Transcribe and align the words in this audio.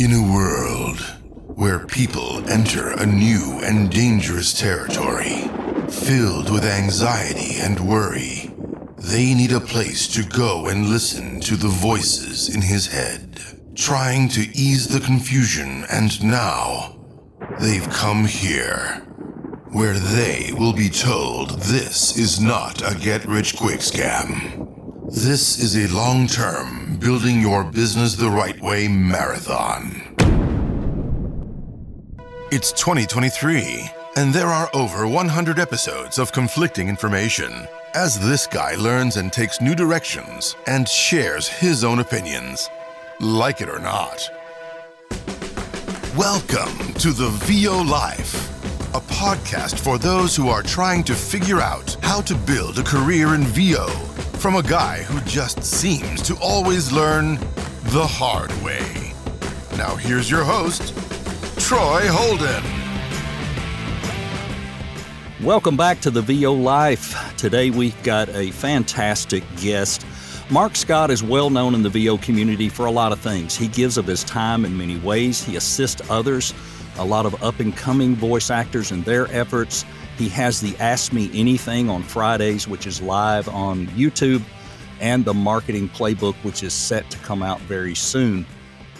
In 0.00 0.14
a 0.14 0.32
world 0.32 0.98
where 1.56 1.84
people 1.84 2.42
enter 2.48 2.88
a 2.88 3.04
new 3.04 3.60
and 3.62 3.90
dangerous 3.90 4.58
territory, 4.58 5.42
filled 5.90 6.50
with 6.50 6.64
anxiety 6.64 7.60
and 7.60 7.78
worry, 7.86 8.50
they 8.96 9.34
need 9.34 9.52
a 9.52 9.60
place 9.60 10.08
to 10.14 10.22
go 10.22 10.68
and 10.68 10.88
listen 10.88 11.38
to 11.40 11.54
the 11.54 11.68
voices 11.68 12.48
in 12.48 12.62
his 12.62 12.86
head, 12.86 13.42
trying 13.74 14.30
to 14.30 14.40
ease 14.56 14.88
the 14.88 15.00
confusion, 15.00 15.84
and 15.90 16.24
now 16.24 16.96
they've 17.60 17.90
come 17.90 18.24
here, 18.24 19.02
where 19.70 19.98
they 19.98 20.50
will 20.58 20.72
be 20.72 20.88
told 20.88 21.60
this 21.60 22.16
is 22.16 22.40
not 22.40 22.80
a 22.80 22.98
get 22.98 23.26
rich 23.26 23.54
quick 23.54 23.80
scam. 23.80 24.66
This 25.12 25.58
is 25.58 25.76
a 25.76 25.94
long 25.94 26.26
term, 26.26 26.79
building 27.00 27.40
your 27.40 27.64
business 27.64 28.14
the 28.14 28.28
right 28.28 28.60
way 28.60 28.86
marathon. 28.86 30.02
It's 32.52 32.72
2023, 32.72 33.88
and 34.16 34.34
there 34.34 34.48
are 34.48 34.68
over 34.74 35.06
100 35.06 35.58
episodes 35.58 36.18
of 36.18 36.30
conflicting 36.30 36.88
information 36.88 37.66
as 37.94 38.20
this 38.20 38.46
guy 38.46 38.74
learns 38.74 39.16
and 39.16 39.32
takes 39.32 39.62
new 39.62 39.74
directions 39.74 40.56
and 40.66 40.86
shares 40.86 41.48
his 41.48 41.84
own 41.84 42.00
opinions, 42.00 42.68
like 43.18 43.62
it 43.62 43.70
or 43.70 43.78
not. 43.78 44.28
Welcome 46.14 46.92
to 46.94 47.12
the 47.12 47.30
VO 47.44 47.80
Life, 47.82 48.50
a 48.94 49.00
podcast 49.00 49.78
for 49.78 49.96
those 49.96 50.36
who 50.36 50.50
are 50.50 50.62
trying 50.62 51.04
to 51.04 51.14
figure 51.14 51.62
out 51.62 51.96
how 52.02 52.20
to 52.20 52.34
build 52.34 52.78
a 52.78 52.82
career 52.82 53.34
in 53.34 53.44
VO 53.44 53.88
from 54.40 54.56
a 54.56 54.62
guy 54.62 55.02
who 55.02 55.20
just 55.28 55.62
seems 55.62 56.22
to 56.22 56.34
always 56.40 56.90
learn 56.90 57.34
the 57.92 58.06
hard 58.06 58.50
way. 58.62 59.12
Now, 59.76 59.96
here's 59.96 60.30
your 60.30 60.44
host, 60.44 60.94
Troy 61.58 62.06
Holden. 62.08 62.64
Welcome 65.44 65.76
back 65.76 66.00
to 66.00 66.10
the 66.10 66.22
VO 66.22 66.54
Life. 66.54 67.36
Today 67.36 67.68
we've 67.68 68.02
got 68.02 68.30
a 68.30 68.50
fantastic 68.52 69.44
guest. 69.60 70.06
Marc 70.50 70.74
Scott 70.74 71.10
is 71.10 71.22
well 71.22 71.50
known 71.50 71.74
in 71.74 71.82
the 71.82 71.90
VO 71.90 72.16
community 72.16 72.70
for 72.70 72.86
a 72.86 72.90
lot 72.90 73.12
of 73.12 73.20
things. 73.20 73.54
He 73.54 73.68
gives 73.68 73.98
of 73.98 74.06
his 74.06 74.24
time 74.24 74.64
in 74.64 74.74
many 74.74 74.96
ways, 75.00 75.44
he 75.44 75.56
assists 75.56 76.00
others, 76.08 76.54
a 76.96 77.04
lot 77.04 77.26
of 77.26 77.42
up 77.42 77.60
and 77.60 77.76
coming 77.76 78.16
voice 78.16 78.50
actors 78.50 78.90
in 78.90 79.02
their 79.02 79.30
efforts. 79.34 79.84
He 80.20 80.28
has 80.28 80.60
the 80.60 80.76
Ask 80.76 81.14
Me 81.14 81.30
Anything 81.32 81.88
on 81.88 82.02
Fridays, 82.02 82.68
which 82.68 82.86
is 82.86 83.00
live 83.00 83.48
on 83.48 83.86
YouTube, 83.86 84.42
and 85.00 85.24
the 85.24 85.32
Marketing 85.32 85.88
Playbook, 85.88 86.34
which 86.44 86.62
is 86.62 86.74
set 86.74 87.08
to 87.08 87.16
come 87.20 87.42
out 87.42 87.58
very 87.60 87.94
soon. 87.94 88.44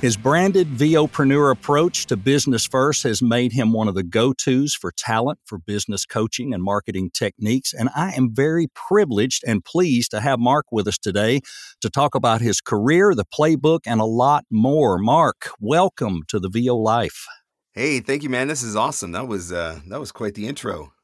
His 0.00 0.16
branded 0.16 0.68
VOpreneur 0.68 1.52
approach 1.52 2.06
to 2.06 2.16
business 2.16 2.66
first 2.66 3.02
has 3.02 3.20
made 3.20 3.52
him 3.52 3.74
one 3.74 3.86
of 3.86 3.94
the 3.94 4.02
go 4.02 4.32
tos 4.32 4.72
for 4.72 4.92
talent 4.96 5.38
for 5.44 5.58
business 5.58 6.06
coaching 6.06 6.54
and 6.54 6.62
marketing 6.62 7.10
techniques. 7.12 7.74
And 7.74 7.90
I 7.94 8.12
am 8.12 8.34
very 8.34 8.68
privileged 8.74 9.44
and 9.46 9.62
pleased 9.62 10.12
to 10.12 10.20
have 10.20 10.38
Marc 10.38 10.72
with 10.72 10.88
us 10.88 10.96
today 10.96 11.42
to 11.82 11.90
talk 11.90 12.14
about 12.14 12.40
his 12.40 12.62
career, 12.62 13.14
the 13.14 13.26
playbook, 13.26 13.80
and 13.84 14.00
a 14.00 14.06
lot 14.06 14.46
more. 14.50 14.96
Marc, 14.96 15.50
welcome 15.60 16.22
to 16.28 16.40
the 16.40 16.48
VO 16.48 16.76
Life. 16.76 17.26
Hey, 17.74 18.00
thank 18.00 18.22
you, 18.22 18.30
man. 18.30 18.48
This 18.48 18.62
is 18.62 18.74
awesome. 18.74 19.12
That 19.12 19.28
was 19.28 19.52
uh, 19.52 19.80
that 19.88 20.00
was 20.00 20.12
quite 20.12 20.32
the 20.32 20.46
intro. 20.48 20.94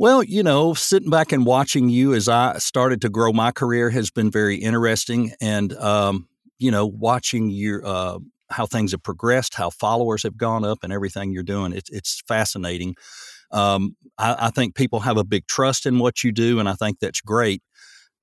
Well, 0.00 0.22
you 0.22 0.44
know, 0.44 0.74
sitting 0.74 1.10
back 1.10 1.32
and 1.32 1.44
watching 1.44 1.88
you 1.88 2.14
as 2.14 2.28
I 2.28 2.58
started 2.58 3.00
to 3.00 3.08
grow 3.08 3.32
my 3.32 3.50
career 3.50 3.90
has 3.90 4.12
been 4.12 4.30
very 4.30 4.54
interesting, 4.54 5.32
and 5.40 5.72
um, 5.72 6.28
you 6.56 6.70
know, 6.70 6.86
watching 6.86 7.50
your 7.50 7.84
uh, 7.84 8.20
how 8.48 8.66
things 8.66 8.92
have 8.92 9.02
progressed, 9.02 9.54
how 9.54 9.70
followers 9.70 10.22
have 10.22 10.36
gone 10.36 10.64
up, 10.64 10.84
and 10.84 10.92
everything 10.92 11.32
you're 11.32 11.42
doing. 11.42 11.72
It's 11.72 11.90
it's 11.90 12.22
fascinating. 12.28 12.94
Um, 13.50 13.96
I, 14.18 14.36
I, 14.38 14.50
think 14.50 14.74
people 14.74 15.00
have 15.00 15.16
a 15.16 15.24
big 15.24 15.46
trust 15.46 15.84
in 15.86 15.98
what 15.98 16.22
you 16.22 16.30
do, 16.30 16.60
and 16.60 16.68
I 16.68 16.74
think 16.74 17.00
that's 17.00 17.22
great. 17.22 17.62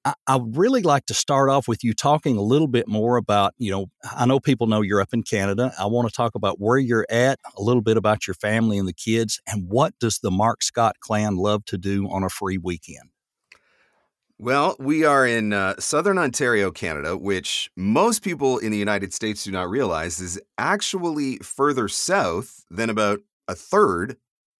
I, 0.05 0.35
would 0.35 0.55
really 0.55 0.83
like 0.83 1.07
to 1.07 1.13
start 1.15 1.49
off 1.49 1.67
with 1.67 1.83
you 1.83 1.93
talking 1.93 2.37
a 2.37 2.41
little 2.41 2.67
bit 2.67 2.87
more 2.87 3.17
about, 3.17 3.53
you 3.57 3.71
know, 3.71 3.87
I 4.03 4.25
know 4.25 4.39
people 4.39 4.67
know 4.67 4.81
you're 4.81 5.01
up 5.01 5.13
in 5.13 5.23
Canada. 5.23 5.73
I 5.79 5.87
want 5.87 6.07
to 6.07 6.13
talk 6.13 6.35
about 6.35 6.59
where 6.59 6.77
you're 6.77 7.07
at, 7.09 7.39
a 7.57 7.61
little 7.61 7.81
bit 7.81 7.97
about 7.97 8.27
your 8.27 8.35
family 8.35 8.77
and 8.77 8.87
the 8.87 8.93
kids, 8.93 9.41
and 9.47 9.67
what 9.67 9.97
does 9.99 10.19
the 10.19 10.29
Marc 10.29 10.61
Scott 10.61 10.97
clan 10.99 11.37
love 11.37 11.65
to 11.65 11.77
do 11.77 12.07
on 12.09 12.23
a 12.23 12.29
free 12.29 12.57
weekend? 12.57 13.09
Well, 14.37 14.75
we 14.79 15.05
are 15.05 15.25
in 15.25 15.53
uh, 15.53 15.75
southern 15.79 16.17
Ontario, 16.17 16.69
Canada, 16.69 17.15
which 17.15 17.71
most 17.77 18.21
people 18.21 18.57
in 18.57 18.71
the 18.71 18.77
United 18.77 19.13
States 19.13 19.45
do 19.45 19.51
not 19.51 19.69
realize 19.69 20.19
is 20.19 20.39
actually 20.57 21.37
further 21.37 21.87
south 21.87 22.65
than 22.69 22.89
about 22.89 23.21
a 23.47 23.55
third 23.55 24.17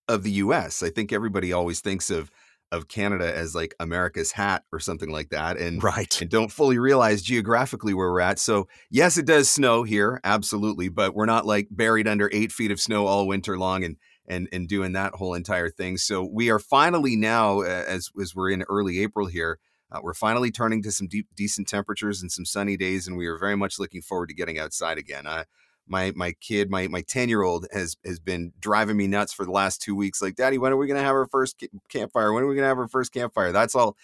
of 0.07 0.23
the 0.23 0.31
US. 0.31 0.81
I 0.81 0.89
think 0.89 1.11
everybody 1.11 1.51
always 1.51 1.81
thinks 1.81 2.09
of 2.09 2.31
of 2.75 2.87
Canada 2.87 3.35
as 3.35 3.55
like 3.55 3.73
America's 3.79 4.31
hat 4.33 4.63
or 4.71 4.79
something 4.79 5.09
like 5.09 5.29
that 5.29 5.57
and 5.57 5.81
right. 5.83 6.21
and 6.21 6.29
don't 6.29 6.51
fully 6.51 6.77
realize 6.77 7.21
geographically 7.21 7.93
where 7.93 8.11
we're 8.11 8.21
at. 8.21 8.39
So, 8.39 8.67
yes, 8.89 9.17
it 9.17 9.25
does 9.25 9.49
snow 9.49 9.83
here, 9.83 10.19
absolutely, 10.23 10.89
but 10.89 11.15
we're 11.15 11.25
not 11.25 11.45
like 11.45 11.67
buried 11.71 12.07
under 12.07 12.29
8 12.31 12.51
feet 12.51 12.71
of 12.71 12.79
snow 12.79 13.07
all 13.07 13.27
winter 13.27 13.57
long 13.57 13.83
and 13.83 13.97
and 14.27 14.47
and 14.51 14.67
doing 14.67 14.93
that 14.93 15.13
whole 15.15 15.33
entire 15.33 15.69
thing. 15.69 15.97
So 15.97 16.23
we 16.23 16.49
are 16.49 16.59
finally 16.59 17.15
now, 17.15 17.61
as 17.61 18.09
as 18.21 18.35
we're 18.35 18.51
in 18.51 18.63
early 18.69 18.99
April 18.99 19.27
here, 19.27 19.59
uh, 19.91 19.99
we're 20.01 20.13
finally 20.13 20.51
turning 20.51 20.81
to 20.83 20.91
some 20.91 21.07
deep, 21.07 21.27
decent 21.35 21.67
temperatures 21.67 22.21
and 22.21 22.31
some 22.31 22.45
sunny 22.45 22.75
days, 22.75 23.07
and 23.07 23.17
we 23.17 23.27
are 23.27 23.37
very 23.37 23.55
much 23.55 23.79
looking 23.79 24.01
forward 24.01 24.27
to 24.27 24.35
getting 24.35 24.59
outside 24.59 24.97
again. 24.97 25.27
Uh, 25.27 25.43
my 25.87 26.11
my 26.15 26.33
kid, 26.41 26.69
my 26.69 26.87
my 26.87 27.01
ten 27.01 27.29
year 27.29 27.43
old 27.43 27.67
has 27.71 27.95
has 28.05 28.19
been 28.19 28.53
driving 28.59 28.97
me 28.97 29.07
nuts 29.07 29.33
for 29.33 29.45
the 29.45 29.51
last 29.51 29.81
two 29.81 29.95
weeks. 29.95 30.21
Like, 30.21 30.35
Daddy, 30.35 30.57
when 30.57 30.71
are 30.71 30.77
we 30.77 30.87
gonna 30.87 31.01
have 31.01 31.15
our 31.15 31.27
first 31.27 31.63
campfire? 31.89 32.33
When 32.33 32.43
are 32.43 32.47
we 32.47 32.55
gonna 32.55 32.67
have 32.67 32.79
our 32.79 32.87
first 32.87 33.13
campfire? 33.13 33.51
That's 33.51 33.75
all. 33.75 33.95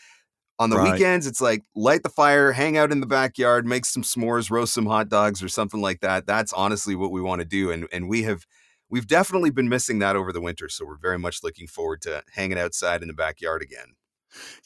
On 0.60 0.70
the 0.70 0.78
right. 0.78 0.94
weekends, 0.94 1.26
it's 1.26 1.42
like 1.42 1.64
light 1.76 2.04
the 2.04 2.10
fire, 2.10 2.52
hang 2.52 2.78
out 2.78 2.92
in 2.92 3.00
the 3.00 3.08
backyard, 3.08 3.66
make 3.66 3.84
some 3.84 4.04
s'mores, 4.04 4.52
roast 4.52 4.76
some 4.76 4.86
hot 4.86 5.10
dogs 5.10 5.42
or 5.42 5.48
something 5.48 5.82
like 5.82 6.02
that. 6.02 6.28
That's 6.28 6.54
honestly 6.54 6.96
what 6.96 7.12
we 7.12 7.20
want 7.22 7.40
to 7.40 7.46
do, 7.46 7.72
and 7.72 7.88
and 7.92 8.08
we 8.08 8.24
have 8.24 8.46
we've 8.90 9.08
definitely 9.08 9.50
been 9.50 9.70
missing 9.70 10.00
that 10.00 10.16
over 10.16 10.32
the 10.32 10.42
winter. 10.42 10.70
So 10.70 10.86
we're 10.86 10.98
very 10.98 11.18
much 11.18 11.42
looking 11.44 11.66
forward 11.66 12.02
to 12.04 12.24
hanging 12.34 12.60
outside 12.60 13.02
in 13.02 13.08
the 13.08 13.14
backyard 13.14 13.64
again. 13.64 13.96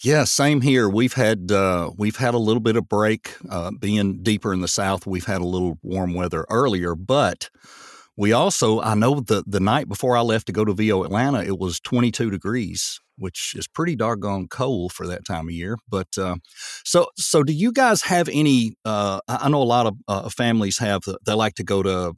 Yeah, 0.03 0.23
same 0.23 0.61
here. 0.61 0.89
We've 0.89 1.13
had 1.13 1.51
uh, 1.51 1.91
we've 1.97 2.17
had 2.17 2.33
a 2.33 2.39
little 2.39 2.59
bit 2.61 2.75
of 2.75 2.87
break. 2.87 3.35
Uh, 3.49 3.71
being 3.71 4.21
deeper 4.23 4.53
in 4.53 4.61
the 4.61 4.67
south, 4.67 5.05
we've 5.07 5.25
had 5.25 5.41
a 5.41 5.45
little 5.45 5.77
warm 5.81 6.13
weather 6.13 6.45
earlier, 6.49 6.95
but 6.95 7.49
we 8.17 8.31
also 8.31 8.81
I 8.81 8.95
know 8.95 9.19
the 9.19 9.43
the 9.47 9.59
night 9.59 9.87
before 9.87 10.15
I 10.17 10.21
left 10.21 10.47
to 10.47 10.53
go 10.53 10.65
to 10.65 10.73
VO 10.73 11.03
Atlanta, 11.03 11.43
it 11.43 11.59
was 11.59 11.79
22 11.79 12.29
degrees, 12.29 12.99
which 13.17 13.53
is 13.57 13.67
pretty 13.67 13.95
doggone 13.95 14.47
cold 14.47 14.93
for 14.93 15.07
that 15.07 15.25
time 15.25 15.47
of 15.47 15.53
year. 15.53 15.77
But 15.89 16.17
uh, 16.17 16.37
so 16.83 17.07
so 17.17 17.43
do 17.43 17.53
you 17.53 17.71
guys 17.71 18.03
have 18.03 18.29
any? 18.31 18.73
Uh, 18.85 19.19
I 19.27 19.49
know 19.49 19.61
a 19.61 19.63
lot 19.63 19.87
of 19.87 19.95
uh, 20.07 20.29
families 20.29 20.77
have 20.79 21.03
they 21.25 21.33
like 21.33 21.55
to 21.55 21.63
go 21.63 21.83
to 21.83 22.13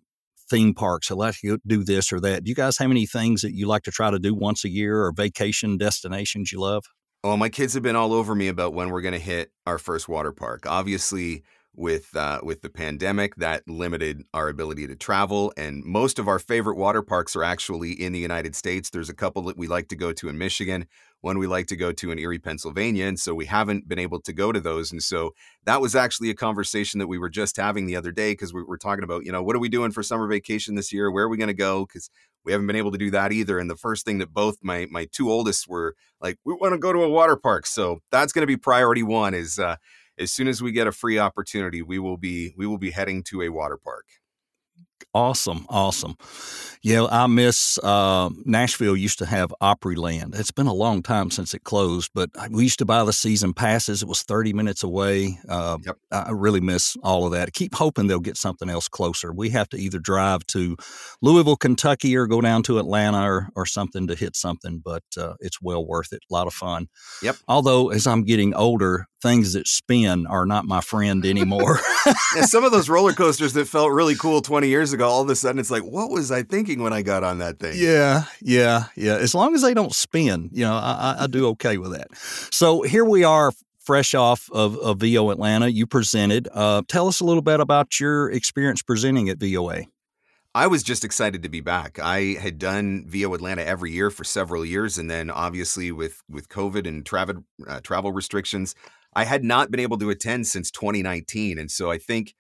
theme 0.49 0.73
parks. 0.73 1.09
They 1.09 1.15
like 1.15 1.35
to 1.41 1.59
do 1.65 1.83
this 1.83 2.11
or 2.13 2.19
that. 2.21 2.43
Do 2.43 2.49
you 2.49 2.55
guys 2.55 2.77
have 2.77 2.91
any 2.91 3.05
things 3.05 3.41
that 3.41 3.53
you 3.53 3.67
like 3.67 3.83
to 3.83 3.91
try 3.91 4.11
to 4.11 4.19
do 4.19 4.33
once 4.33 4.63
a 4.63 4.69
year 4.69 5.03
or 5.03 5.11
vacation 5.11 5.77
destinations 5.77 6.51
you 6.51 6.59
love? 6.61 6.85
Well, 7.23 7.38
my 7.38 7.50
kids 7.50 7.73
have 7.73 7.83
been 7.83 7.95
all 7.95 8.13
over 8.13 8.35
me 8.35 8.47
about 8.47 8.73
when 8.73 8.89
we're 8.89 9.01
going 9.01 9.13
to 9.13 9.19
hit 9.19 9.51
our 9.66 9.78
first 9.78 10.07
water 10.07 10.31
park. 10.31 10.66
Obviously, 10.67 11.44
with 11.75 12.16
uh, 12.16 12.39
with 12.41 12.61
the 12.61 12.69
pandemic, 12.69 13.35
that 13.35 13.63
limited 13.67 14.23
our 14.33 14.50
ability 14.50 14.88
to 14.88 14.95
travel, 14.95 15.53
and 15.57 15.83
most 15.83 16.19
of 16.19 16.27
our 16.27 16.39
favorite 16.39 16.77
water 16.77 17.01
parks 17.03 17.35
are 17.35 17.44
actually 17.44 17.91
in 17.91 18.13
the 18.13 18.19
United 18.19 18.56
States. 18.56 18.89
There's 18.89 19.09
a 19.09 19.13
couple 19.13 19.44
that 19.44 19.57
we 19.57 19.67
like 19.67 19.88
to 19.89 19.95
go 19.95 20.11
to 20.13 20.29
in 20.29 20.38
Michigan, 20.38 20.88
one 21.22 21.38
we 21.38 21.47
like 21.47 21.67
to 21.67 21.75
go 21.75 21.91
to 21.91 22.11
in 22.11 22.17
Erie, 22.17 22.39
Pennsylvania, 22.39 23.06
and 23.06 23.19
so 23.19 23.35
we 23.35 23.45
haven't 23.45 23.88
been 23.88 24.00
able 24.00 24.19
to 24.22 24.33
go 24.33 24.51
to 24.51 24.59
those. 24.59 24.91
And 24.91 25.03
so 25.03 25.33
that 25.66 25.81
was 25.81 25.95
actually 25.95 26.29
a 26.29 26.35
conversation 26.35 27.00
that 27.00 27.07
we 27.07 27.19
were 27.19 27.29
just 27.29 27.57
having 27.57 27.85
the 27.85 27.95
other 27.95 28.11
day 28.11 28.31
because 28.31 28.53
we 28.53 28.63
were 28.63 28.77
talking 28.77 29.03
about, 29.03 29.25
you 29.25 29.31
know, 29.31 29.44
what 29.44 29.56
are 29.56 29.59
we 29.59 29.69
doing 29.69 29.91
for 29.91 30.01
summer 30.01 30.27
vacation 30.27 30.75
this 30.75 30.91
year? 30.94 31.12
Where 31.12 31.25
are 31.25 31.30
we 31.30 31.38
going 31.38 31.47
to 31.47 31.53
go? 31.53 31.86
Because 31.86 32.09
we 32.47 32.53
haven't 32.53 32.67
been 32.67 32.77
able 32.77 32.94
to 32.94 32.97
do 32.97 33.11
that 33.11 33.33
either. 33.33 33.59
And 33.59 33.69
the 33.69 33.75
first 33.75 34.05
thing 34.05 34.19
that 34.19 34.33
both 34.33 34.59
my 34.63 34.88
my 34.89 35.05
two 35.11 35.29
oldest 35.29 35.67
were 35.67 35.95
like, 36.21 36.38
we 36.45 36.53
want 36.53 36.73
to 36.73 36.79
go 36.79 36.94
to 36.94 37.03
a 37.03 37.09
water 37.09 37.35
park. 37.35 37.65
So 37.67 37.99
that's 38.09 38.31
going 38.31 38.44
to 38.44 38.47
be 38.47 38.55
priority 38.55 39.03
one. 39.03 39.33
Is 39.33 39.59
uh, 39.59 39.75
as 40.17 40.31
soon 40.31 40.47
as 40.47 40.61
we 40.61 40.71
get 40.71 40.88
a 40.88 40.94
free 40.94 41.19
opportunity, 41.19 41.81
we 41.81 41.99
will 41.99 42.15
be 42.15 42.53
we 42.57 42.65
will 42.65 42.77
be 42.77 42.91
heading 42.91 43.21
to 43.23 43.41
a 43.41 43.49
water 43.49 43.77
park. 43.77 44.05
Awesome, 45.17 45.65
awesome. 45.69 46.15
Yeah, 46.83 47.05
I 47.09 47.25
miss 47.27 47.79
uh, 47.79 48.29
Nashville. 48.45 48.95
Used 48.95 49.17
to 49.17 49.25
have 49.25 49.51
Opryland. 49.61 50.39
It's 50.39 50.51
been 50.51 50.67
a 50.67 50.73
long 50.73 51.01
time 51.01 51.31
since 51.31 51.53
it 51.55 51.63
closed, 51.63 52.11
but 52.13 52.29
we 52.51 52.63
used 52.63 52.79
to 52.79 52.85
buy 52.85 53.03
the 53.03 53.11
season 53.11 53.53
passes. 53.53 54.03
It 54.03 54.07
was 54.07 54.21
thirty 54.21 54.53
minutes 54.53 54.83
away. 54.83 55.39
Uh, 55.49 55.79
yep. 55.83 55.97
I 56.11 56.29
really 56.31 56.61
miss 56.61 56.95
all 57.01 57.25
of 57.25 57.31
that. 57.31 57.47
I 57.47 57.51
keep 57.51 57.73
hoping 57.73 58.05
they'll 58.05 58.19
get 58.19 58.37
something 58.37 58.69
else 58.69 58.87
closer. 58.87 59.33
We 59.33 59.49
have 59.49 59.67
to 59.69 59.77
either 59.77 59.97
drive 59.97 60.45
to 60.47 60.77
Louisville, 61.23 61.57
Kentucky, 61.57 62.15
or 62.15 62.27
go 62.27 62.39
down 62.39 62.61
to 62.63 62.77
Atlanta 62.77 63.27
or, 63.27 63.49
or 63.55 63.65
something 63.65 64.05
to 64.07 64.15
hit 64.15 64.35
something. 64.35 64.83
But 64.85 65.03
uh, 65.17 65.33
it's 65.39 65.59
well 65.59 65.83
worth 65.83 66.13
it. 66.13 66.21
A 66.29 66.33
lot 66.33 66.45
of 66.45 66.53
fun. 66.53 66.89
Yep. 67.23 67.37
Although 67.47 67.89
as 67.89 68.05
I'm 68.05 68.23
getting 68.23 68.53
older, 68.53 69.07
things 69.19 69.53
that 69.53 69.67
spin 69.67 70.27
are 70.27 70.45
not 70.45 70.65
my 70.65 70.79
friend 70.79 71.25
anymore. 71.25 71.79
yeah, 72.35 72.43
some 72.43 72.63
of 72.63 72.71
those 72.71 72.87
roller 72.87 73.13
coasters 73.13 73.53
that 73.53 73.67
felt 73.67 73.91
really 73.91 74.15
cool 74.15 74.41
20 74.41 74.67
years 74.67 74.77
years 74.77 74.93
ago, 74.93 75.06
all 75.07 75.21
of 75.21 75.30
a 75.30 75.36
sudden 75.36 75.59
it's 75.59 75.71
like, 75.71 75.83
what 75.83 76.09
was 76.09 76.31
I 76.31 76.44
thinking 76.44 76.81
when 76.81 76.94
I 76.94 77.01
got 77.01 77.24
on 77.24 77.39
that 77.39 77.59
thing? 77.59 77.74
Yeah, 77.75 78.25
yeah, 78.42 78.86
yeah. 78.95 79.15
As 79.15 79.33
long 79.33 79.56
as 79.56 79.62
they 79.62 79.74
don't 79.74 79.94
spin, 79.94 80.50
you 80.51 80.63
know, 80.63 80.74
I, 80.74 81.15
I 81.19 81.27
do 81.27 81.48
okay 81.50 81.77
with 81.77 81.94
that. 81.94 82.07
So 82.51 82.81
here 82.81 83.06
we 83.06 83.24
are, 83.24 83.51
fresh 83.88 84.13
off 84.13 84.50
of, 84.51 84.77
of 84.80 85.00
VO 85.00 85.30
Atlanta. 85.30 85.69
You 85.69 85.88
presented. 85.88 86.50
Uh, 86.54 86.81
tell 86.89 87.07
us 87.07 87.21
a 87.21 87.24
little 87.24 87.42
bit 87.42 87.62
about 87.62 88.01
your 88.01 88.30
experience 88.30 88.81
presenting 88.81 89.30
at 89.30 89.38
VOA. 89.38 89.86
I 90.54 90.68
was 90.68 90.83
just 90.83 91.06
excited 91.06 91.42
to 91.44 91.50
be 91.50 91.62
back. 91.62 91.98
I 91.98 92.36
had 92.42 92.57
done 92.57 93.06
VO 93.07 93.33
Atlanta 93.33 93.63
every 93.63 93.92
year 93.92 94.10
for 94.10 94.25
several 94.25 94.65
years, 94.65 94.98
and 94.98 95.10
then 95.10 95.30
obviously 95.30 95.92
with 95.92 96.21
with 96.30 96.50
COVID 96.50 96.86
and 96.88 97.06
travel 97.06 97.45
uh, 97.65 97.80
travel 97.81 98.12
restrictions, 98.12 98.75
I 99.13 99.24
had 99.24 99.44
not 99.44 99.71
been 99.71 99.80
able 99.80 99.98
to 100.00 100.10
attend 100.10 100.48
since 100.48 100.69
2019. 100.71 101.57
And 101.57 101.71
so 101.71 101.89
I 101.89 101.98
think, 101.98 102.33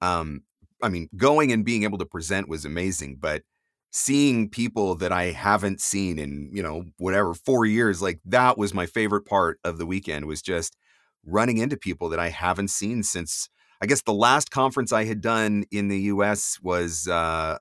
um, 0.00 0.42
I 0.82 0.88
mean, 0.88 1.08
going 1.16 1.52
and 1.52 1.64
being 1.64 1.82
able 1.82 1.98
to 1.98 2.06
present 2.06 2.48
was 2.48 2.64
amazing, 2.64 3.18
but 3.20 3.42
seeing 3.90 4.48
people 4.48 4.94
that 4.96 5.12
I 5.12 5.24
haven't 5.24 5.80
seen 5.80 6.18
in 6.18 6.50
you 6.52 6.62
know 6.62 6.84
whatever 6.98 7.34
four 7.34 7.66
years, 7.66 8.02
like 8.02 8.20
that 8.24 8.58
was 8.58 8.74
my 8.74 8.86
favorite 8.86 9.26
part 9.26 9.58
of 9.64 9.78
the 9.78 9.86
weekend. 9.86 10.26
Was 10.26 10.42
just 10.42 10.76
running 11.24 11.58
into 11.58 11.76
people 11.76 12.08
that 12.10 12.20
I 12.20 12.28
haven't 12.28 12.68
seen 12.68 13.02
since 13.02 13.48
I 13.80 13.86
guess 13.86 14.02
the 14.02 14.12
last 14.12 14.50
conference 14.50 14.92
I 14.92 15.04
had 15.04 15.20
done 15.20 15.64
in 15.70 15.88
the 15.88 16.00
US 16.02 16.58
was 16.62 17.08
uh 17.08 17.58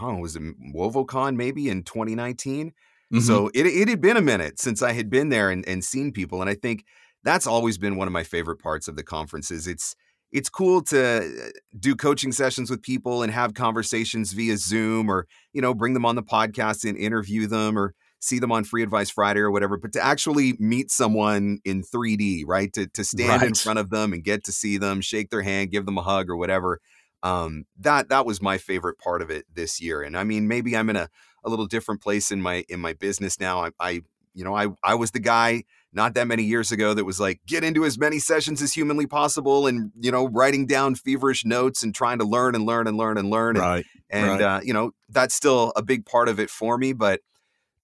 oh, 0.00 0.16
was 0.16 0.36
it 0.36 0.42
WoVOCon 0.74 1.36
maybe 1.36 1.68
in 1.68 1.82
2019? 1.82 2.68
Mm-hmm. 2.68 3.20
So 3.20 3.50
it 3.54 3.66
it 3.66 3.88
had 3.88 4.00
been 4.00 4.16
a 4.16 4.22
minute 4.22 4.58
since 4.60 4.82
I 4.82 4.92
had 4.92 5.10
been 5.10 5.28
there 5.28 5.50
and, 5.50 5.66
and 5.68 5.84
seen 5.84 6.12
people. 6.12 6.40
And 6.40 6.48
I 6.48 6.54
think 6.54 6.84
that's 7.24 7.46
always 7.46 7.78
been 7.78 7.96
one 7.96 8.08
of 8.08 8.12
my 8.12 8.24
favorite 8.24 8.58
parts 8.58 8.88
of 8.88 8.96
the 8.96 9.02
conferences. 9.02 9.66
It's 9.66 9.94
it's 10.32 10.48
cool 10.48 10.82
to 10.82 11.24
uh, 11.24 11.50
do 11.78 11.94
coaching 11.94 12.32
sessions 12.32 12.70
with 12.70 12.82
people 12.82 13.22
and 13.22 13.32
have 13.32 13.54
conversations 13.54 14.32
via 14.32 14.56
Zoom 14.56 15.10
or, 15.10 15.26
you 15.52 15.60
know, 15.60 15.74
bring 15.74 15.94
them 15.94 16.06
on 16.06 16.16
the 16.16 16.22
podcast 16.22 16.88
and 16.88 16.96
interview 16.96 17.46
them 17.46 17.78
or 17.78 17.94
see 18.18 18.38
them 18.38 18.52
on 18.52 18.64
Free 18.64 18.82
Advice 18.82 19.10
Friday 19.10 19.40
or 19.40 19.50
whatever, 19.50 19.76
but 19.76 19.92
to 19.92 20.00
actually 20.00 20.54
meet 20.58 20.90
someone 20.90 21.58
in 21.64 21.82
3D, 21.82 22.44
right? 22.46 22.72
To 22.72 22.86
to 22.86 23.04
stand 23.04 23.42
right. 23.42 23.48
in 23.48 23.54
front 23.54 23.78
of 23.78 23.90
them 23.90 24.12
and 24.12 24.24
get 24.24 24.44
to 24.44 24.52
see 24.52 24.78
them, 24.78 25.00
shake 25.00 25.30
their 25.30 25.42
hand, 25.42 25.70
give 25.70 25.84
them 25.86 25.98
a 25.98 26.02
hug 26.02 26.30
or 26.30 26.36
whatever. 26.36 26.80
Um, 27.22 27.64
that 27.78 28.08
that 28.08 28.24
was 28.24 28.40
my 28.40 28.58
favorite 28.58 28.98
part 28.98 29.22
of 29.22 29.30
it 29.30 29.44
this 29.52 29.80
year. 29.80 30.02
And 30.02 30.16
I 30.16 30.24
mean, 30.24 30.48
maybe 30.48 30.76
I'm 30.76 30.88
in 30.88 30.96
a, 30.96 31.08
a 31.44 31.50
little 31.50 31.66
different 31.66 32.00
place 32.00 32.30
in 32.30 32.40
my 32.40 32.64
in 32.68 32.80
my 32.80 32.94
business 32.94 33.38
now. 33.38 33.64
I, 33.64 33.70
I 33.78 33.90
you 34.34 34.44
know, 34.44 34.54
I 34.54 34.68
I 34.82 34.94
was 34.94 35.10
the 35.10 35.20
guy 35.20 35.64
not 35.92 36.14
that 36.14 36.26
many 36.26 36.42
years 36.42 36.72
ago 36.72 36.94
that 36.94 37.04
was 37.04 37.20
like 37.20 37.40
get 37.46 37.64
into 37.64 37.84
as 37.84 37.98
many 37.98 38.18
sessions 38.18 38.62
as 38.62 38.72
humanly 38.72 39.06
possible 39.06 39.66
and 39.66 39.90
you 40.00 40.10
know 40.10 40.26
writing 40.28 40.66
down 40.66 40.94
feverish 40.94 41.44
notes 41.44 41.82
and 41.82 41.94
trying 41.94 42.18
to 42.18 42.24
learn 42.24 42.54
and 42.54 42.64
learn 42.64 42.86
and 42.86 42.96
learn 42.96 43.18
and 43.18 43.30
learn 43.30 43.56
right 43.56 43.84
and, 44.10 44.30
and 44.30 44.40
right. 44.40 44.56
Uh, 44.56 44.60
you 44.62 44.72
know 44.72 44.92
that's 45.08 45.34
still 45.34 45.72
a 45.76 45.82
big 45.82 46.06
part 46.06 46.28
of 46.28 46.40
it 46.40 46.50
for 46.50 46.78
me 46.78 46.92
but 46.92 47.20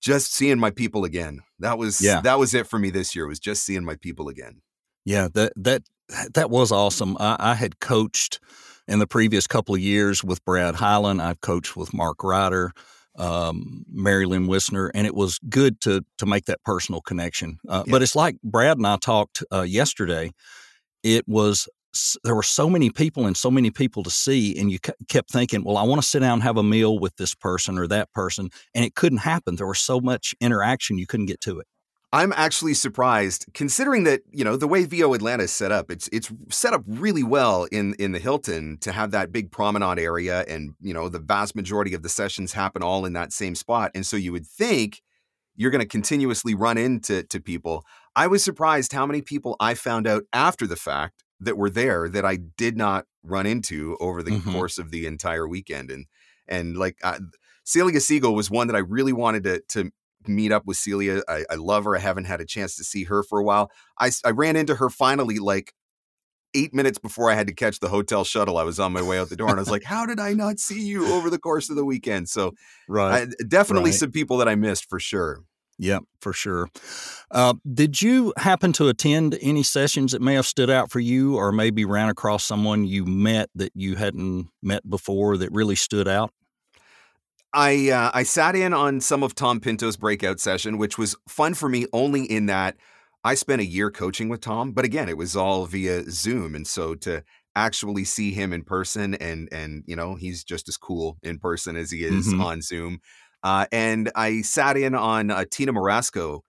just 0.00 0.32
seeing 0.32 0.58
my 0.58 0.70
people 0.70 1.05
again. 1.05 1.40
That 1.58 1.78
was 1.78 2.00
yeah. 2.00 2.20
that 2.22 2.38
was 2.38 2.55
it 2.55 2.66
for 2.66 2.78
me 2.78 2.90
this 2.90 3.14
year. 3.14 3.26
Was 3.26 3.40
just 3.40 3.64
seeing 3.64 3.84
my 3.84 3.96
people 3.96 4.28
again. 4.28 4.62
Yeah, 5.04 5.28
that 5.34 5.52
that 5.56 5.82
that 6.34 6.50
was 6.50 6.72
awesome. 6.72 7.16
I, 7.19 7.37
I 7.38 7.54
had 7.54 7.81
coached 7.81 8.40
in 8.87 8.99
the 8.99 9.06
previous 9.06 9.46
couple 9.46 9.75
of 9.75 9.81
years 9.81 10.22
with 10.22 10.44
Brad 10.44 10.76
Highland. 10.76 11.20
I've 11.20 11.40
coached 11.40 11.76
with 11.76 11.93
Mark 11.93 12.22
Ryder, 12.22 12.72
um, 13.19 13.85
Mary 13.93 14.26
Lynn 14.26 14.47
Wissner, 14.47 14.91
and 14.94 15.06
it 15.06 15.15
was 15.15 15.38
good 15.49 15.81
to 15.82 16.05
to 16.19 16.26
make 16.26 16.47
that 16.47 16.62
personal 16.65 17.00
connection. 17.00 17.59
Uh, 17.69 17.85
yeah. 17.87 17.93
But 17.93 18.03
it's 18.03 18.17
like 18.17 18.41
Brad 18.43 18.79
and 18.79 18.87
I 18.87 18.97
talked 18.97 19.43
uh, 19.53 19.62
yesterday. 19.62 20.32
It 21.03 21.26
was 21.29 21.69
there 22.23 22.35
were 22.35 22.43
so 22.43 22.69
many 22.69 22.91
people 22.91 23.26
and 23.26 23.37
so 23.37 23.50
many 23.50 23.70
people 23.70 24.03
to 24.03 24.11
see 24.11 24.59
and 24.59 24.70
you 24.70 24.79
kept 25.09 25.31
thinking 25.31 25.65
well 25.65 25.79
i 25.79 25.82
want 25.82 26.00
to 26.00 26.06
sit 26.06 26.20
down 26.20 26.35
and 26.35 26.43
have 26.43 26.59
a 26.59 26.62
meal 26.62 26.99
with 26.99 27.17
this 27.17 27.35
person 27.35 27.79
or 27.79 27.87
that 27.87 28.12
person 28.12 28.50
and 28.75 28.85
it 28.85 28.94
couldn't 28.94 29.19
happen 29.19 29.56
there 29.56 29.67
was 29.67 29.81
so 29.81 29.99
much 29.99 30.35
interaction 30.41 30.99
you 30.99 31.06
couldn't 31.06 31.26
get 31.26 31.41
to 31.41 31.59
it 31.59 31.67
i'm 32.12 32.32
actually 32.37 32.75
surprised 32.75 33.46
considering 33.55 34.05
that 34.05 34.22
you 34.31 34.44
know 34.44 34.56
the 34.56 34.69
way 34.69 34.84
vo 34.84 35.14
atlanta 35.14 35.44
is 35.44 35.52
set 35.52 35.72
up 35.72 35.90
it's 35.90 36.08
it's 36.12 36.31
set 36.50 36.72
up 36.72 36.82
really 36.87 37.22
well 37.22 37.64
in 37.64 37.94
in 37.94 38.12
the 38.12 38.19
hilton 38.19 38.76
to 38.78 38.93
have 38.93 39.10
that 39.10 39.32
big 39.32 39.50
promenade 39.50 39.99
area 39.99 40.44
and 40.49 40.75
you 40.81 40.94
know 40.94 41.08
the 41.08 41.19
vast 41.19 41.55
majority 41.55 41.94
of 41.94 42.02
the 42.02 42.08
sessions 42.08 42.52
happen 42.52 42.82
all 42.82 43.05
in 43.05 43.12
that 43.12 43.32
same 43.32 43.55
spot 43.55 43.90
and 43.94 44.06
so 44.06 44.16
you 44.16 44.32
would 44.32 44.46
think 44.46 45.02
you're 45.56 45.72
going 45.72 45.82
to 45.82 45.88
continuously 45.88 46.55
run 46.55 46.78
into 46.78 47.22
to 47.25 47.40
people 47.40 47.84
i 48.16 48.26
was 48.26 48.43
surprised 48.43 48.93
how 48.93 49.06
many 49.06 49.22
people 49.22 49.56
i 49.61 49.75
found 49.75 50.06
out 50.06 50.22
after 50.32 50.66
the 50.66 50.76
fact 50.76 51.25
that 51.40 51.56
were 51.56 51.70
there 51.70 52.08
that 52.08 52.25
I 52.25 52.37
did 52.37 52.76
not 52.76 53.06
run 53.22 53.46
into 53.46 53.96
over 54.00 54.22
the 54.22 54.32
mm-hmm. 54.32 54.52
course 54.52 54.78
of 54.78 54.90
the 54.90 55.06
entire 55.06 55.46
weekend. 55.46 55.90
And 55.90 56.06
and 56.46 56.76
like 56.76 56.96
uh, 57.02 57.19
Celia 57.64 58.00
Siegel 58.00 58.34
was 58.34 58.50
one 58.50 58.66
that 58.69 58.76
I 58.76 58.81
really 58.81 59.12
wanted 59.12 59.44
to 59.44 59.61
to 59.69 59.90
meet 60.26 60.53
up 60.53 60.67
with 60.67 60.76
Celia. 60.76 61.23
I, 61.29 61.44
I, 61.50 61.55
love 61.55 61.85
her. 61.85 61.97
I 61.97 62.00
haven't 62.00 62.25
had 62.25 62.41
a 62.41 62.44
chance 62.44 62.76
to 62.76 62.85
see 62.85 63.05
her 63.05 63.23
for 63.23 63.38
a 63.38 63.44
while. 63.44 63.70
I 63.99 64.11
I 64.25 64.31
ran 64.31 64.56
into 64.56 64.75
her 64.76 64.91
finally 64.91 65.38
like 65.38 65.73
eight 66.55 66.75
minutes 66.75 66.99
before 66.99 67.31
I 67.31 67.35
had 67.35 67.47
to 67.47 67.55
catch 67.55 67.81
the 67.81 67.88
hotel 67.88 68.25
shuttle. 68.25 68.59
I 68.59 68.62
was 68.62 68.81
on 68.81 68.93
my 68.93 69.03
way 69.03 69.19
out 69.19 69.29
the 69.29 69.37
door, 69.37 69.49
and 69.49 69.59
I 69.59 69.61
was 69.61 69.70
like, 69.70 69.85
"How 69.85 70.06
did 70.06 70.20
I 70.20 70.32
not 70.32 70.59
see 70.59 70.81
you 70.81 71.12
over 71.12 71.31
the 71.31 71.38
course 71.38 71.70
of 71.70 71.76
the 71.76 71.85
weekend?" 71.85 72.29
So, 72.29 72.53
right, 72.88 73.29
I, 73.29 73.44
definitely 73.47 73.91
right. 73.91 73.99
some 73.99 74.11
people 74.11 74.38
that 74.38 74.49
I 74.49 74.55
missed 74.55 74.88
for 74.88 74.99
sure. 74.99 75.43
Yep, 75.81 76.03
for 76.21 76.32
sure. 76.32 76.69
Uh, 77.31 77.55
did 77.73 78.03
you 78.03 78.32
happen 78.37 78.73
to 78.75 78.88
attend 78.88 79.38
any 79.41 79.62
sessions 79.62 80.11
that 80.11 80.21
may 80.21 80.35
have 80.35 80.47
stood 80.47 80.71
out 80.71 80.91
for 80.91 80.99
you, 80.99 81.37
or 81.37 81.53
maybe 81.53 81.85
ran 81.85 82.09
across 82.09 82.44
someone 82.44 82.85
you 82.85 83.05
met 83.05 83.49
that 83.55 83.71
you 83.75 83.94
hadn't 83.94 84.49
met 84.61 84.88
before 84.88 85.37
that 85.37 85.53
really 85.53 85.76
stood 85.76 86.09
out? 86.09 86.32
I 87.53 87.91
uh, 87.91 88.11
I 88.15 88.23
sat 88.25 88.55
in 88.55 88.73
on 88.73 89.00
some 89.00 89.23
of 89.23 89.35
Tom 89.35 89.61
Pinto's 89.61 89.97
breakout 89.97 90.41
session, 90.41 90.79
which 90.79 90.99
was 90.99 91.17
fun 91.29 91.55
for 91.55 91.69
me 91.69 91.87
only 91.93 92.25
in 92.25 92.47
that 92.47 92.77
I 93.25 93.35
spent 93.35 93.61
a 93.61 93.67
year 93.67 93.91
coaching 93.91 94.29
with 94.29 94.41
Tom, 94.41 94.73
but 94.73 94.85
again, 94.85 95.09
it 95.09 95.17
was 95.17 95.37
all 95.37 95.67
via 95.67 96.05
Zoom, 96.11 96.55
and 96.55 96.67
so 96.67 96.95
to 96.97 97.25
actually 97.56 98.05
see 98.05 98.33
him 98.33 98.53
in 98.53 98.62
person 98.62 99.15
and 99.17 99.49
and 99.50 99.83
you 99.87 99.97
know 99.97 100.15
he's 100.15 100.45
just 100.45 100.69
as 100.69 100.77
cool 100.77 101.19
in 101.23 101.39
person 101.39 101.77
as 101.77 101.91
he 101.91 102.05
is 102.05 102.29
mm-hmm. 102.29 102.41
on 102.41 102.62
Zoom. 102.62 103.00
Uh, 103.43 103.67
and 103.73 104.11
I 104.15 104.43
sat 104.43 104.77
in 104.77 104.95
on 104.95 105.31
a 105.31 105.45
Tina 105.45 105.73
Morasco 105.73 106.43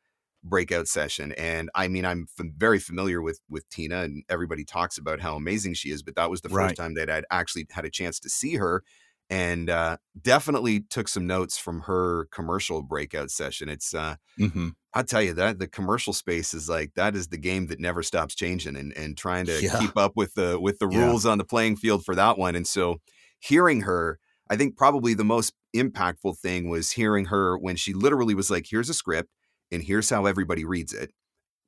breakout 0.43 0.87
session, 0.87 1.31
and 1.33 1.69
I 1.75 1.87
mean, 1.87 2.05
I'm 2.05 2.27
f- 2.39 2.45
very 2.55 2.79
familiar 2.79 3.21
with 3.21 3.39
with 3.49 3.67
Tina, 3.69 4.03
and 4.03 4.23
everybody 4.29 4.63
talks 4.63 4.97
about 4.97 5.19
how 5.19 5.35
amazing 5.35 5.73
she 5.73 5.89
is. 5.89 6.03
But 6.03 6.15
that 6.15 6.29
was 6.29 6.41
the 6.41 6.49
first 6.49 6.57
right. 6.57 6.75
time 6.75 6.93
that 6.95 7.09
I'd 7.09 7.25
actually 7.31 7.67
had 7.71 7.85
a 7.85 7.89
chance 7.89 8.19
to 8.21 8.29
see 8.29 8.55
her, 8.55 8.83
and 9.29 9.69
uh, 9.69 9.97
definitely 10.21 10.81
took 10.81 11.07
some 11.07 11.27
notes 11.27 11.57
from 11.57 11.81
her 11.81 12.27
commercial 12.31 12.81
breakout 12.81 13.31
session. 13.31 13.69
It's 13.69 13.93
uh, 13.93 14.15
mm-hmm. 14.39 14.69
I'll 14.93 15.03
tell 15.03 15.21
you 15.21 15.33
that 15.33 15.59
the 15.59 15.67
commercial 15.67 16.13
space 16.13 16.53
is 16.53 16.67
like 16.67 16.93
that 16.95 17.15
is 17.15 17.27
the 17.27 17.37
game 17.37 17.67
that 17.67 17.79
never 17.79 18.03
stops 18.03 18.35
changing, 18.35 18.75
and 18.75 18.95
and 18.97 19.17
trying 19.17 19.45
to 19.45 19.61
yeah. 19.61 19.79
keep 19.79 19.95
up 19.97 20.13
with 20.15 20.33
the 20.33 20.59
with 20.59 20.79
the 20.79 20.89
yeah. 20.89 21.05
rules 21.05 21.25
on 21.25 21.37
the 21.37 21.45
playing 21.45 21.75
field 21.75 22.03
for 22.03 22.15
that 22.15 22.37
one. 22.37 22.55
And 22.55 22.67
so, 22.67 22.97
hearing 23.39 23.81
her 23.81 24.19
I 24.49 24.55
think 24.55 24.75
probably 24.75 25.13
the 25.13 25.23
most 25.23 25.53
impactful 25.75 26.37
thing 26.39 26.69
was 26.69 26.91
hearing 26.91 27.25
her 27.25 27.57
when 27.57 27.75
she 27.75 27.93
literally 27.93 28.33
was 28.33 28.49
like, 28.49 28.65
here's 28.69 28.89
a 28.89 28.93
script 28.93 29.29
and 29.71 29.83
here's 29.83 30.09
how 30.09 30.25
everybody 30.25 30.65
reads 30.65 30.93
it. 30.93 31.11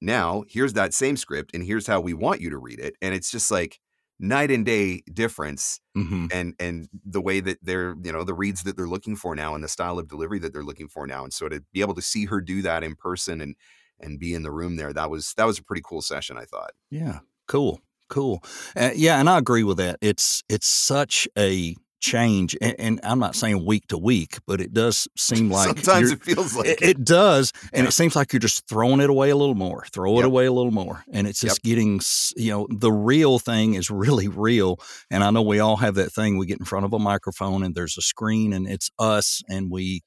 Now, 0.02 0.44
here's 0.50 0.74
that 0.74 0.94
same 0.94 1.16
script 1.16 1.52
and 1.54 1.64
here's 1.64 1.86
how 1.86 2.02
we 2.02 2.16
want 2.16 2.42
you 2.42 2.50
to 2.50 2.58
read 2.58 2.80
it. 2.80 2.96
And 3.02 3.14
it's 3.14 3.30
just 3.30 3.52
like 3.52 3.80
night 4.22 4.52
and 4.52 4.66
day 4.66 5.02
difference 5.12 5.82
mm-hmm. 5.98 6.28
and 6.32 6.54
and 6.60 6.88
the 7.06 7.20
way 7.20 7.40
that 7.42 7.58
they're, 7.62 7.96
you 8.04 8.14
know, 8.14 8.24
the 8.24 8.34
reads 8.34 8.64
that 8.64 8.78
they're 8.78 8.88
looking 8.88 9.16
for 9.16 9.36
now 9.36 9.56
and 9.56 9.64
the 9.64 9.68
style 9.68 10.00
of 10.00 10.08
delivery 10.08 10.40
that 10.40 10.54
they're 10.54 10.64
looking 10.64 10.88
for 10.88 11.08
now. 11.08 11.24
And 11.24 11.34
so 11.34 11.50
to 11.50 11.64
be 11.74 11.82
able 11.82 11.96
to 11.96 12.02
see 12.02 12.26
her 12.26 12.40
do 12.40 12.62
that 12.62 12.84
in 12.84 12.96
person 12.96 13.42
and 13.42 13.56
and 14.00 14.20
be 14.20 14.34
in 14.34 14.44
the 14.44 14.52
room 14.52 14.78
there, 14.78 14.94
that 14.94 15.10
was 15.10 15.34
that 15.36 15.46
was 15.46 15.60
a 15.60 15.64
pretty 15.64 15.82
cool 15.84 16.02
session, 16.02 16.38
I 16.38 16.46
thought. 16.46 16.72
Yeah. 16.90 17.20
Cool. 17.48 17.82
Cool. 18.10 18.44
Uh, 18.76 18.92
yeah, 18.94 19.20
and 19.20 19.30
I 19.30 19.38
agree 19.38 19.64
with 19.64 19.78
that. 19.78 19.98
It's 20.02 20.44
it's 20.50 20.68
such 20.68 21.28
a 21.38 21.76
change 22.02 22.58
and, 22.62 22.76
and, 22.80 23.00
i'm 23.04 23.20
not 23.20 23.36
saying 23.36 23.64
week 23.66 23.88
to 23.88 23.98
week 23.98 24.40
but 24.46 24.60
it 24.60 24.74
does 24.74 25.08
seem 25.16 25.50
like 25.52 25.68
sometimes 25.68 26.12
it 26.12 26.24
feels 26.24 26.56
like 26.56 26.68
it, 26.68 26.82
it 26.82 27.04
does 27.04 27.54
and 27.74 27.84
yeah. 27.84 27.88
it 27.88 27.92
seems 27.92 28.16
like 28.16 28.34
you're 28.34 28.40
just 28.40 28.68
throwing 28.68 29.00
it 29.00 29.10
away 29.10 29.30
a 29.30 29.36
little 29.36 29.56
more 29.56 29.86
throw 29.92 30.14
it 30.14 30.18
yep. 30.18 30.26
away 30.26 30.46
a 30.46 30.52
little 30.52 30.72
more 30.72 31.04
and 31.14 31.28
it's 31.28 31.40
just 31.40 31.60
yep. 31.64 31.64
getting 31.64 32.02
you 32.36 32.52
know 32.52 32.68
the 32.70 32.92
real 32.92 33.40
thing 33.40 33.76
is 33.76 33.90
really 33.90 34.28
real 34.28 34.80
and 35.10 35.24
i 35.24 35.30
know 35.30 35.42
we 35.42 35.60
all 35.60 35.78
have 35.78 35.96
that 35.96 36.12
thing 36.12 36.38
we 36.38 36.46
get 36.46 36.60
in 36.60 36.66
front 36.66 36.86
of 36.86 36.94
a 36.94 37.00
microphone 37.00 37.64
and 37.64 37.76
there's 37.76 37.98
a 37.98 38.02
screen 38.02 38.52
and 38.52 38.68
it's 38.68 38.90
us 39.00 39.42
and 39.48 39.72
we 39.72 40.02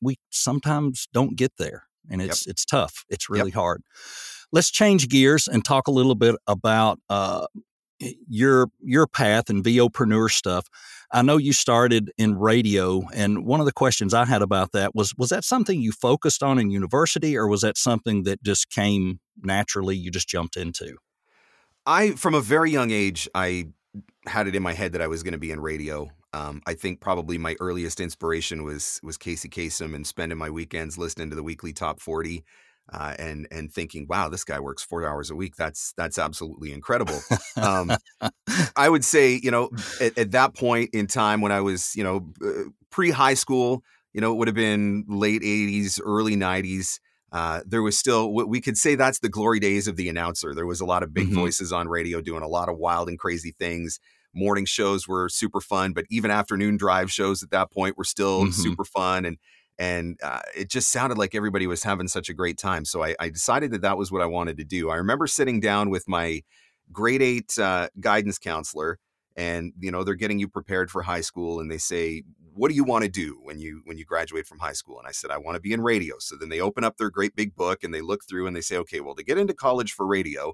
we 0.00 0.16
sometimes 0.30 1.08
don't 1.12 1.36
get 1.36 1.52
there 1.58 1.84
and 2.08 2.22
it's 2.22 2.46
yep. 2.46 2.52
it's 2.52 2.64
tough 2.64 3.04
it's 3.08 3.28
really 3.28 3.50
hard 3.50 3.82
let's 4.52 4.70
change 4.70 5.08
gears 5.08 5.48
and 5.48 5.64
talk 5.64 5.88
a 5.88 5.92
little 5.92 6.14
bit 6.14 6.36
about 6.46 6.98
uh, 7.08 7.46
your 8.28 8.68
your 8.80 9.06
path 9.06 9.50
and 9.50 9.64
VOpreneur 9.64 10.30
stuff. 10.30 10.66
I 11.12 11.22
know 11.22 11.38
you 11.38 11.52
started 11.52 12.12
in 12.16 12.38
radio, 12.38 13.02
and 13.12 13.44
one 13.44 13.58
of 13.60 13.66
the 13.66 13.72
questions 13.72 14.14
I 14.14 14.24
had 14.24 14.42
about 14.42 14.72
that 14.72 14.94
was 14.94 15.14
was 15.16 15.30
that 15.30 15.44
something 15.44 15.80
you 15.80 15.92
focused 15.92 16.42
on 16.42 16.58
in 16.58 16.70
university, 16.70 17.36
or 17.36 17.48
was 17.48 17.62
that 17.62 17.76
something 17.76 18.22
that 18.24 18.42
just 18.42 18.70
came 18.70 19.20
naturally? 19.42 19.96
You 19.96 20.10
just 20.10 20.28
jumped 20.28 20.56
into. 20.56 20.96
I, 21.86 22.12
from 22.12 22.34
a 22.34 22.40
very 22.40 22.70
young 22.70 22.90
age, 22.90 23.28
I 23.34 23.68
had 24.26 24.46
it 24.46 24.54
in 24.54 24.62
my 24.62 24.74
head 24.74 24.92
that 24.92 25.02
I 25.02 25.08
was 25.08 25.22
going 25.22 25.32
to 25.32 25.38
be 25.38 25.50
in 25.50 25.60
radio. 25.60 26.10
Um, 26.32 26.62
I 26.66 26.74
think 26.74 27.00
probably 27.00 27.38
my 27.38 27.56
earliest 27.58 28.00
inspiration 28.00 28.62
was 28.62 29.00
was 29.02 29.16
Casey 29.16 29.48
Kasem 29.48 29.94
and 29.94 30.06
spending 30.06 30.38
my 30.38 30.50
weekends 30.50 30.96
listening 30.96 31.30
to 31.30 31.36
the 31.36 31.42
weekly 31.42 31.72
top 31.72 32.00
forty. 32.00 32.44
Uh, 32.92 33.14
and 33.20 33.46
and 33.52 33.72
thinking, 33.72 34.04
wow, 34.08 34.28
this 34.28 34.42
guy 34.42 34.58
works 34.58 34.82
four 34.82 35.06
hours 35.06 35.30
a 35.30 35.36
week. 35.36 35.54
That's 35.54 35.92
that's 35.96 36.18
absolutely 36.18 36.72
incredible. 36.72 37.20
Um, 37.56 37.92
I 38.76 38.88
would 38.88 39.04
say, 39.04 39.38
you 39.40 39.52
know, 39.52 39.70
at, 40.00 40.18
at, 40.18 40.30
that 40.32 40.56
point 40.56 40.90
in 40.92 41.06
time 41.06 41.40
when 41.40 41.52
I 41.52 41.60
was, 41.60 41.94
you 41.94 42.02
know, 42.02 42.32
uh, 42.44 42.70
pre 42.90 43.12
high 43.12 43.34
school, 43.34 43.84
you 44.12 44.20
know, 44.20 44.32
it 44.32 44.36
would 44.36 44.48
have 44.48 44.56
been 44.56 45.04
late 45.06 45.42
'80s, 45.42 46.00
early 46.04 46.34
'90s. 46.34 46.98
Uh, 47.32 47.60
there 47.64 47.82
was 47.82 47.96
still 47.96 48.32
we 48.32 48.60
could 48.60 48.76
say 48.76 48.96
that's 48.96 49.20
the 49.20 49.28
glory 49.28 49.60
days 49.60 49.86
of 49.86 49.94
the 49.96 50.08
announcer. 50.08 50.52
There 50.52 50.66
was 50.66 50.80
a 50.80 50.86
lot 50.86 51.04
of 51.04 51.14
big 51.14 51.26
mm-hmm. 51.26 51.36
voices 51.36 51.72
on 51.72 51.88
radio 51.88 52.20
doing 52.20 52.42
a 52.42 52.48
lot 52.48 52.68
of 52.68 52.76
wild 52.76 53.08
and 53.08 53.18
crazy 53.18 53.54
things. 53.56 54.00
Morning 54.34 54.64
shows 54.64 55.06
were 55.06 55.28
super 55.28 55.60
fun, 55.60 55.92
but 55.92 56.06
even 56.10 56.30
afternoon 56.30 56.76
drive 56.76 57.10
shows 57.10 57.42
at 57.42 57.50
that 57.50 57.70
point 57.70 57.96
were 57.96 58.04
still 58.04 58.42
mm-hmm. 58.42 58.50
super 58.50 58.84
fun, 58.84 59.24
and 59.24 59.38
and 59.78 60.18
uh, 60.22 60.40
it 60.56 60.68
just 60.68 60.90
sounded 60.90 61.18
like 61.18 61.34
everybody 61.34 61.66
was 61.66 61.82
having 61.82 62.08
such 62.08 62.28
a 62.28 62.34
great 62.34 62.58
time. 62.58 62.84
So 62.84 63.02
I, 63.02 63.14
I, 63.18 63.30
decided 63.30 63.70
that 63.70 63.80
that 63.80 63.96
was 63.96 64.12
what 64.12 64.20
I 64.20 64.26
wanted 64.26 64.58
to 64.58 64.64
do. 64.64 64.90
I 64.90 64.96
remember 64.96 65.26
sitting 65.26 65.58
down 65.58 65.88
with 65.88 66.06
my 66.06 66.42
grade 66.92 67.22
eight 67.22 67.58
uh, 67.58 67.88
guidance 67.98 68.38
counselor, 68.38 68.98
and 69.36 69.72
you 69.78 69.90
know 69.90 70.04
they're 70.04 70.14
getting 70.14 70.38
you 70.38 70.48
prepared 70.48 70.90
for 70.90 71.02
high 71.02 71.22
school, 71.22 71.60
and 71.60 71.70
they 71.70 71.78
say 71.78 72.22
what 72.54 72.68
do 72.68 72.74
you 72.74 72.84
want 72.84 73.04
to 73.04 73.10
do 73.10 73.38
when 73.42 73.58
you 73.58 73.82
when 73.84 73.96
you 73.96 74.04
graduate 74.04 74.46
from 74.46 74.58
high 74.58 74.72
school 74.72 74.98
and 74.98 75.06
i 75.06 75.12
said 75.12 75.30
i 75.30 75.38
want 75.38 75.54
to 75.54 75.60
be 75.60 75.72
in 75.72 75.80
radio 75.80 76.16
so 76.18 76.36
then 76.36 76.48
they 76.48 76.60
open 76.60 76.84
up 76.84 76.96
their 76.96 77.10
great 77.10 77.34
big 77.34 77.54
book 77.54 77.82
and 77.82 77.94
they 77.94 78.00
look 78.00 78.24
through 78.28 78.46
and 78.46 78.54
they 78.54 78.60
say 78.60 78.76
okay 78.76 79.00
well 79.00 79.14
to 79.14 79.24
get 79.24 79.38
into 79.38 79.54
college 79.54 79.92
for 79.92 80.06
radio 80.06 80.52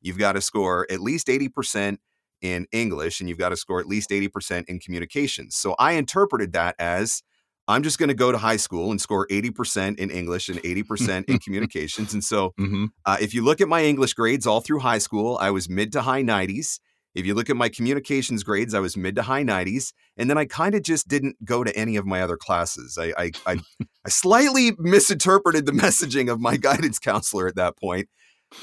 you've 0.00 0.18
got 0.18 0.32
to 0.32 0.40
score 0.40 0.86
at 0.90 1.00
least 1.00 1.28
80% 1.28 1.98
in 2.42 2.66
english 2.72 3.20
and 3.20 3.28
you've 3.28 3.38
got 3.38 3.50
to 3.50 3.56
score 3.56 3.80
at 3.80 3.86
least 3.86 4.10
80% 4.10 4.64
in 4.68 4.78
communications 4.78 5.56
so 5.56 5.74
i 5.78 5.92
interpreted 5.92 6.52
that 6.52 6.74
as 6.78 7.22
i'm 7.68 7.82
just 7.82 7.98
going 7.98 8.08
to 8.08 8.14
go 8.14 8.32
to 8.32 8.38
high 8.38 8.56
school 8.56 8.90
and 8.90 9.00
score 9.00 9.26
80% 9.28 9.98
in 9.98 10.10
english 10.10 10.48
and 10.48 10.58
80% 10.62 11.24
in 11.28 11.38
communications 11.38 12.12
and 12.12 12.22
so 12.22 12.52
mm-hmm. 12.58 12.86
uh, 13.04 13.16
if 13.20 13.34
you 13.34 13.44
look 13.44 13.60
at 13.60 13.68
my 13.68 13.84
english 13.84 14.14
grades 14.14 14.46
all 14.46 14.60
through 14.60 14.80
high 14.80 14.98
school 14.98 15.38
i 15.40 15.50
was 15.50 15.68
mid 15.68 15.92
to 15.92 16.02
high 16.02 16.22
90s 16.22 16.78
if 17.16 17.24
you 17.24 17.32
look 17.32 17.48
at 17.48 17.56
my 17.56 17.70
communications 17.70 18.44
grades, 18.44 18.74
I 18.74 18.80
was 18.80 18.94
mid 18.94 19.16
to 19.16 19.22
high 19.22 19.42
90s. 19.42 19.94
And 20.18 20.28
then 20.28 20.36
I 20.36 20.44
kind 20.44 20.74
of 20.74 20.82
just 20.82 21.08
didn't 21.08 21.42
go 21.42 21.64
to 21.64 21.74
any 21.74 21.96
of 21.96 22.04
my 22.04 22.20
other 22.20 22.36
classes. 22.36 22.98
I, 23.00 23.14
I, 23.16 23.30
I, 23.46 23.56
I, 24.04 24.08
slightly 24.10 24.72
misinterpreted 24.78 25.64
the 25.64 25.72
messaging 25.72 26.30
of 26.30 26.40
my 26.40 26.56
guidance 26.58 26.98
counselor 26.98 27.48
at 27.48 27.56
that 27.56 27.78
point. 27.78 28.10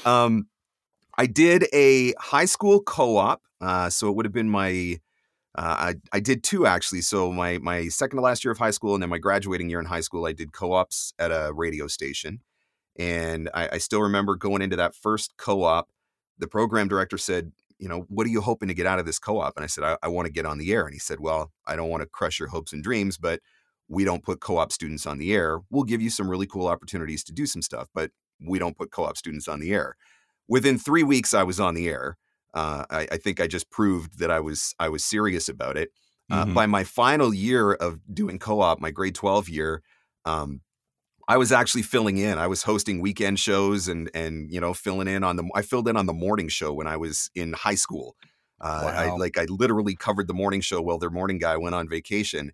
Um, 0.04 0.46
I 1.18 1.26
did 1.26 1.66
a 1.72 2.14
high 2.20 2.44
school 2.44 2.80
co 2.80 3.16
op. 3.16 3.42
Uh, 3.60 3.90
so 3.90 4.08
it 4.08 4.14
would 4.14 4.24
have 4.24 4.32
been 4.32 4.48
my. 4.48 5.00
Uh, 5.56 5.94
I, 6.12 6.16
I 6.16 6.20
did 6.20 6.42
two 6.42 6.66
actually. 6.66 7.00
So 7.00 7.30
my 7.32 7.58
my 7.58 7.88
second 7.88 8.16
to 8.16 8.22
last 8.22 8.44
year 8.44 8.52
of 8.52 8.58
high 8.58 8.72
school, 8.72 8.94
and 8.94 9.02
then 9.02 9.10
my 9.10 9.18
graduating 9.18 9.70
year 9.70 9.80
in 9.80 9.86
high 9.86 10.00
school, 10.00 10.26
I 10.26 10.32
did 10.32 10.52
co-ops 10.52 11.14
at 11.18 11.30
a 11.30 11.52
radio 11.54 11.86
station, 11.86 12.40
and 12.98 13.48
I, 13.54 13.68
I 13.72 13.78
still 13.78 14.02
remember 14.02 14.36
going 14.36 14.62
into 14.62 14.76
that 14.76 14.94
first 14.94 15.34
co-op. 15.36 15.88
The 16.38 16.48
program 16.48 16.88
director 16.88 17.16
said, 17.16 17.52
you 17.78 17.88
know, 17.88 18.06
what 18.08 18.26
are 18.26 18.30
you 18.30 18.40
hoping 18.40 18.68
to 18.68 18.74
get 18.74 18.86
out 18.86 18.98
of 18.98 19.06
this 19.06 19.18
co 19.18 19.40
op? 19.40 19.54
And 19.56 19.64
I 19.64 19.66
said, 19.66 19.84
I, 19.84 19.96
I 20.02 20.08
want 20.08 20.26
to 20.26 20.32
get 20.32 20.46
on 20.46 20.58
the 20.58 20.72
air. 20.72 20.84
And 20.84 20.94
he 20.94 20.98
said, 20.98 21.20
Well, 21.20 21.52
I 21.66 21.76
don't 21.76 21.90
want 21.90 22.02
to 22.02 22.08
crush 22.08 22.38
your 22.38 22.48
hopes 22.48 22.72
and 22.72 22.82
dreams, 22.82 23.18
but 23.18 23.40
we 23.88 24.04
don't 24.04 24.22
put 24.22 24.40
co 24.40 24.58
op 24.58 24.72
students 24.72 25.06
on 25.06 25.18
the 25.18 25.34
air. 25.34 25.60
We'll 25.70 25.84
give 25.84 26.00
you 26.00 26.10
some 26.10 26.28
really 26.28 26.46
cool 26.46 26.66
opportunities 26.66 27.24
to 27.24 27.32
do 27.32 27.46
some 27.46 27.62
stuff, 27.62 27.88
but 27.94 28.10
we 28.40 28.58
don't 28.58 28.76
put 28.76 28.90
co 28.90 29.04
op 29.04 29.16
students 29.16 29.48
on 29.48 29.60
the 29.60 29.72
air. 29.72 29.96
Within 30.48 30.78
three 30.78 31.02
weeks, 31.02 31.34
I 31.34 31.42
was 31.42 31.58
on 31.60 31.74
the 31.74 31.88
air. 31.88 32.16
Uh, 32.54 32.84
I, 32.88 33.08
I, 33.12 33.16
think 33.16 33.40
I 33.40 33.48
just 33.48 33.68
proved 33.68 34.20
that 34.20 34.30
I 34.30 34.38
was 34.38 34.76
I 34.78 34.88
was 34.88 35.04
serious 35.04 35.48
about 35.48 35.76
it. 35.76 35.90
Uh, 36.30 36.44
mm-hmm. 36.44 36.54
By 36.54 36.66
my 36.66 36.84
final 36.84 37.34
year 37.34 37.72
of 37.72 37.98
doing 38.12 38.38
co-op, 38.38 38.80
my 38.80 38.92
grade 38.92 39.16
twelve 39.16 39.48
year, 39.48 39.82
um, 40.24 40.60
I 41.26 41.36
was 41.36 41.52
actually 41.52 41.82
filling 41.82 42.18
in. 42.18 42.38
I 42.38 42.46
was 42.46 42.62
hosting 42.62 43.00
weekend 43.00 43.40
shows 43.40 43.88
and 43.88 44.10
and 44.14 44.50
you 44.52 44.60
know 44.60 44.72
filling 44.72 45.08
in 45.08 45.24
on 45.24 45.36
the. 45.36 45.48
I 45.54 45.62
filled 45.62 45.88
in 45.88 45.96
on 45.96 46.06
the 46.06 46.12
morning 46.12 46.48
show 46.48 46.72
when 46.72 46.86
I 46.86 46.96
was 46.96 47.30
in 47.34 47.54
high 47.54 47.74
school. 47.74 48.16
Uh, 48.60 48.82
wow. 48.84 48.90
I 48.90 49.16
like 49.16 49.36
I 49.36 49.46
literally 49.48 49.96
covered 49.96 50.28
the 50.28 50.34
morning 50.34 50.60
show 50.60 50.80
while 50.80 50.98
their 50.98 51.10
morning 51.10 51.38
guy 51.38 51.56
went 51.56 51.74
on 51.74 51.88
vacation. 51.88 52.52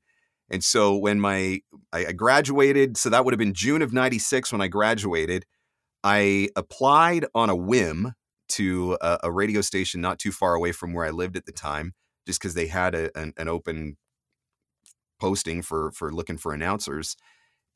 And 0.51 0.65
so 0.65 0.97
when 0.97 1.21
my 1.21 1.61
I, 1.93 2.07
I 2.07 2.13
graduated, 2.13 2.97
so 2.97 3.11
that 3.11 3.25
would 3.25 3.35
have 3.35 3.39
been 3.39 3.55
June 3.55 3.83
of 3.83 3.93
'96 3.93 4.53
when 4.53 4.61
I 4.61 4.69
graduated. 4.69 5.47
I 6.03 6.49
applied 6.57 7.27
on 7.35 7.51
a 7.51 7.57
whim 7.57 8.15
to 8.51 8.99
a, 9.01 9.19
a, 9.25 9.33
radio 9.33 9.61
station 9.61 10.01
not 10.01 10.19
too 10.19 10.33
far 10.33 10.55
away 10.55 10.73
from 10.73 10.93
where 10.93 11.05
I 11.05 11.11
lived 11.11 11.37
at 11.37 11.47
the 11.47 11.53
time, 11.53 11.95
just 12.27 12.41
because 12.41 12.55
they 12.55 12.67
had 12.67 12.95
a, 12.95 13.17
an, 13.19 13.33
an 13.37 13.49
open 13.49 13.97
posting 15.19 15.63
for 15.63 15.93
for 15.93 16.13
looking 16.13 16.39
for 16.39 16.53
announcers 16.53 17.17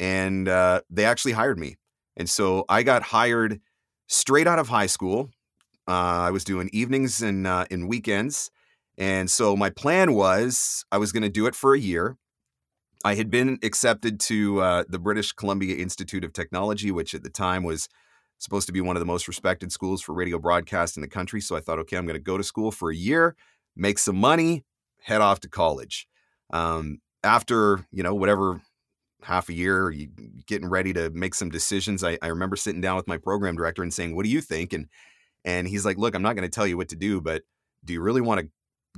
and 0.01 0.49
uh, 0.49 0.81
they 0.91 1.05
actually 1.05 1.33
hired 1.33 1.59
me. 1.59 1.77
And 2.17 2.29
so 2.29 2.65
I 2.69 2.83
got 2.83 3.03
hired 3.03 3.61
straight 4.07 4.47
out 4.47 4.59
of 4.59 4.69
high 4.69 4.87
school. 4.87 5.31
Uh, 5.87 6.27
I 6.27 6.31
was 6.31 6.45
doing 6.45 6.71
evenings 6.73 7.23
and 7.23 7.47
uh, 7.47 7.67
in 7.71 7.89
weekends, 7.89 8.51
and 8.97 9.31
so 9.31 9.57
my 9.57 9.71
plan 9.71 10.15
was 10.15 10.85
I 10.91 10.99
was 10.99 11.13
going 11.13 11.25
to 11.25 11.29
do 11.29 11.47
it 11.47 11.55
for 11.55 11.75
a 11.75 11.79
year. 11.79 12.17
I 13.05 13.17
had 13.17 13.31
been 13.31 13.59
accepted 13.63 14.19
to 14.21 14.63
uh, 14.63 14.85
the 14.89 14.99
British 14.99 15.33
Columbia 15.33 15.77
Institute 15.77 16.25
of 16.25 16.33
Technology, 16.33 16.91
which 16.91 17.15
at 17.15 17.23
the 17.23 17.29
time 17.29 17.63
was 17.63 17.89
supposed 18.39 18.67
to 18.67 18.73
be 18.73 18.81
one 18.81 18.97
of 18.97 19.01
the 19.01 19.07
most 19.07 19.29
respected 19.29 19.73
schools 19.73 20.03
for 20.03 20.13
radio 20.13 20.39
broadcast 20.39 20.97
in 20.97 21.01
the 21.01 21.09
country. 21.09 21.41
So 21.41 21.57
I 21.57 21.61
thought, 21.61 21.79
okay, 21.81 21.97
I'm 21.97 22.07
going 22.07 22.19
to 22.19 22.23
go 22.23 22.37
to 22.37 22.45
school 22.45 22.71
for 22.71 22.91
a 22.91 22.97
year, 22.97 23.37
make 23.77 23.99
some 23.99 24.17
money, 24.17 24.65
head 25.03 25.21
off 25.21 25.41
to 25.41 25.49
college. 25.49 26.07
Um, 26.53 26.99
after 27.23 27.87
you 27.91 28.03
know 28.03 28.15
whatever 28.15 28.61
half 29.23 29.49
a 29.49 29.55
year, 29.55 29.91
you 29.91 30.09
getting 30.47 30.69
ready 30.69 30.93
to 30.93 31.11
make 31.11 31.35
some 31.35 31.49
decisions. 31.49 32.05
I, 32.05 32.19
I 32.23 32.29
remember 32.29 32.57
sitting 32.57 32.81
down 32.81 32.97
with 32.97 33.09
my 33.09 33.17
program 33.17 33.57
director 33.57 33.83
and 33.83 33.93
saying, 33.93 34.15
"What 34.15 34.25
do 34.25 34.31
you 34.31 34.41
think?" 34.41 34.73
and 34.73 34.89
and 35.45 35.67
he's 35.67 35.85
like, 35.85 35.99
"Look, 35.99 36.15
I'm 36.15 36.23
not 36.23 36.37
going 36.37 36.49
to 36.49 36.55
tell 36.55 36.67
you 36.67 36.77
what 36.77 36.89
to 36.91 36.97
do, 36.97 37.21
but 37.21 37.43
do 37.85 37.93
you 37.93 38.01
really 38.01 38.21
want 38.21 38.41
to 38.41 38.49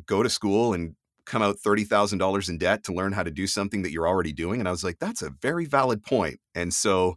go 0.06 0.22
to 0.22 0.28
school 0.28 0.74
and 0.74 0.94
come 1.24 1.42
out 1.42 1.58
thirty 1.58 1.84
thousand 1.84 2.18
dollars 2.18 2.48
in 2.48 2.58
debt 2.58 2.84
to 2.84 2.92
learn 2.92 3.12
how 3.12 3.22
to 3.22 3.30
do 3.30 3.46
something 3.46 3.82
that 3.82 3.92
you're 3.92 4.08
already 4.08 4.32
doing?" 4.32 4.60
And 4.60 4.68
I 4.68 4.72
was 4.72 4.84
like, 4.84 4.98
"That's 4.98 5.22
a 5.22 5.30
very 5.40 5.64
valid 5.64 6.02
point." 6.02 6.40
And 6.54 6.74
so, 6.74 7.16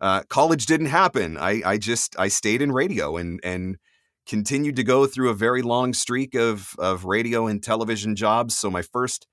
uh, 0.00 0.22
college 0.28 0.66
didn't 0.66 0.86
happen. 0.86 1.36
I 1.36 1.62
I 1.64 1.78
just 1.78 2.18
I 2.18 2.28
stayed 2.28 2.62
in 2.62 2.72
radio 2.72 3.16
and 3.16 3.40
and 3.42 3.76
continued 4.26 4.76
to 4.76 4.84
go 4.84 5.06
through 5.06 5.30
a 5.30 5.34
very 5.34 5.62
long 5.62 5.92
streak 5.92 6.34
of 6.34 6.74
of 6.78 7.04
radio 7.04 7.46
and 7.46 7.62
television 7.62 8.16
jobs. 8.16 8.56
So 8.56 8.70
my 8.70 8.82
first 8.82 9.26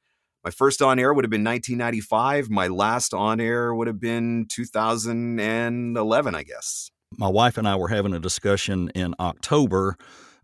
my 0.43 0.51
first 0.51 0.81
on 0.81 0.99
air 0.99 1.13
would 1.13 1.25
have 1.25 1.29
been 1.29 1.43
1995. 1.43 2.49
My 2.49 2.67
last 2.67 3.13
on 3.13 3.39
air 3.39 3.73
would 3.73 3.87
have 3.87 3.99
been 3.99 4.45
2011, 4.49 6.35
I 6.35 6.43
guess. 6.43 6.89
My 7.17 7.27
wife 7.27 7.57
and 7.57 7.67
I 7.67 7.75
were 7.75 7.87
having 7.89 8.13
a 8.13 8.19
discussion 8.19 8.89
in 8.95 9.13
October 9.19 9.97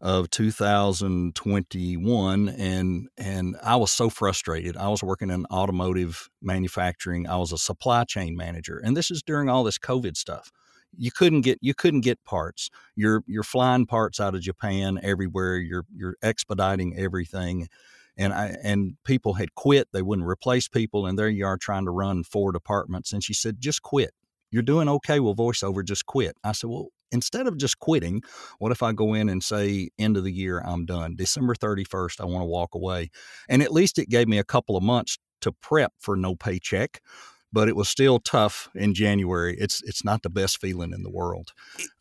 of 0.04 0.30
2021 0.32 2.50
and 2.50 3.08
and 3.18 3.56
I 3.64 3.78
was 3.78 3.90
so 3.90 4.10
frustrated. 4.10 4.76
I 4.76 4.90
was 4.90 5.02
working 5.02 5.30
in 5.30 5.46
automotive 5.46 6.30
manufacturing. 6.42 7.26
I 7.26 7.38
was 7.38 7.54
a 7.54 7.58
supply 7.58 8.04
chain 8.04 8.36
manager 8.36 8.82
and 8.84 8.98
this 8.98 9.10
is 9.10 9.24
during 9.24 9.48
all 9.48 9.64
this 9.64 9.80
COVID 9.80 10.18
stuff. 10.18 10.52
You 10.96 11.10
couldn't 11.10 11.42
get 11.42 11.58
you 11.62 11.74
couldn't 11.74 12.02
get 12.02 12.22
parts. 12.26 12.70
You're 12.96 13.24
you're 13.28 13.44
flying 13.44 13.86
parts 13.86 14.20
out 14.20 14.36
of 14.36 14.42
Japan 14.42 15.00
everywhere. 15.02 15.56
You're 15.56 15.86
you're 15.96 16.18
expediting 16.22 16.98
everything 16.98 17.70
and 18.18 18.34
I 18.34 18.58
and 18.62 18.98
people 19.06 19.36
had 19.36 19.56
quit. 19.56 19.88
They 19.94 20.02
wouldn't 20.02 20.28
replace 20.28 20.68
people, 20.68 21.06
and 21.06 21.18
there 21.18 21.30
you 21.30 21.46
are 21.46 21.58
trying 21.58 21.86
to 21.86 21.92
run 21.92 22.26
four 22.26 22.52
departments. 22.52 23.14
And 23.14 23.24
she 23.24 23.34
said, 23.34 23.62
"Just 23.62 23.82
quit. 23.82 24.12
You're 24.52 24.64
doing 24.64 24.90
okay 24.90 25.20
with 25.20 25.38
voiceover. 25.38 25.84
Just 25.84 26.06
quit." 26.06 26.36
I 26.44 26.52
said, 26.52 26.70
"Well." 26.70 26.90
Instead 27.14 27.48
of 27.48 27.58
just 27.58 27.80
quitting, 27.80 28.22
what 28.60 28.72
if 28.72 28.84
I 28.84 28.92
go 28.92 29.14
in 29.14 29.30
and 29.30 29.42
say, 29.44 29.90
end 29.98 30.18
of 30.18 30.24
the 30.24 30.34
year, 30.34 30.62
I'm 30.66 30.86
done. 30.86 31.16
December 31.16 31.56
31st, 31.56 32.20
I 32.20 32.26
want 32.26 32.42
to 32.42 32.48
walk 32.48 32.76
away. 32.76 33.10
And 33.48 33.62
at 33.62 33.72
least 33.72 33.98
it 33.98 34.10
gave 34.10 34.28
me 34.28 34.40
a 34.40 34.44
couple 34.44 34.76
of 34.76 34.84
months 34.84 35.18
to 35.42 35.52
prep 35.52 35.94
for 36.00 36.16
no 36.16 36.36
paycheck 36.36 37.02
but 37.54 37.70
it 37.70 37.76
was 37.76 37.88
still 37.88 38.20
tough 38.20 38.68
in 38.74 38.96
January. 38.96 39.56
It's 39.58 39.82
it's 39.84 40.04
not 40.04 40.24
the 40.24 40.30
best 40.30 40.60
feeling 40.60 40.92
in 40.92 41.04
the 41.04 41.12
world. 41.12 41.54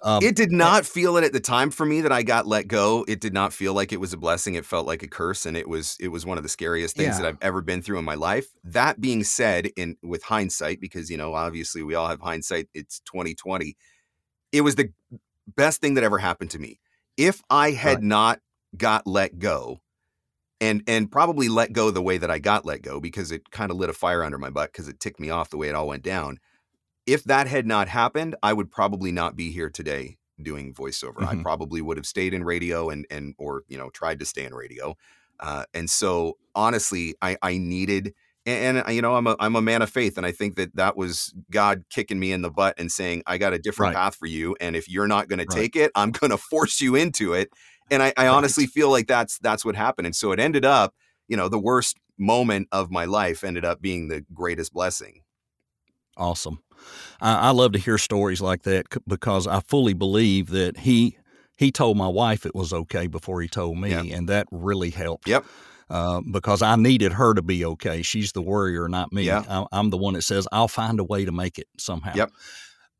Um, 0.02 0.24
it 0.24 0.34
did 0.34 0.50
not 0.50 0.86
feel 0.86 1.18
it 1.18 1.24
at 1.24 1.34
the 1.34 1.40
time 1.40 1.70
for 1.70 1.84
me 1.84 2.00
that 2.00 2.10
I 2.10 2.22
got 2.22 2.46
let 2.46 2.66
go. 2.66 3.04
It 3.06 3.20
did 3.20 3.34
not 3.34 3.52
feel 3.52 3.74
like 3.74 3.92
it 3.92 4.00
was 4.00 4.14
a 4.14 4.16
blessing. 4.16 4.54
It 4.54 4.64
felt 4.64 4.86
like 4.86 5.02
a 5.02 5.08
curse, 5.08 5.44
and 5.44 5.56
it 5.56 5.68
was 5.68 5.96
it 6.00 6.08
was 6.08 6.24
one 6.24 6.38
of 6.38 6.42
the 6.42 6.48
scariest 6.48 6.96
things 6.96 7.16
yeah. 7.16 7.22
that 7.22 7.28
I've 7.28 7.38
ever 7.42 7.60
been 7.60 7.82
through 7.82 7.98
in 7.98 8.04
my 8.04 8.14
life. 8.14 8.46
That 8.64 9.00
being 9.00 9.22
said, 9.22 9.68
in 9.76 9.96
with 10.02 10.22
hindsight, 10.22 10.80
because 10.80 11.10
you 11.10 11.18
know 11.18 11.34
obviously 11.34 11.82
we 11.82 11.94
all 11.94 12.08
have 12.08 12.20
hindsight. 12.20 12.68
It's 12.72 13.00
2020. 13.00 13.76
It 14.52 14.60
was 14.60 14.76
the 14.76 14.92
best 15.56 15.80
thing 15.80 15.94
that 15.94 16.04
ever 16.04 16.18
happened 16.18 16.50
to 16.50 16.58
me. 16.58 16.78
If 17.16 17.42
I 17.50 17.72
had 17.72 17.96
right. 17.96 18.02
not 18.04 18.40
got 18.76 19.06
let 19.06 19.38
go, 19.38 19.80
and 20.60 20.82
and 20.86 21.10
probably 21.10 21.48
let 21.48 21.72
go 21.72 21.90
the 21.90 22.00
way 22.00 22.18
that 22.18 22.30
I 22.30 22.38
got 22.38 22.64
let 22.64 22.82
go 22.82 23.00
because 23.00 23.32
it 23.32 23.50
kind 23.50 23.70
of 23.70 23.76
lit 23.76 23.90
a 23.90 23.92
fire 23.92 24.22
under 24.22 24.38
my 24.38 24.48
butt 24.48 24.72
because 24.72 24.88
it 24.88 25.00
ticked 25.00 25.18
me 25.18 25.28
off 25.28 25.50
the 25.50 25.56
way 25.56 25.68
it 25.68 25.74
all 25.74 25.88
went 25.88 26.04
down. 26.04 26.38
If 27.04 27.24
that 27.24 27.48
had 27.48 27.66
not 27.66 27.88
happened, 27.88 28.36
I 28.42 28.52
would 28.52 28.70
probably 28.70 29.10
not 29.10 29.34
be 29.34 29.50
here 29.50 29.68
today 29.68 30.18
doing 30.40 30.72
voiceover. 30.72 31.16
Mm-hmm. 31.16 31.40
I 31.40 31.42
probably 31.42 31.82
would 31.82 31.96
have 31.96 32.06
stayed 32.06 32.32
in 32.32 32.44
radio 32.44 32.90
and 32.90 33.06
and 33.10 33.34
or 33.38 33.64
you 33.68 33.76
know 33.76 33.90
tried 33.90 34.20
to 34.20 34.24
stay 34.24 34.44
in 34.44 34.54
radio. 34.54 34.96
Uh, 35.40 35.64
and 35.74 35.90
so 35.90 36.38
honestly, 36.54 37.16
I, 37.20 37.36
I 37.42 37.58
needed, 37.58 38.14
and, 38.44 38.78
and, 38.78 38.88
uh, 38.88 38.90
you 38.90 39.02
know, 39.02 39.14
I'm 39.14 39.26
a, 39.26 39.36
I'm 39.38 39.56
a 39.56 39.62
man 39.62 39.82
of 39.82 39.90
faith. 39.90 40.16
And 40.16 40.26
I 40.26 40.32
think 40.32 40.56
that 40.56 40.74
that 40.76 40.96
was 40.96 41.32
God 41.50 41.84
kicking 41.90 42.18
me 42.18 42.32
in 42.32 42.42
the 42.42 42.50
butt 42.50 42.74
and 42.78 42.90
saying, 42.90 43.22
I 43.26 43.38
got 43.38 43.52
a 43.52 43.58
different 43.58 43.94
right. 43.94 44.02
path 44.02 44.16
for 44.16 44.26
you. 44.26 44.56
And 44.60 44.74
if 44.74 44.88
you're 44.88 45.06
not 45.06 45.28
going 45.28 45.38
right. 45.38 45.48
to 45.48 45.56
take 45.56 45.76
it, 45.76 45.92
I'm 45.94 46.10
going 46.10 46.30
to 46.32 46.38
force 46.38 46.80
you 46.80 46.94
into 46.94 47.34
it. 47.34 47.50
And 47.90 48.02
I, 48.02 48.12
I 48.16 48.26
honestly 48.28 48.66
feel 48.66 48.90
like 48.90 49.06
that's, 49.06 49.38
that's 49.38 49.64
what 49.64 49.76
happened. 49.76 50.06
And 50.06 50.16
so 50.16 50.32
it 50.32 50.40
ended 50.40 50.64
up, 50.64 50.94
you 51.28 51.36
know, 51.36 51.48
the 51.48 51.58
worst 51.58 51.98
moment 52.18 52.68
of 52.72 52.90
my 52.90 53.04
life 53.04 53.44
ended 53.44 53.64
up 53.64 53.80
being 53.80 54.08
the 54.08 54.24
greatest 54.32 54.72
blessing. 54.72 55.22
Awesome. 56.16 56.62
I, 57.20 57.48
I 57.48 57.50
love 57.50 57.72
to 57.72 57.78
hear 57.78 57.98
stories 57.98 58.40
like 58.40 58.62
that 58.62 58.86
because 59.06 59.46
I 59.46 59.60
fully 59.60 59.94
believe 59.94 60.48
that 60.50 60.78
he 60.78 61.16
he 61.56 61.70
told 61.70 61.96
my 61.96 62.08
wife 62.08 62.44
it 62.44 62.54
was 62.54 62.72
okay 62.72 63.06
before 63.06 63.40
he 63.40 63.46
told 63.46 63.78
me, 63.78 63.90
yep. 63.90 64.06
and 64.10 64.28
that 64.28 64.48
really 64.50 64.90
helped. 64.90 65.28
Yep. 65.28 65.44
Uh, 65.90 66.20
because 66.30 66.62
I 66.62 66.76
needed 66.76 67.12
her 67.12 67.34
to 67.34 67.42
be 67.42 67.64
okay. 67.64 68.02
She's 68.02 68.32
the 68.32 68.42
worrier, 68.42 68.88
not 68.88 69.12
me. 69.12 69.24
Yeah. 69.24 69.44
I, 69.48 69.66
I'm 69.72 69.90
the 69.90 69.98
one 69.98 70.14
that 70.14 70.22
says 70.22 70.48
I'll 70.52 70.68
find 70.68 71.00
a 71.00 71.04
way 71.04 71.24
to 71.24 71.32
make 71.32 71.58
it 71.58 71.68
somehow. 71.78 72.12
Yep. 72.14 72.30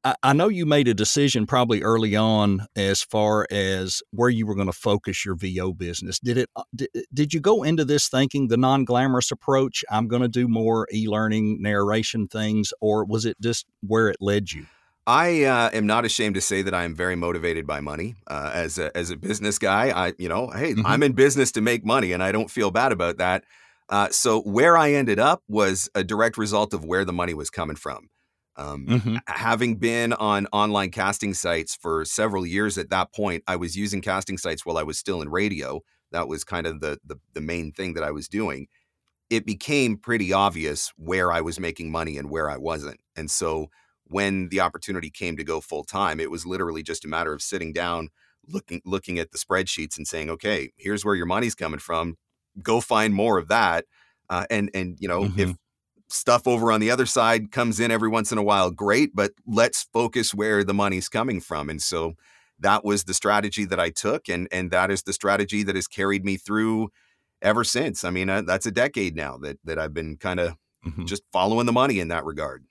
I, 0.04 0.32
know 0.32 0.48
you 0.48 0.66
made 0.66 0.88
a 0.88 0.94
decision 0.94 1.46
probably 1.46 1.82
early 1.82 2.16
on 2.16 2.66
as 2.74 3.02
far 3.02 3.46
as 3.52 4.02
where 4.10 4.28
you 4.28 4.46
were 4.46 4.56
going 4.56 4.66
to 4.66 4.72
focus 4.72 5.24
your 5.24 5.36
VO 5.36 5.72
business. 5.72 6.18
Did 6.18 6.38
it? 6.38 6.50
Uh, 6.56 6.64
did, 6.74 6.88
did 7.14 7.32
you 7.32 7.40
go 7.40 7.62
into 7.62 7.84
this 7.84 8.08
thinking 8.08 8.48
the 8.48 8.56
non-glamorous 8.56 9.30
approach? 9.30 9.84
I'm 9.90 10.08
going 10.08 10.22
to 10.22 10.28
do 10.28 10.48
more 10.48 10.88
e-learning 10.92 11.62
narration 11.62 12.26
things, 12.26 12.72
or 12.80 13.04
was 13.04 13.24
it 13.24 13.40
just 13.40 13.64
where 13.86 14.08
it 14.08 14.16
led 14.20 14.50
you? 14.50 14.66
I 15.06 15.44
uh, 15.44 15.70
am 15.72 15.86
not 15.86 16.04
ashamed 16.04 16.36
to 16.36 16.40
say 16.40 16.62
that 16.62 16.74
I 16.74 16.84
am 16.84 16.94
very 16.94 17.16
motivated 17.16 17.66
by 17.66 17.80
money. 17.80 18.14
Uh, 18.26 18.50
as 18.54 18.78
a 18.78 18.96
as 18.96 19.10
a 19.10 19.16
business 19.16 19.58
guy, 19.58 19.90
I 19.90 20.12
you 20.18 20.28
know, 20.28 20.48
hey, 20.50 20.74
mm-hmm. 20.74 20.86
I'm 20.86 21.02
in 21.02 21.12
business 21.12 21.50
to 21.52 21.60
make 21.60 21.84
money, 21.84 22.12
and 22.12 22.22
I 22.22 22.30
don't 22.30 22.50
feel 22.50 22.70
bad 22.70 22.92
about 22.92 23.18
that. 23.18 23.44
Uh, 23.88 24.08
so 24.10 24.40
where 24.42 24.76
I 24.76 24.92
ended 24.92 25.18
up 25.18 25.42
was 25.48 25.90
a 25.94 26.04
direct 26.04 26.38
result 26.38 26.72
of 26.72 26.84
where 26.84 27.04
the 27.04 27.12
money 27.12 27.34
was 27.34 27.50
coming 27.50 27.76
from. 27.76 28.08
Um, 28.56 28.86
mm-hmm. 28.86 29.16
Having 29.26 29.76
been 29.76 30.12
on 30.12 30.46
online 30.52 30.90
casting 30.90 31.34
sites 31.34 31.74
for 31.74 32.04
several 32.04 32.46
years 32.46 32.78
at 32.78 32.90
that 32.90 33.12
point, 33.12 33.42
I 33.46 33.56
was 33.56 33.76
using 33.76 34.00
casting 34.00 34.38
sites 34.38 34.64
while 34.64 34.78
I 34.78 34.82
was 34.82 34.98
still 34.98 35.22
in 35.22 35.30
radio. 35.30 35.80
That 36.12 36.28
was 36.28 36.44
kind 36.44 36.66
of 36.66 36.80
the, 36.80 36.98
the, 37.04 37.16
the 37.32 37.40
main 37.40 37.72
thing 37.72 37.94
that 37.94 38.04
I 38.04 38.10
was 38.10 38.28
doing. 38.28 38.68
It 39.30 39.46
became 39.46 39.96
pretty 39.96 40.32
obvious 40.32 40.92
where 40.96 41.32
I 41.32 41.40
was 41.40 41.58
making 41.58 41.90
money 41.90 42.18
and 42.18 42.30
where 42.30 42.50
I 42.50 42.58
wasn't. 42.58 43.00
And 43.16 43.30
so 43.30 43.68
when 44.06 44.48
the 44.48 44.60
opportunity 44.60 45.10
came 45.10 45.36
to 45.36 45.44
go 45.44 45.60
full 45.60 45.84
time, 45.84 46.20
it 46.20 46.30
was 46.30 46.46
literally 46.46 46.82
just 46.82 47.04
a 47.04 47.08
matter 47.08 47.32
of 47.32 47.42
sitting 47.42 47.72
down, 47.72 48.08
looking 48.46 48.82
looking 48.84 49.18
at 49.18 49.30
the 49.30 49.38
spreadsheets 49.38 49.96
and 49.96 50.06
saying, 50.06 50.30
"Okay, 50.30 50.72
here's 50.76 51.04
where 51.04 51.14
your 51.14 51.26
money's 51.26 51.54
coming 51.54 51.80
from. 51.80 52.16
Go 52.62 52.80
find 52.80 53.14
more 53.14 53.38
of 53.38 53.48
that." 53.48 53.86
Uh, 54.28 54.46
and 54.50 54.70
and 54.74 54.96
you 55.00 55.08
know, 55.08 55.22
mm-hmm. 55.22 55.40
if 55.40 55.56
stuff 56.08 56.46
over 56.46 56.70
on 56.70 56.80
the 56.80 56.90
other 56.90 57.06
side 57.06 57.50
comes 57.50 57.80
in 57.80 57.90
every 57.90 58.08
once 58.08 58.30
in 58.32 58.38
a 58.38 58.42
while, 58.42 58.70
great, 58.70 59.14
but 59.14 59.32
let's 59.46 59.84
focus 59.92 60.34
where 60.34 60.62
the 60.62 60.74
money's 60.74 61.08
coming 61.08 61.40
from. 61.40 61.70
And 61.70 61.82
so 61.82 62.14
that 62.58 62.84
was 62.84 63.04
the 63.04 63.14
strategy 63.14 63.64
that 63.64 63.80
I 63.80 63.90
took, 63.90 64.28
and 64.28 64.48
and 64.52 64.70
that 64.70 64.90
is 64.90 65.02
the 65.02 65.12
strategy 65.12 65.62
that 65.62 65.74
has 65.74 65.86
carried 65.86 66.24
me 66.24 66.36
through 66.36 66.90
ever 67.40 67.64
since. 67.64 68.04
I 68.04 68.10
mean, 68.10 68.30
uh, 68.30 68.42
that's 68.42 68.66
a 68.66 68.70
decade 68.70 69.16
now 69.16 69.36
that 69.38 69.58
that 69.64 69.78
I've 69.78 69.94
been 69.94 70.16
kind 70.16 70.40
of 70.40 70.56
mm-hmm. 70.86 71.04
just 71.04 71.22
following 71.32 71.66
the 71.66 71.72
money 71.72 71.98
in 71.98 72.08
that 72.08 72.24
regard. 72.24 72.64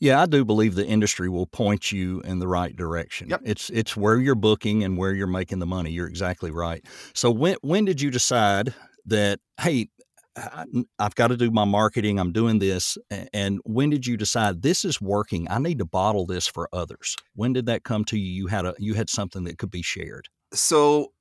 Yeah, 0.00 0.22
I 0.22 0.26
do 0.26 0.44
believe 0.44 0.74
the 0.74 0.86
industry 0.86 1.28
will 1.28 1.46
point 1.46 1.92
you 1.92 2.20
in 2.20 2.38
the 2.38 2.48
right 2.48 2.74
direction. 2.74 3.30
Yep. 3.30 3.42
It's 3.44 3.70
it's 3.70 3.96
where 3.96 4.18
you're 4.18 4.34
booking 4.34 4.84
and 4.84 4.96
where 4.96 5.12
you're 5.12 5.26
making 5.26 5.58
the 5.58 5.66
money. 5.66 5.90
You're 5.90 6.08
exactly 6.08 6.50
right. 6.50 6.84
So 7.14 7.30
when 7.30 7.56
when 7.62 7.84
did 7.84 8.00
you 8.00 8.10
decide 8.10 8.74
that 9.06 9.40
hey, 9.60 9.88
I've 10.98 11.14
got 11.14 11.28
to 11.28 11.36
do 11.36 11.50
my 11.50 11.64
marketing. 11.64 12.18
I'm 12.18 12.32
doing 12.32 12.58
this. 12.58 12.96
And 13.32 13.60
when 13.64 13.90
did 13.90 14.06
you 14.06 14.16
decide 14.16 14.62
this 14.62 14.84
is 14.84 15.00
working? 15.00 15.46
I 15.50 15.58
need 15.58 15.78
to 15.78 15.84
bottle 15.84 16.26
this 16.26 16.46
for 16.46 16.68
others. 16.72 17.16
When 17.34 17.52
did 17.52 17.66
that 17.66 17.84
come 17.84 18.04
to 18.06 18.18
you? 18.18 18.32
You 18.32 18.46
had 18.46 18.64
a 18.64 18.74
you 18.78 18.94
had 18.94 19.10
something 19.10 19.44
that 19.44 19.58
could 19.58 19.70
be 19.70 19.82
shared. 19.82 20.28
So 20.54 21.12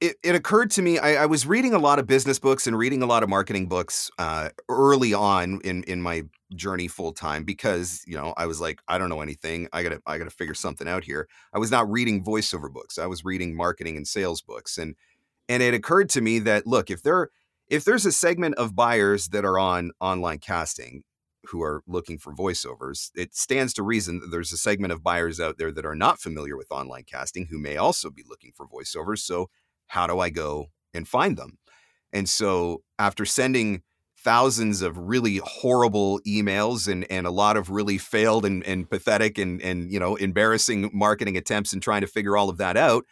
it, 0.00 0.16
it 0.22 0.34
occurred 0.34 0.70
to 0.72 0.82
me 0.82 0.98
I, 0.98 1.24
I 1.24 1.26
was 1.26 1.46
reading 1.46 1.74
a 1.74 1.78
lot 1.78 1.98
of 1.98 2.06
business 2.06 2.38
books 2.38 2.66
and 2.66 2.76
reading 2.76 3.02
a 3.02 3.06
lot 3.06 3.22
of 3.22 3.28
marketing 3.28 3.66
books 3.66 4.10
uh, 4.18 4.50
early 4.68 5.12
on 5.12 5.60
in 5.62 5.82
in 5.84 6.00
my 6.00 6.24
journey 6.54 6.88
full 6.88 7.12
time 7.12 7.44
because 7.44 8.02
you 8.06 8.16
know 8.16 8.34
I 8.36 8.46
was 8.46 8.60
like 8.60 8.80
I 8.88 8.98
don't 8.98 9.08
know 9.08 9.20
anything 9.20 9.68
I 9.72 9.82
gotta 9.82 10.00
I 10.06 10.18
gotta 10.18 10.30
figure 10.30 10.54
something 10.54 10.88
out 10.88 11.04
here. 11.04 11.28
I 11.52 11.58
was 11.58 11.70
not 11.70 11.90
reading 11.90 12.24
voiceover 12.24 12.72
books. 12.72 12.98
I 12.98 13.06
was 13.06 13.24
reading 13.24 13.56
marketing 13.56 13.96
and 13.96 14.06
sales 14.06 14.42
books 14.42 14.78
and 14.78 14.94
and 15.48 15.62
it 15.62 15.74
occurred 15.74 16.08
to 16.10 16.20
me 16.20 16.38
that 16.40 16.66
look 16.66 16.90
if 16.90 17.02
there 17.02 17.30
if 17.68 17.84
there's 17.84 18.04
a 18.04 18.12
segment 18.12 18.56
of 18.56 18.74
buyers 18.74 19.28
that 19.28 19.44
are 19.44 19.58
on 19.58 19.92
online 20.00 20.38
casting 20.38 21.04
who 21.44 21.62
are 21.62 21.82
looking 21.86 22.18
for 22.18 22.34
voiceovers, 22.34 23.10
it 23.14 23.34
stands 23.34 23.72
to 23.74 23.82
reason 23.82 24.20
that 24.20 24.30
there's 24.30 24.52
a 24.52 24.58
segment 24.58 24.92
of 24.92 25.02
buyers 25.02 25.40
out 25.40 25.56
there 25.56 25.72
that 25.72 25.86
are 25.86 25.94
not 25.94 26.20
familiar 26.20 26.56
with 26.56 26.70
online 26.70 27.04
casting 27.04 27.46
who 27.46 27.58
may 27.58 27.76
also 27.76 28.10
be 28.10 28.24
looking 28.28 28.52
for 28.54 28.66
voiceovers. 28.66 29.20
So, 29.20 29.48
how 29.86 30.06
do 30.06 30.18
I 30.18 30.30
go 30.30 30.66
and 30.92 31.08
find 31.08 31.36
them? 31.36 31.58
And 32.12 32.28
so, 32.28 32.82
after 32.98 33.24
sending 33.24 33.82
thousands 34.22 34.82
of 34.82 34.96
really 34.98 35.40
horrible 35.42 36.20
emails 36.26 36.90
and 36.90 37.06
and 37.10 37.26
a 37.26 37.30
lot 37.30 37.56
of 37.56 37.70
really 37.70 37.98
failed 37.98 38.44
and, 38.44 38.64
and 38.64 38.88
pathetic 38.88 39.38
and 39.38 39.60
and 39.62 39.90
you 39.90 39.98
know 39.98 40.16
embarrassing 40.16 40.90
marketing 40.92 41.36
attempts 41.36 41.72
and 41.72 41.82
trying 41.82 42.02
to 42.02 42.06
figure 42.06 42.36
all 42.36 42.48
of 42.48 42.58
that 42.58 42.76
out, 42.76 43.04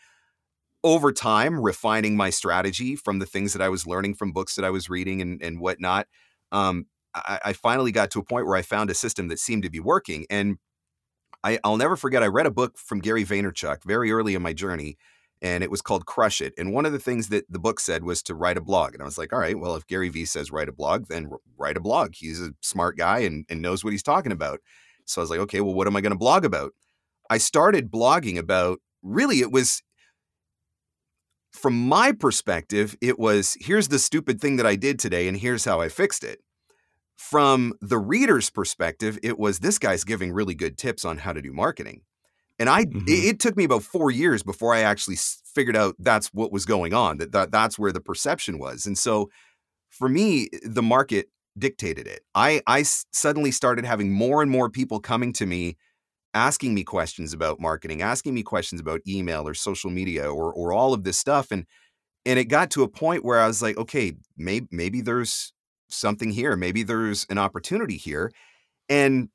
over 0.85 1.13
time, 1.13 1.61
refining 1.61 2.17
my 2.17 2.31
strategy 2.31 2.95
from 2.95 3.19
the 3.19 3.27
things 3.27 3.53
that 3.53 3.63
I 3.63 3.69
was 3.69 3.87
learning 3.87 4.15
from 4.15 4.33
books 4.33 4.55
that 4.55 4.65
I 4.65 4.71
was 4.71 4.89
reading 4.89 5.21
and, 5.21 5.43
and 5.43 5.61
whatnot, 5.61 6.07
um, 6.53 6.87
I, 7.15 7.41
I, 7.47 7.53
finally 7.53 7.91
got 7.91 8.11
to 8.13 8.21
a 8.21 8.25
point 8.25 8.47
where 8.47 8.57
I 8.57 8.63
found 8.63 8.91
a 8.91 8.95
system 8.95 9.29
that 9.29 9.39
seemed 9.39 9.65
to 9.65 9.71
be 9.71 9.81
working. 9.81 10.25
And 10.31 10.59
I, 11.43 11.59
will 11.65 11.77
never 11.77 11.97
forget, 11.97 12.23
I 12.23 12.27
read 12.27 12.47
a 12.47 12.51
book 12.51 12.79
from 12.79 13.01
Gary 13.01 13.25
Vaynerchuk 13.25 13.85
very 13.85 14.13
early 14.13 14.35
in 14.35 14.43
my 14.43 14.53
journey, 14.53 14.97
and 15.43 15.63
it 15.63 15.71
was 15.71 15.83
called 15.83 16.07
Crush 16.07 16.41
It. 16.41 16.55
And 16.59 16.73
one 16.73 16.87
of 16.87 16.93
the 16.93 16.99
things 16.99 17.29
that 17.29 17.45
the 17.51 17.59
book 17.59 17.81
said 17.81 18.05
was 18.05 18.23
to 18.25 18.35
write 18.35 18.57
a 18.57 18.63
blog. 18.63 18.95
And 18.95 19.03
I 19.03 19.07
was 19.07 19.19
like, 19.19 19.33
all 19.33 19.39
right, 19.39 19.59
well, 19.59 19.77
if 19.77 19.87
Gary 19.87 20.09
Vee 20.09 20.25
says 20.25 20.51
write 20.51 20.69
a 20.69 20.73
blog, 20.73 21.07
then 21.09 21.31
write 21.57 21.77
a 21.77 21.81
blog. 21.81 22.15
He's 22.15 22.41
a 22.41 22.53
smart 22.61 22.97
guy 22.97 23.21
and, 23.21 23.45
and 23.49 23.63
knows 23.63 23.85
what 23.85 23.93
he's 23.93 24.03
talking 24.03 24.33
about. 24.33 24.61
So 25.05 25.21
I 25.21 25.23
was 25.23 25.31
like, 25.31 25.41
okay, 25.41 25.61
well, 25.61 25.75
what 25.75 25.87
am 25.87 25.97
I 25.97 26.01
going 26.01 26.13
to 26.13 26.19
blog 26.19 26.45
about? 26.45 26.73
I 27.31 27.39
started 27.39 27.91
blogging 27.91 28.39
about 28.39 28.81
really, 29.03 29.41
it 29.41 29.53
was 29.53 29.83
from 31.53 31.89
my 31.89 32.13
perspective, 32.13 32.97
it 33.01 33.19
was 33.19 33.57
here's 33.61 33.89
the 33.89 33.99
stupid 33.99 34.41
thing 34.41 34.57
that 34.57 34.67
I 34.67 34.77
did 34.77 34.99
today, 34.99 35.29
and 35.29 35.37
here's 35.37 35.65
how 35.65 35.81
I 35.81 35.89
fixed 35.89 36.25
it. 36.25 36.41
From 37.17 37.75
the 37.81 37.99
reader's 37.99 38.49
perspective, 38.49 39.19
it 39.23 39.39
was 39.39 39.59
this 39.59 39.79
guy's 39.79 40.05
giving 40.05 40.33
really 40.33 40.55
good 40.55 40.79
tips 40.79 41.05
on 41.05 41.19
how 41.19 41.33
to 41.33 41.43
do 41.43 41.53
marketing. 41.53 42.03
And 42.59 42.69
I, 42.69 42.85
mm-hmm. 42.85 43.07
it, 43.07 43.25
it, 43.25 43.39
took 43.41 43.57
me 43.57 43.65
about 43.65 43.85
four 43.85 44.11
years 44.11 44.43
before 44.43 44.75
I 44.75 44.81
actually 44.81 45.17
figured 45.55 45.77
out 45.77 45.95
that's 45.99 46.29
what 46.29 46.53
was 46.53 46.65
going 46.65 46.93
on. 46.93 47.19
That, 47.19 47.33
that 47.33 47.53
that's 47.53 47.79
where 47.79 47.93
the 47.93 48.01
perception 48.01 48.59
was. 48.59 48.87
And 48.87 48.99
so, 48.99 49.31
for 49.91 50.09
me, 50.09 50.49
the 50.65 50.83
market 50.83 51.29
dictated 51.57 52.07
it. 52.07 52.21
I 52.35 52.63
I 52.67 52.83
suddenly 52.83 53.51
started 53.51 53.85
having 53.85 54.13
more 54.13 54.43
and 54.43 54.51
more 54.51 54.71
people 54.71 55.01
coming 55.01 55.33
to 55.35 55.47
me 55.47 55.77
asking 56.35 56.75
me 56.75 56.85
questions 56.85 57.33
about 57.33 57.61
marketing, 57.61 58.03
asking 58.03 58.35
me 58.35 58.43
questions 58.43 58.81
about 58.81 59.01
email 59.07 59.47
or 59.47 59.55
social 59.55 59.91
media 59.91 60.31
or 60.31 60.53
or 60.53 60.73
all 60.73 60.93
of 60.93 61.05
this 61.05 61.19
stuff 61.19 61.51
and 61.51 61.65
and 62.27 62.39
it 62.39 62.45
got 62.45 62.71
to 62.73 62.83
a 62.83 62.89
point 62.89 63.25
where 63.25 63.41
I 63.41 63.47
was 63.47 63.63
like, 63.63 63.79
okay, 63.79 64.13
maybe 64.37 64.67
maybe 64.71 65.01
there's 65.01 65.53
something 65.89 66.31
here, 66.31 66.57
maybe 66.57 66.83
there's 66.83 67.25
an 67.31 67.39
opportunity 67.39 67.97
here. 67.97 68.31
And 68.89 69.29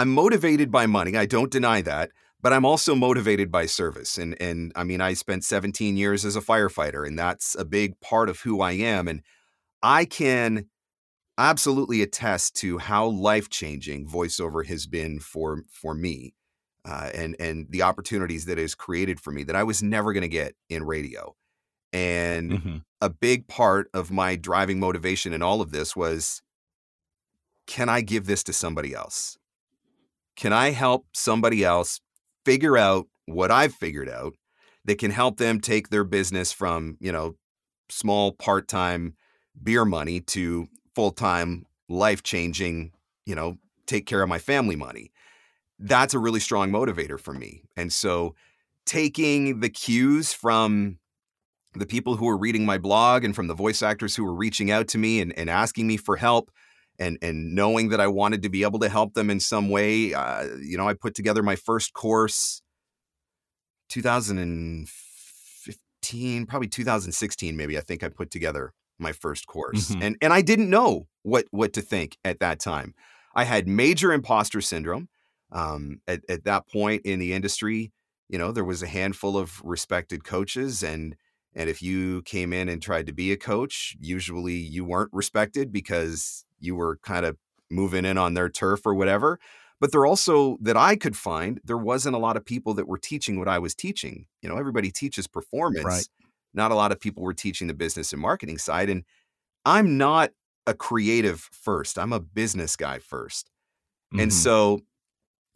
I'm 0.00 0.14
motivated 0.14 0.70
by 0.70 0.86
money, 0.86 1.14
I 1.14 1.26
don't 1.26 1.50
deny 1.50 1.82
that, 1.82 2.10
but 2.40 2.54
I'm 2.54 2.64
also 2.64 2.94
motivated 2.94 3.52
by 3.52 3.66
service. 3.66 4.16
And 4.16 4.34
and 4.40 4.72
I 4.74 4.82
mean, 4.82 5.02
I 5.02 5.12
spent 5.12 5.44
17 5.44 5.98
years 5.98 6.24
as 6.24 6.36
a 6.36 6.40
firefighter 6.40 7.06
and 7.06 7.18
that's 7.18 7.54
a 7.54 7.66
big 7.66 8.00
part 8.00 8.30
of 8.30 8.40
who 8.40 8.62
I 8.62 8.72
am 8.72 9.08
and 9.08 9.22
I 9.82 10.06
can 10.06 10.70
absolutely 11.36 12.00
attest 12.00 12.56
to 12.56 12.78
how 12.78 13.08
life 13.08 13.50
changing 13.50 14.06
voiceover 14.06 14.64
has 14.66 14.86
been 14.86 15.20
for 15.20 15.64
for 15.70 15.94
me, 15.94 16.32
uh, 16.86 17.10
and 17.12 17.36
and 17.38 17.66
the 17.68 17.82
opportunities 17.82 18.46
that 18.46 18.58
it 18.58 18.62
has 18.62 18.74
created 18.74 19.20
for 19.20 19.32
me 19.32 19.44
that 19.44 19.56
I 19.56 19.64
was 19.64 19.82
never 19.82 20.14
going 20.14 20.22
to 20.22 20.28
get 20.28 20.54
in 20.70 20.82
radio. 20.84 21.34
And 21.92 22.52
mm-hmm. 22.52 22.76
a 23.02 23.10
big 23.10 23.48
part 23.48 23.90
of 23.92 24.10
my 24.10 24.36
driving 24.36 24.80
motivation 24.80 25.34
in 25.34 25.42
all 25.42 25.60
of 25.60 25.72
this 25.72 25.94
was, 25.94 26.40
can 27.66 27.88
I 27.90 28.00
give 28.00 28.26
this 28.26 28.44
to 28.44 28.52
somebody 28.52 28.94
else? 28.94 29.36
Can 30.40 30.54
I 30.54 30.70
help 30.70 31.04
somebody 31.12 31.62
else 31.62 32.00
figure 32.46 32.78
out 32.78 33.06
what 33.26 33.50
I've 33.50 33.74
figured 33.74 34.08
out 34.08 34.32
that 34.86 34.98
can 34.98 35.10
help 35.10 35.36
them 35.36 35.60
take 35.60 35.90
their 35.90 36.02
business 36.02 36.50
from 36.50 36.96
you 36.98 37.12
know 37.12 37.36
small 37.90 38.32
part 38.32 38.66
time 38.66 39.16
beer 39.62 39.84
money 39.84 40.20
to 40.20 40.66
full 40.94 41.10
time, 41.10 41.66
life 41.90 42.22
changing, 42.22 42.92
you 43.26 43.34
know, 43.34 43.58
take 43.86 44.06
care 44.06 44.22
of 44.22 44.30
my 44.30 44.38
family 44.38 44.76
money. 44.76 45.12
That's 45.78 46.14
a 46.14 46.18
really 46.18 46.40
strong 46.40 46.70
motivator 46.70 47.20
for 47.20 47.34
me. 47.34 47.62
And 47.76 47.92
so 47.92 48.34
taking 48.86 49.60
the 49.60 49.68
cues 49.68 50.32
from 50.32 51.00
the 51.74 51.86
people 51.86 52.16
who 52.16 52.24
were 52.24 52.38
reading 52.38 52.64
my 52.64 52.78
blog 52.78 53.24
and 53.24 53.36
from 53.36 53.46
the 53.46 53.54
voice 53.54 53.82
actors 53.82 54.16
who 54.16 54.24
were 54.24 54.34
reaching 54.34 54.70
out 54.70 54.88
to 54.88 54.98
me 54.98 55.20
and, 55.20 55.38
and 55.38 55.50
asking 55.50 55.86
me 55.86 55.98
for 55.98 56.16
help 56.16 56.50
and 57.00 57.18
and 57.22 57.54
knowing 57.54 57.88
that 57.88 58.00
I 58.00 58.06
wanted 58.06 58.42
to 58.42 58.48
be 58.48 58.62
able 58.62 58.78
to 58.80 58.88
help 58.88 59.14
them 59.14 59.30
in 59.30 59.40
some 59.40 59.70
way. 59.70 60.14
Uh, 60.14 60.46
you 60.62 60.76
know, 60.76 60.86
I 60.86 60.94
put 60.94 61.14
together 61.14 61.42
my 61.42 61.56
first 61.56 61.94
course 61.94 62.62
2015, 63.88 66.46
probably 66.46 66.68
2016 66.68 67.56
maybe. 67.56 67.76
I 67.76 67.80
think 67.80 68.04
I 68.04 68.08
put 68.08 68.30
together 68.30 68.72
my 68.98 69.10
first 69.12 69.46
course. 69.46 69.88
Mm-hmm. 69.88 70.02
And 70.02 70.16
and 70.20 70.32
I 70.32 70.42
didn't 70.42 70.70
know 70.70 71.08
what 71.22 71.46
what 71.50 71.72
to 71.72 71.82
think 71.82 72.16
at 72.24 72.38
that 72.40 72.60
time. 72.60 72.94
I 73.34 73.44
had 73.44 73.66
major 73.66 74.12
imposter 74.12 74.60
syndrome. 74.60 75.08
Um, 75.52 76.00
at, 76.06 76.20
at 76.28 76.44
that 76.44 76.68
point 76.68 77.02
in 77.04 77.18
the 77.18 77.32
industry, 77.32 77.90
you 78.28 78.38
know, 78.38 78.52
there 78.52 78.64
was 78.64 78.84
a 78.84 78.86
handful 78.86 79.36
of 79.36 79.60
respected 79.64 80.22
coaches 80.22 80.84
and 80.84 81.16
and 81.52 81.68
if 81.68 81.82
you 81.82 82.22
came 82.22 82.52
in 82.52 82.68
and 82.68 82.80
tried 82.80 83.08
to 83.08 83.12
be 83.12 83.32
a 83.32 83.36
coach, 83.36 83.96
usually 83.98 84.54
you 84.54 84.84
weren't 84.84 85.10
respected 85.12 85.72
because 85.72 86.44
you 86.60 86.76
were 86.76 86.98
kind 87.02 87.26
of 87.26 87.36
moving 87.70 88.04
in 88.04 88.18
on 88.18 88.34
their 88.34 88.48
turf 88.48 88.86
or 88.86 88.94
whatever. 88.94 89.38
But 89.80 89.92
there 89.92 90.04
also, 90.04 90.58
that 90.60 90.76
I 90.76 90.94
could 90.94 91.16
find, 91.16 91.60
there 91.64 91.78
wasn't 91.78 92.14
a 92.14 92.18
lot 92.18 92.36
of 92.36 92.44
people 92.44 92.74
that 92.74 92.86
were 92.86 92.98
teaching 92.98 93.38
what 93.38 93.48
I 93.48 93.58
was 93.58 93.74
teaching. 93.74 94.26
You 94.42 94.48
know, 94.48 94.56
everybody 94.56 94.90
teaches 94.90 95.26
performance. 95.26 95.84
Right. 95.84 96.08
Not 96.52 96.70
a 96.70 96.74
lot 96.74 96.92
of 96.92 97.00
people 97.00 97.22
were 97.22 97.32
teaching 97.32 97.66
the 97.66 97.74
business 97.74 98.12
and 98.12 98.20
marketing 98.20 98.58
side. 98.58 98.90
And 98.90 99.04
I'm 99.64 99.96
not 99.96 100.30
a 100.66 100.74
creative 100.74 101.48
first, 101.52 101.98
I'm 101.98 102.12
a 102.12 102.20
business 102.20 102.76
guy 102.76 102.98
1st 102.98 103.44
mm-hmm. 103.44 104.20
And 104.20 104.32
so 104.32 104.80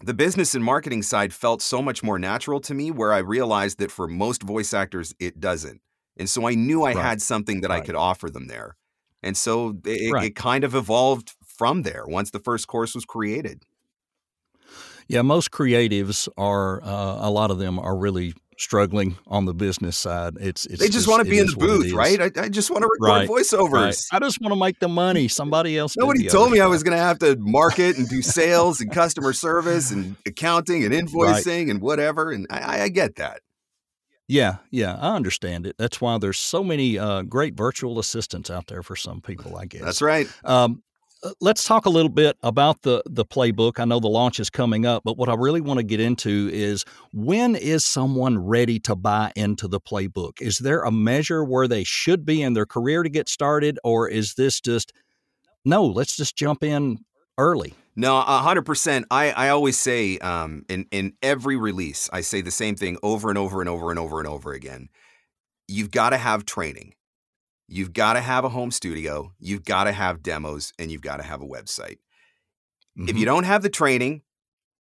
the 0.02 0.14
business 0.14 0.54
and 0.54 0.64
marketing 0.64 1.02
side 1.02 1.32
felt 1.32 1.62
so 1.62 1.82
much 1.82 2.02
more 2.02 2.18
natural 2.18 2.60
to 2.60 2.74
me, 2.74 2.90
where 2.90 3.12
I 3.12 3.18
realized 3.18 3.78
that 3.78 3.90
for 3.90 4.08
most 4.08 4.42
voice 4.42 4.72
actors, 4.72 5.14
it 5.18 5.40
doesn't. 5.40 5.80
And 6.16 6.28
so 6.28 6.48
I 6.48 6.54
knew 6.54 6.82
I 6.82 6.94
right. 6.94 6.96
had 6.96 7.22
something 7.22 7.60
that 7.60 7.70
right. 7.70 7.82
I 7.82 7.86
could 7.86 7.94
offer 7.94 8.30
them 8.30 8.46
there. 8.46 8.76
And 9.24 9.37
so 9.37 9.76
it, 9.84 10.12
right. 10.12 10.26
it 10.26 10.37
kind 10.37 10.64
of 10.64 10.74
evolved 10.74 11.32
from 11.44 11.82
there 11.82 12.04
once 12.06 12.30
the 12.30 12.38
first 12.38 12.66
course 12.68 12.94
was 12.94 13.04
created. 13.04 13.62
Yeah, 15.08 15.22
most 15.22 15.50
creatives 15.50 16.28
are, 16.37 16.82
uh, 16.82 17.18
a 17.26 17.30
lot 17.30 17.50
of 17.50 17.58
them 17.58 17.78
are 17.78 17.96
really 17.96 18.34
struggling 18.58 19.16
on 19.26 19.44
the 19.44 19.54
business 19.54 19.96
side. 19.96 20.34
It's, 20.40 20.66
it's 20.66 20.78
they 20.78 20.87
just, 20.87 20.98
just 20.98 21.08
want 21.08 21.24
to 21.24 21.30
be 21.30 21.38
in 21.38 21.46
the 21.46 21.56
booth, 21.56 21.92
right? 21.92 22.20
I, 22.20 22.30
I, 22.37 22.48
just 22.48 22.70
want 22.70 22.82
to 22.82 22.88
record 22.90 23.08
right, 23.08 23.28
voiceovers. 23.28 23.72
Right. 23.72 23.96
I 24.12 24.18
just 24.20 24.40
want 24.40 24.52
to 24.52 24.58
make 24.58 24.78
the 24.78 24.88
money. 24.88 25.28
Somebody 25.28 25.76
else. 25.76 25.96
Nobody 25.96 26.28
told 26.28 26.50
me 26.50 26.58
stuff. 26.58 26.66
I 26.66 26.68
was 26.68 26.82
going 26.82 26.96
to 26.96 27.02
have 27.02 27.18
to 27.20 27.37
market 27.37 27.98
and 27.98 28.08
do 28.08 28.22
sales 28.22 28.80
and 28.80 28.90
customer 28.92 29.32
service 29.32 29.90
and 29.90 30.16
accounting 30.26 30.84
and 30.84 30.94
invoicing 30.94 31.46
right. 31.46 31.68
and 31.68 31.80
whatever. 31.80 32.30
And 32.30 32.46
I, 32.50 32.82
I, 32.82 32.88
get 32.88 33.16
that. 33.16 33.40
Yeah, 34.26 34.56
yeah, 34.70 34.96
I 35.00 35.14
understand 35.14 35.66
it. 35.66 35.76
That's 35.78 36.00
why 36.00 36.16
there's 36.18 36.38
so 36.38 36.64
many 36.64 36.98
uh, 36.98 37.22
great 37.22 37.54
virtual 37.54 37.98
assistants 37.98 38.50
out 38.50 38.68
there 38.68 38.82
for 38.82 38.96
some 38.96 39.20
people. 39.20 39.56
I 39.56 39.66
guess 39.66 39.82
that's 39.82 40.02
right. 40.02 40.26
Um, 40.44 40.82
uh, 41.22 41.32
let's 41.40 41.64
talk 41.64 41.84
a 41.84 41.90
little 41.90 42.10
bit 42.10 42.37
about 42.42 42.82
the 42.82 43.02
the 43.06 43.26
playbook. 43.26 43.78
I 43.78 43.84
know 43.84 44.00
the 44.00 44.08
launch 44.08 44.40
is 44.40 44.48
coming 44.48 44.87
up, 44.87 45.02
but 45.04 45.18
what 45.18 45.28
I 45.28 45.34
really 45.34 45.60
want 45.60 45.78
to 45.78 45.84
get 45.84 46.00
into 46.00 46.48
is 46.52 46.84
when 47.12 47.54
is 47.54 47.84
someone 47.84 48.38
ready 48.38 48.78
to 48.80 48.96
buy 48.96 49.30
into 49.37 49.68
the 49.68 49.80
playbook? 49.80 50.40
Is 50.40 50.58
there 50.58 50.82
a 50.82 50.90
measure 50.90 51.44
where 51.44 51.68
they 51.68 51.84
should 51.84 52.24
be 52.24 52.42
in 52.42 52.54
their 52.54 52.66
career 52.66 53.02
to 53.02 53.10
get 53.10 53.28
started, 53.28 53.78
or 53.84 54.08
is 54.08 54.34
this 54.34 54.58
just 54.58 54.92
no? 55.66 55.84
Let's 55.84 56.16
just 56.16 56.34
jump 56.34 56.64
in 56.64 56.98
early. 57.37 57.74
No, 57.96 58.20
hundred 58.20 58.62
percent. 58.62 59.07
I, 59.11 59.30
I 59.30 59.48
always 59.50 59.78
say 59.78 60.18
um, 60.18 60.64
in 60.68 60.87
in 60.90 61.14
every 61.22 61.57
release, 61.57 62.11
I 62.12 62.22
say 62.22 62.40
the 62.40 62.50
same 62.50 62.74
thing 62.74 62.98
over 63.02 63.28
and 63.28 63.38
over 63.38 63.61
and 63.61 63.68
over 63.68 63.90
and 63.90 63.98
over 63.98 64.18
and 64.18 64.28
over 64.28 64.52
again. 64.52 64.88
You've 65.68 65.90
got 65.90 66.11
to 66.11 66.18
have 66.18 66.44
training. 66.44 66.94
You've 67.68 67.92
got 67.92 68.14
to 68.14 68.20
have 68.20 68.44
a 68.44 68.48
home 68.48 68.70
studio. 68.70 69.33
You've 69.38 69.64
got 69.64 69.85
to 69.85 69.92
have 69.92 70.22
demos, 70.22 70.72
and 70.78 70.90
you've 70.90 71.02
got 71.02 71.18
to 71.18 71.22
have 71.22 71.40
a 71.40 71.46
website. 71.46 71.98
Mm-hmm. 72.98 73.09
If 73.09 73.16
you 73.16 73.22
mm-hmm. 73.22 73.24
don't 73.26 73.44
have 73.44 73.62
the 73.62 73.70
training, 73.70 74.22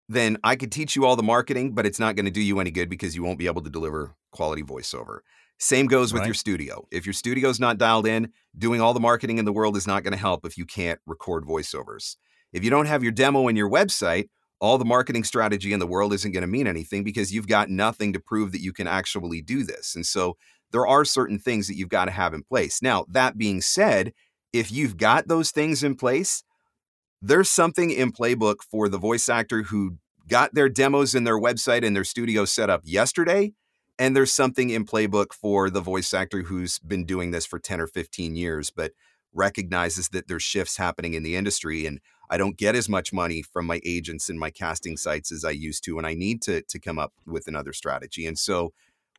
then 0.09 0.37
I 0.43 0.55
could 0.55 0.71
teach 0.71 0.95
you 0.95 1.05
all 1.05 1.15
the 1.15 1.23
marketing, 1.23 1.73
but 1.73 1.85
it's 1.85 1.99
not 1.99 2.15
going 2.15 2.25
to 2.25 2.31
do 2.31 2.41
you 2.41 2.59
any 2.59 2.71
good 2.71 2.89
because 2.89 3.15
you 3.15 3.23
won't 3.23 3.39
be 3.39 3.47
able 3.47 3.61
to 3.61 3.69
deliver 3.69 4.15
quality 4.31 4.63
voiceover. 4.63 5.19
Same 5.59 5.85
goes 5.87 6.11
with 6.11 6.21
right. 6.21 6.27
your 6.27 6.33
studio. 6.33 6.87
If 6.91 7.05
your 7.05 7.13
studio's 7.13 7.59
not 7.59 7.77
dialed 7.77 8.07
in, 8.07 8.33
doing 8.57 8.81
all 8.81 8.93
the 8.93 8.99
marketing 8.99 9.37
in 9.37 9.45
the 9.45 9.53
world 9.53 9.77
is 9.77 9.87
not 9.87 10.03
going 10.03 10.11
to 10.11 10.19
help 10.19 10.45
if 10.45 10.57
you 10.57 10.65
can't 10.65 10.99
record 11.05 11.45
voiceovers. 11.45 12.17
If 12.53 12.63
you 12.63 12.69
don't 12.69 12.85
have 12.85 13.03
your 13.03 13.11
demo 13.11 13.47
in 13.47 13.55
your 13.55 13.69
website, 13.69 14.29
all 14.61 14.77
the 14.77 14.85
marketing 14.85 15.25
strategy 15.25 15.73
in 15.73 15.79
the 15.79 15.87
world 15.87 16.13
isn't 16.13 16.31
going 16.31 16.41
to 16.41 16.47
mean 16.47 16.67
anything 16.67 17.03
because 17.03 17.33
you've 17.33 17.47
got 17.47 17.69
nothing 17.69 18.13
to 18.13 18.19
prove 18.19 18.53
that 18.53 18.61
you 18.61 18.71
can 18.71 18.87
actually 18.87 19.41
do 19.41 19.63
this. 19.63 19.95
And 19.95 20.05
so 20.05 20.37
there 20.71 20.87
are 20.87 21.03
certain 21.03 21.37
things 21.37 21.67
that 21.67 21.75
you've 21.75 21.89
got 21.89 22.05
to 22.05 22.11
have 22.11 22.33
in 22.33 22.43
place. 22.43 22.81
Now, 22.81 23.05
that 23.09 23.37
being 23.37 23.59
said, 23.59 24.13
if 24.53 24.71
you've 24.71 24.95
got 24.95 25.27
those 25.27 25.51
things 25.51 25.83
in 25.83 25.95
place, 25.95 26.43
there's 27.21 27.49
something 27.49 27.89
in 27.89 28.11
Playbook 28.11 28.61
for 28.69 28.87
the 28.87 28.97
voice 28.97 29.27
actor 29.27 29.63
who 29.63 29.97
got 30.27 30.53
their 30.53 30.69
demos 30.69 31.15
in 31.15 31.23
their 31.23 31.39
website 31.39 31.85
and 31.85 31.95
their 31.95 32.03
studio 32.03 32.45
set 32.45 32.69
up 32.69 32.81
yesterday. 32.83 33.53
And 33.99 34.15
there's 34.15 34.33
something 34.33 34.69
in 34.69 34.85
Playbook 34.85 35.33
for 35.33 35.69
the 35.69 35.81
voice 35.81 36.13
actor 36.13 36.41
who's 36.41 36.79
been 36.79 37.05
doing 37.05 37.31
this 37.31 37.45
for 37.45 37.59
10 37.59 37.79
or 37.79 37.87
15 37.87 38.35
years, 38.35 38.71
but 38.71 38.91
recognizes 39.33 40.09
that 40.09 40.27
there's 40.27 40.43
shifts 40.43 40.77
happening 40.77 41.13
in 41.13 41.23
the 41.23 41.35
industry. 41.35 41.85
And 41.85 41.99
I 42.29 42.37
don't 42.37 42.57
get 42.57 42.75
as 42.75 42.89
much 42.89 43.13
money 43.13 43.41
from 43.41 43.65
my 43.65 43.81
agents 43.83 44.29
and 44.29 44.39
my 44.39 44.49
casting 44.49 44.97
sites 44.97 45.31
as 45.31 45.43
I 45.43 45.51
used 45.51 45.83
to, 45.85 45.97
and 45.97 46.07
I 46.07 46.13
need 46.13 46.41
to 46.43 46.61
to 46.61 46.79
come 46.79 46.99
up 46.99 47.13
with 47.25 47.47
another 47.47 47.73
strategy. 47.73 48.25
And 48.25 48.37
so, 48.37 48.73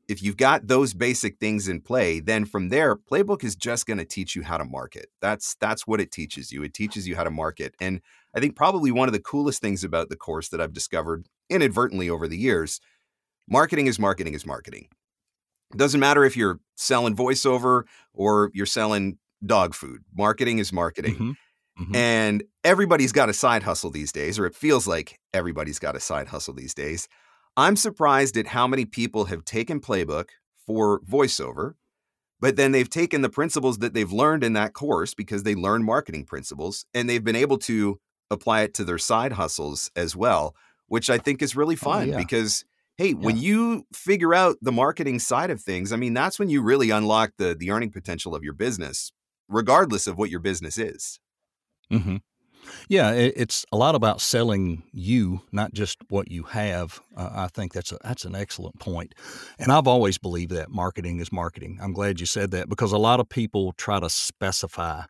if 0.09 0.23
you've 0.23 0.37
got 0.37 0.67
those 0.67 0.95
basic 0.95 1.39
things 1.39 1.69
in 1.69 1.81
play, 1.81 2.21
then 2.21 2.45
from 2.45 2.69
there, 2.69 2.97
Playbook 2.97 3.43
is 3.43 3.57
just 3.57 3.87
going 3.87 3.99
to 3.99 4.05
teach 4.05 4.37
you 4.37 4.43
how 4.43 4.59
to 4.59 4.65
market. 4.65 5.07
That's 5.21 5.57
that's 5.61 5.87
what 5.87 6.01
it 6.01 6.11
teaches 6.11 6.53
you. 6.53 6.63
It 6.63 6.75
teaches 6.75 7.09
you 7.09 7.17
how 7.17 7.25
to 7.25 7.31
market. 7.31 7.75
And 7.81 8.01
I 8.35 8.41
think 8.41 8.57
probably 8.57 8.91
one 8.91 9.09
of 9.09 9.15
the 9.15 9.21
coolest 9.21 9.61
things 9.61 9.85
about 9.85 10.09
the 10.09 10.17
course 10.17 10.49
that 10.49 10.61
I've 10.61 10.73
discovered 10.73 11.27
inadvertently 11.49 12.11
over 12.11 12.29
the 12.29 12.39
years, 12.39 12.81
marketing 13.49 13.87
is 13.87 13.99
marketing 13.99 14.35
is 14.35 14.47
marketing. 14.47 14.89
It 15.73 15.79
doesn't 15.79 16.01
matter 16.01 16.25
if 16.25 16.37
you're 16.37 16.61
selling 16.77 17.17
voiceover 17.17 17.85
or 18.13 18.51
you're 18.55 18.67
selling 18.67 19.19
dog 19.45 19.75
food. 19.75 20.03
Marketing 20.15 20.59
is 20.59 20.73
marketing. 20.73 21.15
Mm-hmm. 21.15 21.31
Mm-hmm. 21.79 21.97
And 21.97 22.45
everybody's 22.63 23.13
got 23.13 23.29
a 23.29 23.33
side 23.33 23.65
hustle 23.65 23.91
these 23.91 24.13
days, 24.13 24.39
or 24.39 24.47
it 24.47 24.55
feels 24.55 24.87
like 24.87 25.19
everybody's 25.33 25.79
got 25.79 25.97
a 25.97 26.01
side 26.01 26.29
hustle 26.29 26.55
these 26.55 26.75
days. 26.75 27.09
I'm 27.57 27.77
surprised 27.77 28.37
at 28.37 28.49
how 28.49 28.67
many 28.67 28.85
people 28.85 29.27
have 29.27 29.45
taken 29.45 29.81
Playbook 29.81 30.31
for 30.67 31.01
voiceover, 31.01 31.75
but 32.41 32.57
then 32.57 32.73
they've 32.73 32.91
taken 32.91 33.23
the 33.23 33.29
principles 33.29 33.79
that 33.79 33.95
they've 33.95 34.13
learned 34.13 34.45
in 34.45 34.53
that 34.55 34.73
course 34.73 35.15
because 35.15 35.43
they 35.43 35.55
learn 35.55 35.85
marketing 35.85 36.25
principles 36.25 36.85
and 36.95 37.09
they've 37.09 37.25
been 37.25 37.37
able 37.37 37.59
to 37.59 37.99
apply 38.31 38.63
it 38.63 38.75
to 38.75 38.85
their 38.85 38.99
side 38.99 39.33
hustles 39.33 39.91
as 39.97 40.17
well, 40.17 40.55
which 40.87 41.11
I 41.11 41.19
think 41.19 41.43
is 41.43 41.57
really 41.57 41.77
oh, 41.77 41.85
fun 41.85 42.03
oh, 42.03 42.13
yeah. 42.13 42.17
because 42.17 42.65
hey, 42.97 43.09
yeah. 43.09 43.15
when 43.15 43.37
you 43.37 43.87
figure 43.93 44.35
out 44.35 44.57
the 44.63 44.73
marketing 44.73 45.19
side 45.19 45.51
of 45.51 45.61
things, 45.61 45.93
I 45.93 45.97
mean, 45.97 46.15
that's 46.15 46.39
when 46.39 46.49
you 46.49 46.63
really 46.63 46.91
unlock 46.91 47.33
the 47.39 47.55
the 47.55 47.71
earning 47.71 47.91
potential 47.91 48.35
of 48.35 48.43
your 48.43 48.55
business, 48.55 49.13
regardless 49.49 50.07
of 50.07 50.19
what 50.19 50.31
your 50.31 50.41
business 50.41 50.79
is. 50.79 51.19
Mm-hmm. 51.93 52.17
Yeah, 52.89 53.13
it's 53.13 53.65
a 53.73 53.77
lot 53.77 53.95
about 53.95 54.21
selling 54.21 54.85
you, 54.93 55.43
not 55.53 55.75
just 55.75 55.99
what 56.09 56.31
you 56.31 56.45
have. 56.45 57.01
Uh, 57.17 57.31
I 57.33 57.49
think 57.49 57.73
that's 57.73 57.93
a, 57.93 57.99
that's 58.03 58.25
an 58.25 58.35
excellent 58.35 58.79
point, 58.79 59.15
and 59.59 59.71
I've 59.71 59.87
always 59.87 60.19
believed 60.19 60.53
that 60.53 60.71
marketing 60.71 61.21
is 61.21 61.33
marketing. 61.33 61.79
I'm 61.83 61.93
glad 61.93 62.21
you 62.21 62.27
said 62.27 62.51
that 62.53 62.69
because 62.69 62.93
a 62.93 62.99
lot 62.99 63.21
of 63.21 63.29
people 63.29 63.73
try 63.73 64.01
to 64.01 64.09
specify 64.09 65.03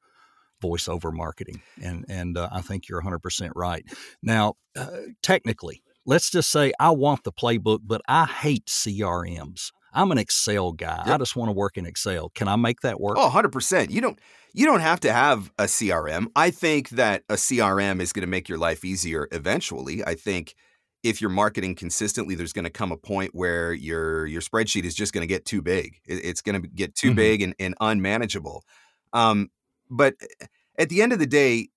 voiceover 0.62 1.12
marketing, 1.12 1.62
and 1.82 2.04
and 2.08 2.36
uh, 2.36 2.48
I 2.52 2.60
think 2.60 2.88
you're 2.88 2.98
100 2.98 3.20
percent 3.20 3.52
right. 3.54 3.84
Now, 4.22 4.54
uh, 4.76 4.98
technically, 5.22 5.82
let's 6.06 6.30
just 6.30 6.50
say 6.50 6.72
I 6.80 6.90
want 6.90 7.24
the 7.24 7.32
playbook, 7.32 7.80
but 7.84 8.00
I 8.08 8.24
hate 8.26 8.66
CRMs. 8.66 9.70
I'm 9.94 10.10
an 10.10 10.18
Excel 10.18 10.72
guy. 10.72 11.02
Yep. 11.06 11.14
I 11.14 11.18
just 11.18 11.36
want 11.36 11.48
to 11.48 11.52
work 11.52 11.76
in 11.76 11.86
Excel. 11.86 12.30
Can 12.30 12.48
I 12.48 12.56
make 12.56 12.80
that 12.80 13.00
work? 13.00 13.16
Oh, 13.18 13.30
100%. 13.30 13.90
You 13.90 14.00
don't 14.00 14.18
you 14.52 14.66
don't 14.66 14.80
have 14.80 15.00
to 15.00 15.12
have 15.12 15.52
a 15.58 15.64
CRM. 15.64 16.26
I 16.36 16.50
think 16.50 16.90
that 16.90 17.24
a 17.28 17.34
CRM 17.34 18.00
is 18.00 18.12
going 18.12 18.22
to 18.22 18.28
make 18.28 18.48
your 18.48 18.58
life 18.58 18.84
easier 18.84 19.28
eventually. 19.32 20.04
I 20.04 20.14
think 20.14 20.54
if 21.02 21.20
you're 21.20 21.30
marketing 21.30 21.74
consistently, 21.74 22.34
there's 22.34 22.52
going 22.52 22.64
to 22.64 22.70
come 22.70 22.92
a 22.92 22.96
point 22.96 23.34
where 23.34 23.72
your 23.72 24.26
your 24.26 24.40
spreadsheet 24.40 24.84
is 24.84 24.94
just 24.94 25.12
going 25.12 25.22
to 25.22 25.32
get 25.32 25.44
too 25.44 25.60
big. 25.60 26.00
It's 26.06 26.40
going 26.40 26.60
to 26.60 26.68
get 26.68 26.94
too 26.94 27.08
mm-hmm. 27.08 27.16
big 27.16 27.42
and, 27.42 27.54
and 27.58 27.74
unmanageable. 27.80 28.64
Um, 29.12 29.50
but 29.90 30.14
at 30.78 30.88
the 30.88 31.02
end 31.02 31.12
of 31.12 31.18
the 31.18 31.26
day, 31.26 31.68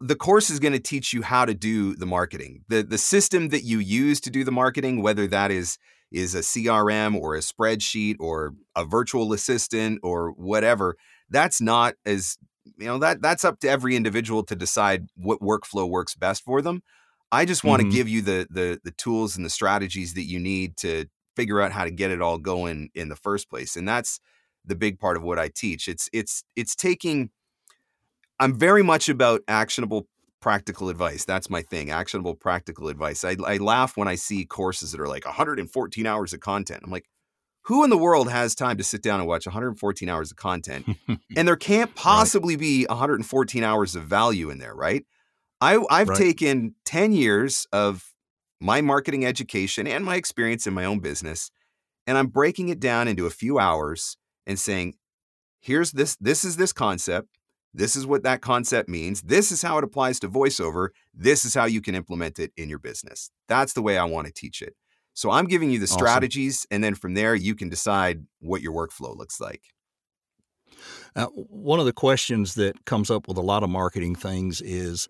the 0.00 0.16
course 0.16 0.50
is 0.50 0.60
going 0.60 0.72
to 0.72 0.80
teach 0.80 1.12
you 1.12 1.22
how 1.22 1.44
to 1.44 1.54
do 1.54 1.96
the 1.96 2.06
marketing. 2.06 2.64
The 2.68 2.82
the 2.82 2.98
system 2.98 3.48
that 3.48 3.64
you 3.64 3.78
use 3.78 4.20
to 4.20 4.30
do 4.30 4.44
the 4.44 4.52
marketing, 4.52 5.02
whether 5.02 5.26
that 5.26 5.50
is 5.50 5.78
is 6.14 6.34
a 6.34 6.40
CRM 6.40 7.16
or 7.20 7.34
a 7.34 7.40
spreadsheet 7.40 8.16
or 8.20 8.54
a 8.76 8.84
virtual 8.84 9.32
assistant 9.32 10.00
or 10.02 10.30
whatever, 10.32 10.96
that's 11.28 11.60
not 11.60 11.94
as 12.06 12.38
you 12.78 12.86
know 12.86 12.98
that 12.98 13.20
that's 13.20 13.44
up 13.44 13.60
to 13.60 13.68
every 13.68 13.96
individual 13.96 14.42
to 14.44 14.56
decide 14.56 15.08
what 15.16 15.40
workflow 15.40 15.88
works 15.88 16.14
best 16.14 16.42
for 16.44 16.62
them. 16.62 16.82
I 17.32 17.44
just 17.44 17.64
want 17.64 17.80
to 17.80 17.86
mm-hmm. 17.86 17.96
give 17.96 18.08
you 18.08 18.22
the 18.22 18.46
the 18.50 18.80
the 18.84 18.92
tools 18.92 19.36
and 19.36 19.44
the 19.44 19.50
strategies 19.50 20.14
that 20.14 20.22
you 20.22 20.38
need 20.38 20.76
to 20.78 21.06
figure 21.36 21.60
out 21.60 21.72
how 21.72 21.84
to 21.84 21.90
get 21.90 22.10
it 22.10 22.22
all 22.22 22.38
going 22.38 22.90
in 22.94 23.08
the 23.08 23.16
first 23.16 23.50
place. 23.50 23.76
And 23.76 23.88
that's 23.88 24.20
the 24.64 24.76
big 24.76 25.00
part 25.00 25.16
of 25.16 25.22
what 25.22 25.38
I 25.38 25.48
teach. 25.48 25.88
It's 25.88 26.08
it's 26.12 26.44
it's 26.54 26.76
taking 26.76 27.30
I'm 28.38 28.58
very 28.58 28.82
much 28.82 29.08
about 29.08 29.42
actionable 29.48 30.06
practical 30.44 30.90
advice. 30.90 31.24
That's 31.24 31.48
my 31.48 31.62
thing. 31.62 31.90
Actionable 31.90 32.34
practical 32.34 32.88
advice. 32.88 33.24
I, 33.24 33.34
I 33.46 33.56
laugh 33.56 33.96
when 33.96 34.08
I 34.08 34.14
see 34.14 34.44
courses 34.44 34.92
that 34.92 35.00
are 35.00 35.08
like 35.08 35.24
114 35.24 36.06
hours 36.06 36.34
of 36.34 36.40
content. 36.40 36.82
I'm 36.84 36.90
like, 36.90 37.08
who 37.62 37.82
in 37.82 37.88
the 37.88 37.96
world 37.96 38.30
has 38.30 38.54
time 38.54 38.76
to 38.76 38.84
sit 38.84 39.02
down 39.02 39.20
and 39.20 39.26
watch 39.26 39.46
114 39.46 40.06
hours 40.06 40.30
of 40.30 40.36
content? 40.36 40.98
and 41.36 41.48
there 41.48 41.56
can't 41.56 41.94
possibly 41.94 42.56
right. 42.56 42.60
be 42.60 42.84
114 42.84 43.64
hours 43.64 43.96
of 43.96 44.04
value 44.04 44.50
in 44.50 44.58
there, 44.58 44.74
right? 44.74 45.06
I, 45.62 45.82
I've 45.88 46.10
right. 46.10 46.18
taken 46.18 46.74
10 46.84 47.12
years 47.12 47.66
of 47.72 48.12
my 48.60 48.82
marketing 48.82 49.24
education 49.24 49.86
and 49.86 50.04
my 50.04 50.16
experience 50.16 50.66
in 50.66 50.74
my 50.74 50.84
own 50.84 50.98
business, 50.98 51.50
and 52.06 52.18
I'm 52.18 52.26
breaking 52.26 52.68
it 52.68 52.80
down 52.80 53.08
into 53.08 53.24
a 53.24 53.30
few 53.30 53.58
hours 53.58 54.18
and 54.46 54.58
saying, 54.58 54.96
here's 55.62 55.92
this, 55.92 56.16
this 56.16 56.44
is 56.44 56.56
this 56.58 56.74
concept. 56.74 57.38
This 57.74 57.96
is 57.96 58.06
what 58.06 58.22
that 58.22 58.40
concept 58.40 58.88
means. 58.88 59.20
This 59.22 59.50
is 59.50 59.60
how 59.60 59.78
it 59.78 59.84
applies 59.84 60.20
to 60.20 60.28
voiceover. 60.28 60.90
This 61.12 61.44
is 61.44 61.54
how 61.54 61.64
you 61.64 61.80
can 61.80 61.96
implement 61.96 62.38
it 62.38 62.52
in 62.56 62.68
your 62.68 62.78
business. 62.78 63.30
That's 63.48 63.72
the 63.72 63.82
way 63.82 63.98
I 63.98 64.04
want 64.04 64.28
to 64.28 64.32
teach 64.32 64.62
it. 64.62 64.74
So 65.12 65.30
I'm 65.30 65.46
giving 65.46 65.70
you 65.70 65.78
the 65.78 65.84
awesome. 65.84 65.98
strategies, 65.98 66.66
and 66.70 66.82
then 66.82 66.94
from 66.94 67.14
there, 67.14 67.34
you 67.34 67.54
can 67.54 67.68
decide 67.68 68.24
what 68.40 68.62
your 68.62 68.72
workflow 68.72 69.16
looks 69.16 69.40
like. 69.40 69.62
Uh, 71.16 71.26
one 71.26 71.78
of 71.78 71.86
the 71.86 71.92
questions 71.92 72.54
that 72.54 72.84
comes 72.84 73.10
up 73.10 73.28
with 73.28 73.36
a 73.36 73.42
lot 73.42 73.62
of 73.62 73.70
marketing 73.70 74.14
things 74.14 74.60
is, 74.60 75.08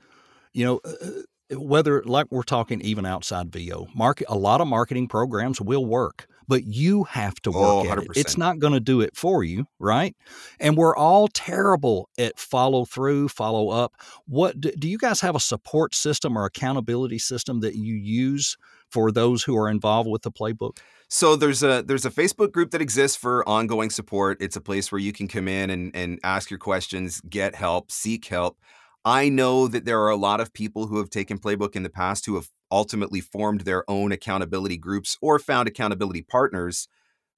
you 0.52 0.64
know, 0.64 0.80
uh, 0.84 1.06
uh 1.06 1.58
whether 1.58 2.02
like 2.04 2.26
we're 2.30 2.42
talking 2.42 2.80
even 2.80 3.04
outside 3.04 3.52
VO, 3.52 3.88
market 3.94 4.26
a 4.28 4.36
lot 4.36 4.60
of 4.62 4.66
marketing 4.66 5.08
programs 5.08 5.60
will 5.60 5.84
work 5.84 6.26
but 6.48 6.64
you 6.64 7.04
have 7.04 7.34
to 7.42 7.50
work 7.50 7.86
oh, 7.86 7.90
at 7.90 7.98
it. 7.98 8.08
It's 8.16 8.36
not 8.36 8.58
going 8.58 8.72
to 8.72 8.80
do 8.80 9.00
it 9.00 9.16
for 9.16 9.44
you, 9.44 9.66
right? 9.78 10.16
And 10.60 10.76
we're 10.76 10.96
all 10.96 11.28
terrible 11.28 12.08
at 12.18 12.38
follow 12.38 12.84
through, 12.84 13.28
follow 13.28 13.70
up. 13.70 13.94
What 14.26 14.60
do, 14.60 14.70
do 14.72 14.88
you 14.88 14.98
guys 14.98 15.20
have 15.20 15.36
a 15.36 15.40
support 15.40 15.94
system 15.94 16.36
or 16.36 16.44
accountability 16.44 17.18
system 17.18 17.60
that 17.60 17.74
you 17.74 17.94
use 17.94 18.56
for 18.90 19.10
those 19.10 19.42
who 19.42 19.56
are 19.56 19.68
involved 19.68 20.08
with 20.08 20.22
the 20.22 20.32
playbook? 20.32 20.78
So 21.08 21.36
there's 21.36 21.62
a 21.62 21.82
there's 21.82 22.06
a 22.06 22.10
Facebook 22.10 22.52
group 22.52 22.70
that 22.70 22.80
exists 22.80 23.16
for 23.16 23.46
ongoing 23.48 23.90
support. 23.90 24.38
It's 24.40 24.56
a 24.56 24.60
place 24.60 24.90
where 24.90 25.00
you 25.00 25.12
can 25.12 25.28
come 25.28 25.48
in 25.48 25.70
and 25.70 25.94
and 25.94 26.18
ask 26.24 26.50
your 26.50 26.58
questions, 26.58 27.20
get 27.28 27.54
help, 27.54 27.90
seek 27.90 28.26
help. 28.26 28.58
I 29.04 29.28
know 29.28 29.68
that 29.68 29.84
there 29.84 30.00
are 30.00 30.10
a 30.10 30.16
lot 30.16 30.40
of 30.40 30.52
people 30.54 30.86
who 30.86 30.96
have 30.98 31.10
taken 31.10 31.38
playbook 31.38 31.76
in 31.76 31.82
the 31.82 31.90
past 31.90 32.24
who 32.24 32.36
have 32.36 32.48
ultimately 32.70 33.20
formed 33.20 33.62
their 33.62 33.88
own 33.88 34.12
accountability 34.12 34.76
groups 34.76 35.16
or 35.20 35.38
found 35.38 35.68
accountability 35.68 36.22
partners 36.22 36.88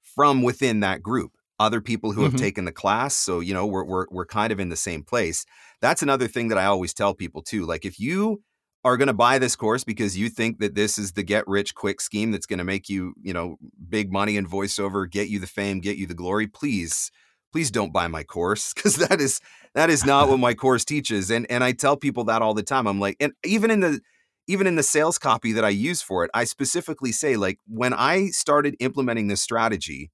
from 0.03 0.43
within 0.43 0.81
that 0.81 1.03
group. 1.03 1.33
Other 1.59 1.81
people 1.81 2.13
who 2.13 2.23
mm-hmm. 2.23 2.33
have 2.33 2.41
taken 2.41 2.67
the 2.67 2.73
class. 2.73 3.15
So, 3.15 3.41
you 3.41 3.55
know, 3.55 3.67
we're, 3.67 3.85
we're, 3.85 4.07
we're 4.11 4.27
kind 4.27 4.53
of 4.53 4.61
in 4.61 4.69
the 4.69 4.77
same 4.77 5.03
place. 5.03 5.47
That's 5.81 6.03
another 6.03 6.29
thing 6.29 6.49
that 6.49 6.59
I 6.59 6.67
always 6.67 6.93
tell 6.93 7.15
people 7.15 7.43
too. 7.43 7.65
Like, 7.65 7.85
if 7.87 7.99
you 7.99 8.43
are 8.87 8.97
going 8.97 9.09
to 9.09 9.15
buy 9.15 9.39
this 9.39 9.57
course 9.57 9.83
because 9.83 10.17
you 10.17 10.29
think 10.29 10.61
that 10.61 10.75
this 10.77 10.97
is 10.97 11.13
the 11.13 11.23
get 11.23 11.49
rich 11.49 11.75
quick 11.75 12.01
scheme 12.01 12.31
that's 12.31 12.47
going 12.47 12.59
to 12.59 12.65
make 12.65 12.89
you, 12.89 13.15
you 13.21 13.33
know, 13.33 13.57
big 13.89 14.13
money 14.13 14.37
in 14.37 14.47
voiceover, 14.47 15.11
get 15.11 15.29
you 15.29 15.41
the 15.41 15.47
fame, 15.47 15.81
get 15.81 15.97
you 15.97 16.07
the 16.07 16.15
glory, 16.15 16.47
please, 16.47 17.11
please 17.53 17.71
don't 17.71 17.93
buy 17.93 18.07
my 18.07 18.23
course 18.23 18.73
because 18.75 18.97
that 18.97 19.21
is 19.21 19.41
that 19.75 19.91
is 19.91 20.07
not 20.07 20.29
what 20.29 20.39
my 20.39 20.55
course 20.55 20.85
teaches. 20.85 21.31
And 21.31 21.51
and 21.51 21.65
I 21.65 21.73
tell 21.73 21.97
people 21.97 22.25
that 22.25 22.43
all 22.43 22.55
the 22.55 22.63
time. 22.63 22.87
I'm 22.87 23.01
like, 23.01 23.17
and 23.19 23.33
even 23.45 23.71
in 23.71 23.81
the 23.81 24.01
even 24.47 24.67
in 24.67 24.77
the 24.77 24.83
sales 24.83 25.19
copy 25.19 25.53
that 25.53 25.65
I 25.65 25.71
use 25.71 26.03
for 26.03 26.25
it, 26.25 26.31
I 26.33 26.45
specifically 26.45 27.13
say, 27.13 27.37
like, 27.37 27.59
when 27.67 27.93
I 27.93 28.29
started 28.29 28.77
implementing 28.81 29.29
this 29.29 29.43
strategy, 29.43 30.11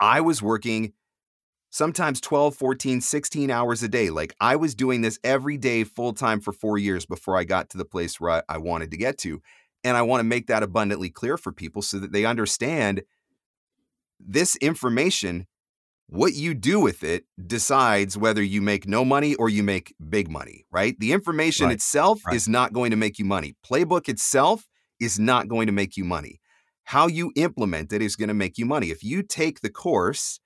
I 0.00 0.20
was 0.20 0.42
working 0.42 0.92
sometimes 1.70 2.20
12, 2.20 2.54
14, 2.54 3.00
16 3.00 3.50
hours 3.50 3.82
a 3.82 3.88
day. 3.88 4.10
Like, 4.10 4.34
I 4.40 4.56
was 4.56 4.74
doing 4.74 5.00
this 5.00 5.18
every 5.24 5.56
day 5.56 5.84
full 5.84 6.12
time 6.12 6.40
for 6.40 6.52
four 6.52 6.78
years 6.78 7.04
before 7.04 7.36
I 7.36 7.44
got 7.44 7.70
to 7.70 7.78
the 7.78 7.84
place 7.84 8.20
where 8.20 8.30
I, 8.30 8.42
I 8.48 8.58
wanted 8.58 8.90
to 8.92 8.96
get 8.96 9.18
to. 9.18 9.42
And 9.84 9.96
I 9.96 10.02
want 10.02 10.20
to 10.20 10.24
make 10.24 10.48
that 10.48 10.62
abundantly 10.62 11.10
clear 11.10 11.36
for 11.36 11.52
people 11.52 11.82
so 11.82 11.98
that 11.98 12.12
they 12.12 12.24
understand 12.24 13.02
this 14.18 14.56
information 14.56 15.46
what 16.08 16.32
you 16.32 16.54
do 16.54 16.80
with 16.80 17.04
it 17.04 17.24
decides 17.46 18.16
whether 18.16 18.42
you 18.42 18.62
make 18.62 18.88
no 18.88 19.04
money 19.04 19.34
or 19.34 19.50
you 19.50 19.62
make 19.62 19.94
big 20.08 20.30
money, 20.30 20.64
right? 20.70 20.98
The 20.98 21.12
information 21.12 21.66
right. 21.66 21.74
itself 21.74 22.20
right. 22.26 22.34
is 22.34 22.48
not 22.48 22.72
going 22.72 22.90
to 22.90 22.96
make 22.96 23.18
you 23.18 23.26
money. 23.26 23.54
Playbook 23.64 24.08
itself 24.08 24.66
is 24.98 25.18
not 25.18 25.48
going 25.48 25.66
to 25.66 25.72
make 25.72 25.98
you 25.98 26.04
money. 26.04 26.40
How 26.84 27.08
you 27.08 27.30
implement 27.36 27.92
it 27.92 28.00
is 28.00 28.16
going 28.16 28.28
to 28.28 28.34
make 28.34 28.56
you 28.56 28.64
money. 28.64 28.90
If 28.90 29.04
you 29.04 29.22
take 29.22 29.60
the 29.60 29.68
course 29.68 30.40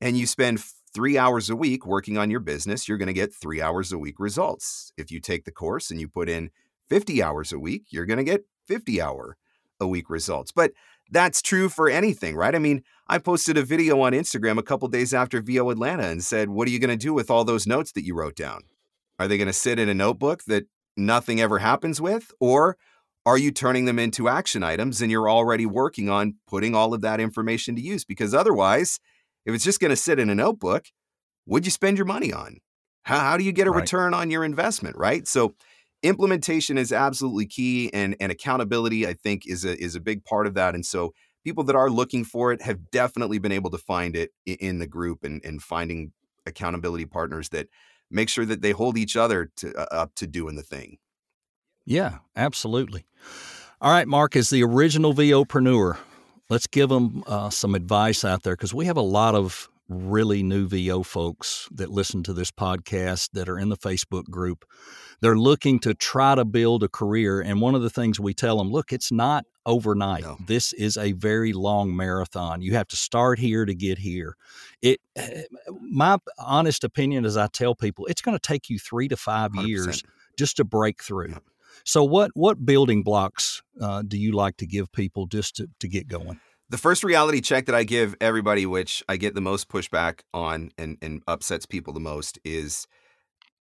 and 0.00 0.18
you 0.18 0.26
spend 0.26 0.60
three 0.92 1.16
hours 1.16 1.48
a 1.48 1.54
week 1.54 1.86
working 1.86 2.18
on 2.18 2.28
your 2.28 2.40
business, 2.40 2.88
you're 2.88 2.98
going 2.98 3.06
to 3.06 3.12
get 3.12 3.32
three 3.32 3.62
hours 3.62 3.92
a 3.92 3.98
week 3.98 4.18
results. 4.18 4.92
If 4.96 5.12
you 5.12 5.20
take 5.20 5.44
the 5.44 5.52
course 5.52 5.92
and 5.92 6.00
you 6.00 6.08
put 6.08 6.28
in 6.28 6.50
50 6.88 7.22
hours 7.22 7.52
a 7.52 7.58
week, 7.58 7.84
you're 7.90 8.06
going 8.06 8.18
to 8.18 8.24
get 8.24 8.44
50 8.66 9.00
hour 9.00 9.36
a 9.78 9.86
week 9.86 10.10
results. 10.10 10.50
But 10.50 10.72
that's 11.10 11.42
true 11.42 11.68
for 11.68 11.88
anything, 11.88 12.36
right? 12.36 12.54
I 12.54 12.58
mean, 12.58 12.82
I 13.08 13.18
posted 13.18 13.58
a 13.58 13.62
video 13.62 14.00
on 14.00 14.12
Instagram 14.12 14.58
a 14.58 14.62
couple 14.62 14.88
days 14.88 15.12
after 15.12 15.40
VO 15.40 15.70
Atlanta 15.70 16.04
and 16.04 16.24
said, 16.24 16.48
What 16.48 16.66
are 16.68 16.70
you 16.70 16.78
going 16.78 16.96
to 16.96 16.96
do 16.96 17.12
with 17.12 17.30
all 17.30 17.44
those 17.44 17.66
notes 17.66 17.92
that 17.92 18.04
you 18.04 18.14
wrote 18.14 18.36
down? 18.36 18.62
Are 19.18 19.28
they 19.28 19.36
going 19.36 19.46
to 19.46 19.52
sit 19.52 19.78
in 19.78 19.88
a 19.88 19.94
notebook 19.94 20.44
that 20.44 20.64
nothing 20.96 21.40
ever 21.40 21.58
happens 21.58 22.00
with? 22.00 22.32
Or 22.40 22.76
are 23.26 23.38
you 23.38 23.50
turning 23.50 23.84
them 23.84 23.98
into 23.98 24.28
action 24.28 24.62
items 24.62 25.00
and 25.00 25.10
you're 25.10 25.30
already 25.30 25.66
working 25.66 26.08
on 26.08 26.34
putting 26.46 26.74
all 26.74 26.92
of 26.92 27.00
that 27.02 27.20
information 27.20 27.74
to 27.76 27.80
use? 27.80 28.04
Because 28.04 28.34
otherwise, 28.34 29.00
if 29.46 29.54
it's 29.54 29.64
just 29.64 29.80
going 29.80 29.90
to 29.90 29.96
sit 29.96 30.18
in 30.18 30.30
a 30.30 30.34
notebook, 30.34 30.86
what'd 31.44 31.66
you 31.66 31.70
spend 31.70 31.96
your 31.96 32.06
money 32.06 32.32
on? 32.32 32.58
How, 33.02 33.20
how 33.20 33.36
do 33.36 33.44
you 33.44 33.52
get 33.52 33.66
a 33.66 33.70
right. 33.70 33.82
return 33.82 34.14
on 34.14 34.30
your 34.30 34.44
investment, 34.44 34.96
right? 34.96 35.28
So, 35.28 35.54
implementation 36.04 36.78
is 36.78 36.92
absolutely 36.92 37.46
key 37.46 37.92
and, 37.92 38.14
and 38.20 38.30
accountability, 38.30 39.06
I 39.06 39.14
think, 39.14 39.46
is 39.46 39.64
a, 39.64 39.76
is 39.82 39.96
a 39.96 40.00
big 40.00 40.24
part 40.24 40.46
of 40.46 40.54
that. 40.54 40.74
And 40.74 40.86
so, 40.86 41.12
people 41.44 41.64
that 41.64 41.76
are 41.76 41.90
looking 41.90 42.24
for 42.24 42.52
it 42.52 42.62
have 42.62 42.90
definitely 42.90 43.38
been 43.38 43.52
able 43.52 43.70
to 43.70 43.78
find 43.78 44.16
it 44.16 44.30
in 44.46 44.78
the 44.78 44.86
group 44.86 45.24
and, 45.24 45.44
and 45.44 45.62
finding 45.62 46.12
accountability 46.46 47.04
partners 47.04 47.50
that 47.50 47.68
make 48.10 48.28
sure 48.28 48.46
that 48.46 48.62
they 48.62 48.70
hold 48.70 48.96
each 48.96 49.16
other 49.16 49.50
to, 49.56 49.74
uh, 49.74 49.86
up 49.90 50.14
to 50.14 50.26
doing 50.26 50.56
the 50.56 50.62
thing. 50.62 50.98
Yeah, 51.84 52.18
absolutely. 52.34 53.04
All 53.80 53.90
right, 53.90 54.08
Marc, 54.08 54.36
as 54.36 54.48
the 54.48 54.62
original 54.62 55.12
VOpreneur, 55.12 55.98
let's 56.48 56.66
give 56.66 56.88
them 56.88 57.22
uh, 57.26 57.50
some 57.50 57.74
advice 57.74 58.24
out 58.24 58.42
there 58.42 58.54
because 58.54 58.72
we 58.72 58.86
have 58.86 58.96
a 58.96 59.02
lot 59.02 59.34
of 59.34 59.68
really 59.88 60.42
new 60.42 60.66
VO 60.66 61.02
folks 61.02 61.68
that 61.72 61.90
listen 61.90 62.22
to 62.22 62.32
this 62.32 62.50
podcast 62.50 63.30
that 63.32 63.48
are 63.48 63.58
in 63.58 63.68
the 63.68 63.76
Facebook 63.76 64.24
group. 64.24 64.64
They're 65.20 65.36
looking 65.36 65.78
to 65.80 65.94
try 65.94 66.34
to 66.34 66.44
build 66.44 66.82
a 66.82 66.88
career. 66.88 67.40
And 67.40 67.60
one 67.60 67.74
of 67.74 67.82
the 67.82 67.90
things 67.90 68.18
we 68.18 68.34
tell 68.34 68.58
them 68.58 68.70
look, 68.70 68.92
it's 68.92 69.12
not 69.12 69.44
overnight. 69.66 70.22
No. 70.22 70.36
This 70.46 70.72
is 70.72 70.96
a 70.96 71.12
very 71.12 71.52
long 71.52 71.94
marathon. 71.94 72.62
You 72.62 72.74
have 72.74 72.88
to 72.88 72.96
start 72.96 73.38
here 73.38 73.64
to 73.64 73.74
get 73.74 73.98
here. 73.98 74.36
It, 74.82 75.00
eh, 75.16 75.42
my 75.80 76.18
honest 76.38 76.84
opinion, 76.84 77.24
as 77.24 77.36
I 77.36 77.46
tell 77.48 77.74
people, 77.74 78.06
it's 78.06 78.22
going 78.22 78.36
to 78.36 78.42
take 78.42 78.70
you 78.70 78.78
three 78.78 79.08
to 79.08 79.16
5 79.16 79.52
100%. 79.52 79.68
years 79.68 80.02
just 80.36 80.56
to 80.56 80.64
break 80.64 81.02
through. 81.02 81.30
Yeah. 81.30 81.38
So, 81.84 82.02
what 82.04 82.30
what 82.34 82.64
building 82.64 83.02
blocks 83.02 83.62
uh, 83.80 84.02
do 84.02 84.16
you 84.16 84.32
like 84.32 84.56
to 84.58 84.66
give 84.66 84.90
people 84.92 85.26
just 85.26 85.56
to, 85.56 85.68
to 85.80 85.88
get 85.88 86.08
going? 86.08 86.40
The 86.74 86.78
first 86.78 87.04
reality 87.04 87.40
check 87.40 87.66
that 87.66 87.74
I 87.76 87.84
give 87.84 88.16
everybody, 88.20 88.66
which 88.66 89.00
I 89.08 89.16
get 89.16 89.36
the 89.36 89.40
most 89.40 89.68
pushback 89.68 90.22
on 90.34 90.72
and, 90.76 90.98
and 91.00 91.22
upsets 91.28 91.66
people 91.66 91.92
the 91.92 92.00
most, 92.00 92.40
is 92.44 92.88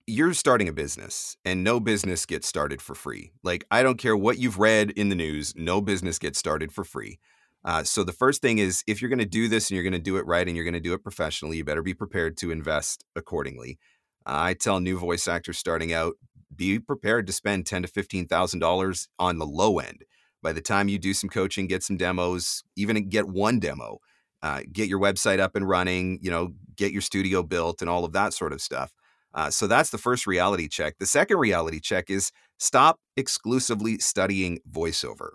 you're 0.08 0.34
starting 0.34 0.68
a 0.68 0.74
business 0.74 1.38
and 1.46 1.64
no 1.64 1.80
business 1.80 2.26
gets 2.26 2.48
started 2.48 2.82
for 2.82 2.96
free. 2.96 3.32
Like, 3.44 3.66
I 3.70 3.84
don't 3.84 4.00
care 4.00 4.18
what 4.18 4.40
you've 4.40 4.58
read 4.58 4.90
in 4.90 5.10
the 5.10 5.16
news, 5.16 5.54
no 5.56 5.80
business 5.80 6.18
gets 6.18 6.40
started 6.40 6.72
for 6.72 6.84
free. 6.84 7.20
Uh, 7.64 7.84
so, 7.84 8.04
the 8.04 8.14
first 8.14 8.42
thing 8.42 8.58
is 8.58 8.84
if 8.88 9.00
you're 9.00 9.10
going 9.10 9.20
to 9.20 9.26
do 9.26 9.48
this 9.48 9.70
and 9.70 9.76
you're 9.76 9.84
going 9.84 9.94
to 9.94 10.00
do 10.00 10.18
it 10.18 10.26
right 10.26 10.48
and 10.48 10.56
you're 10.56 10.66
going 10.66 10.74
to 10.74 10.80
do 10.80 10.96
it 10.96 11.04
professionally, 11.04 11.58
you 11.58 11.64
better 11.64 11.84
be 11.84 11.94
prepared 11.94 12.36
to 12.38 12.50
invest 12.50 13.06
accordingly. 13.16 13.78
I 14.26 14.56
tell 14.56 14.80
new 14.80 14.98
voice 14.98 15.28
actors 15.28 15.60
starting 15.60 15.94
out, 15.94 16.16
be 16.56 16.80
prepared 16.80 17.28
to 17.28 17.34
spend 17.34 17.68
ten 17.68 17.84
to 17.84 17.88
fifteen 17.88 18.26
thousand 18.28 18.60
dollars 18.60 19.08
on 19.20 19.38
the 19.38 19.46
low 19.46 19.78
end. 19.78 20.02
By 20.44 20.54
the 20.54 20.62
time 20.62 20.90
you 20.90 21.00
do 21.00 21.14
some 21.14 21.30
coaching, 21.30 21.68
get 21.68 21.84
some 21.84 21.98
demos, 21.98 22.64
even 22.76 23.10
get 23.10 23.28
one 23.28 23.60
demo, 23.60 24.00
uh, 24.44 24.62
get 24.72 24.90
your 24.90 25.00
website 25.00 25.40
up 25.40 25.56
and 25.56 25.68
running, 25.68 26.20
you 26.22 26.30
know, 26.30 26.50
get 26.76 26.92
your 26.92 27.02
studio 27.02 27.42
built 27.42 27.82
and 27.82 27.90
all 27.90 28.06
of 28.06 28.12
that 28.14 28.34
sort 28.34 28.54
of 28.54 28.62
stuff. 28.62 28.92
Uh, 29.34 29.50
so 29.50 29.66
that's 29.66 29.90
the 29.90 29.98
first 29.98 30.28
reality 30.28 30.68
check. 30.68 30.96
The 31.00 31.06
second 31.06 31.38
reality 31.38 31.80
check 31.80 32.10
is 32.10 32.32
stop 32.60 33.00
exclusively 33.18 33.98
studying 33.98 34.60
voiceover. 34.70 35.30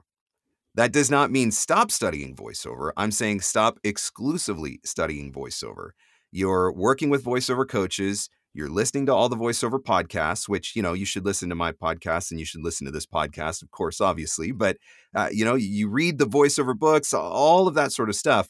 That 0.75 0.93
does 0.93 1.11
not 1.11 1.33
mean 1.33 1.51
stop 1.51 1.91
studying 1.91 2.37
voiceover. 2.37 2.93
I'm 2.97 3.11
saying 3.11 3.41
stop 3.41 3.79
exclusively 3.83 4.81
studying 4.85 5.33
voiceover. 5.33 5.91
You're 6.31 6.71
working 6.73 7.11
with 7.11 7.25
voiceover 7.25 7.67
coaches, 7.67 8.29
you're 8.55 8.71
listening 8.71 9.07
to 9.07 9.15
all 9.15 9.29
the 9.29 9.37
voiceover 9.37 9.79
podcasts, 9.79 10.49
which, 10.49 10.75
you 10.75 10.83
know, 10.83 10.93
you 10.93 11.05
should 11.05 11.25
listen 11.25 11.49
to 11.49 11.55
my 11.55 11.73
podcast 11.73 12.31
and 12.31 12.41
you 12.41 12.47
should 12.47 12.63
listen 12.63 12.87
to 12.87 12.91
this 12.91 13.07
podcast, 13.07 13.63
of 13.63 13.71
course, 13.71 14.01
obviously. 14.01 14.53
But, 14.53 14.79
uh, 15.15 15.29
you 15.31 15.45
know, 15.45 15.55
you 15.55 15.89
read 15.89 16.19
the 16.19 16.27
voiceover 16.27 16.77
books, 16.77 17.15
all 17.15 17.69
of 17.69 17.75
that 17.75 17.93
sort 17.93 18.09
of 18.09 18.17
stuff. 18.17 18.49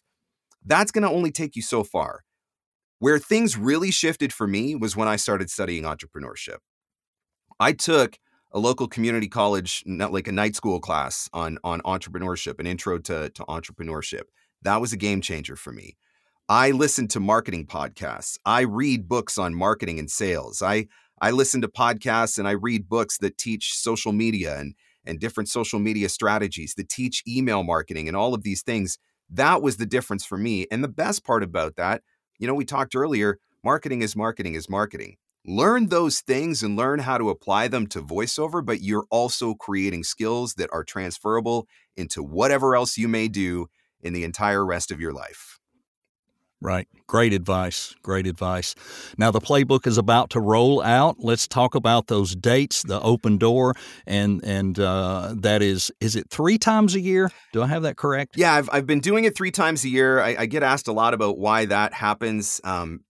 That's 0.64 0.90
going 0.90 1.02
to 1.02 1.10
only 1.10 1.30
take 1.30 1.56
you 1.56 1.62
so 1.62 1.84
far. 1.84 2.20
Where 3.00 3.18
things 3.18 3.56
really 3.56 3.90
shifted 3.90 4.32
for 4.32 4.46
me 4.46 4.74
was 4.74 4.96
when 4.96 5.08
I 5.08 5.16
started 5.16 5.50
studying 5.50 5.84
entrepreneurship. 5.84 6.58
I 7.60 7.72
took 7.72 8.18
a 8.52 8.58
local 8.58 8.88
community 8.88 9.28
college, 9.28 9.84
like 9.86 10.26
a 10.26 10.32
night 10.32 10.56
school 10.56 10.80
class 10.80 11.28
on, 11.32 11.58
on 11.62 11.80
entrepreneurship, 11.82 12.58
an 12.58 12.66
intro 12.66 12.98
to, 12.98 13.28
to 13.30 13.44
entrepreneurship. 13.44 14.22
That 14.62 14.80
was 14.80 14.92
a 14.92 14.96
game 14.96 15.20
changer 15.20 15.54
for 15.54 15.72
me. 15.72 15.96
I 16.50 16.70
listen 16.70 17.08
to 17.08 17.20
marketing 17.20 17.66
podcasts. 17.66 18.38
I 18.46 18.62
read 18.62 19.06
books 19.06 19.36
on 19.36 19.54
marketing 19.54 19.98
and 19.98 20.10
sales. 20.10 20.62
I 20.62 20.86
I 21.20 21.30
listen 21.30 21.60
to 21.60 21.68
podcasts 21.68 22.38
and 22.38 22.48
I 22.48 22.52
read 22.52 22.88
books 22.88 23.18
that 23.18 23.36
teach 23.36 23.74
social 23.74 24.12
media 24.12 24.58
and 24.58 24.74
and 25.04 25.20
different 25.20 25.50
social 25.50 25.78
media 25.78 26.08
strategies 26.08 26.72
that 26.76 26.88
teach 26.88 27.22
email 27.28 27.64
marketing 27.64 28.08
and 28.08 28.16
all 28.16 28.32
of 28.32 28.44
these 28.44 28.62
things. 28.62 28.98
That 29.28 29.60
was 29.60 29.76
the 29.76 29.84
difference 29.84 30.24
for 30.24 30.38
me. 30.38 30.66
And 30.70 30.82
the 30.82 30.88
best 30.88 31.22
part 31.22 31.42
about 31.42 31.76
that, 31.76 32.02
you 32.38 32.46
know, 32.46 32.54
we 32.54 32.64
talked 32.64 32.96
earlier, 32.96 33.38
marketing 33.62 34.00
is 34.00 34.16
marketing 34.16 34.54
is 34.54 34.70
marketing. 34.70 35.16
Learn 35.44 35.88
those 35.88 36.20
things 36.20 36.62
and 36.62 36.76
learn 36.76 37.00
how 37.00 37.18
to 37.18 37.28
apply 37.28 37.68
them 37.68 37.86
to 37.88 38.00
voiceover, 38.00 38.64
but 38.64 38.80
you're 38.80 39.06
also 39.10 39.54
creating 39.54 40.02
skills 40.02 40.54
that 40.54 40.70
are 40.72 40.84
transferable 40.84 41.68
into 41.94 42.22
whatever 42.22 42.74
else 42.74 42.96
you 42.96 43.06
may 43.06 43.28
do 43.28 43.66
in 44.00 44.14
the 44.14 44.24
entire 44.24 44.64
rest 44.64 44.90
of 44.90 44.98
your 44.98 45.12
life. 45.12 45.58
Right. 46.60 46.88
Great 47.06 47.32
advice. 47.32 47.94
Great 48.02 48.26
advice. 48.26 48.74
Now, 49.16 49.30
the 49.30 49.40
playbook 49.40 49.86
is 49.86 49.96
about 49.96 50.30
to 50.30 50.40
roll 50.40 50.82
out. 50.82 51.16
Let's 51.20 51.46
talk 51.46 51.76
about 51.76 52.08
those 52.08 52.34
dates, 52.34 52.82
the 52.82 53.00
open 53.00 53.38
door, 53.38 53.74
and 54.06 54.42
and 54.44 54.78
uh, 54.78 55.34
that 55.36 55.62
is, 55.62 55.92
is 56.00 56.16
it 56.16 56.28
three 56.30 56.58
times 56.58 56.96
a 56.96 57.00
year? 57.00 57.30
Do 57.52 57.62
I 57.62 57.68
have 57.68 57.82
that 57.82 57.96
correct? 57.96 58.36
Yeah, 58.36 58.54
I've, 58.54 58.68
I've 58.72 58.86
been 58.86 58.98
doing 59.00 59.24
it 59.24 59.36
three 59.36 59.52
times 59.52 59.84
a 59.84 59.88
year. 59.88 60.20
I, 60.20 60.34
I 60.40 60.46
get 60.46 60.64
asked 60.64 60.88
a 60.88 60.92
lot 60.92 61.14
about 61.14 61.38
why 61.38 61.64
that 61.66 61.94
happens. 61.94 62.60
Um, 62.64 63.04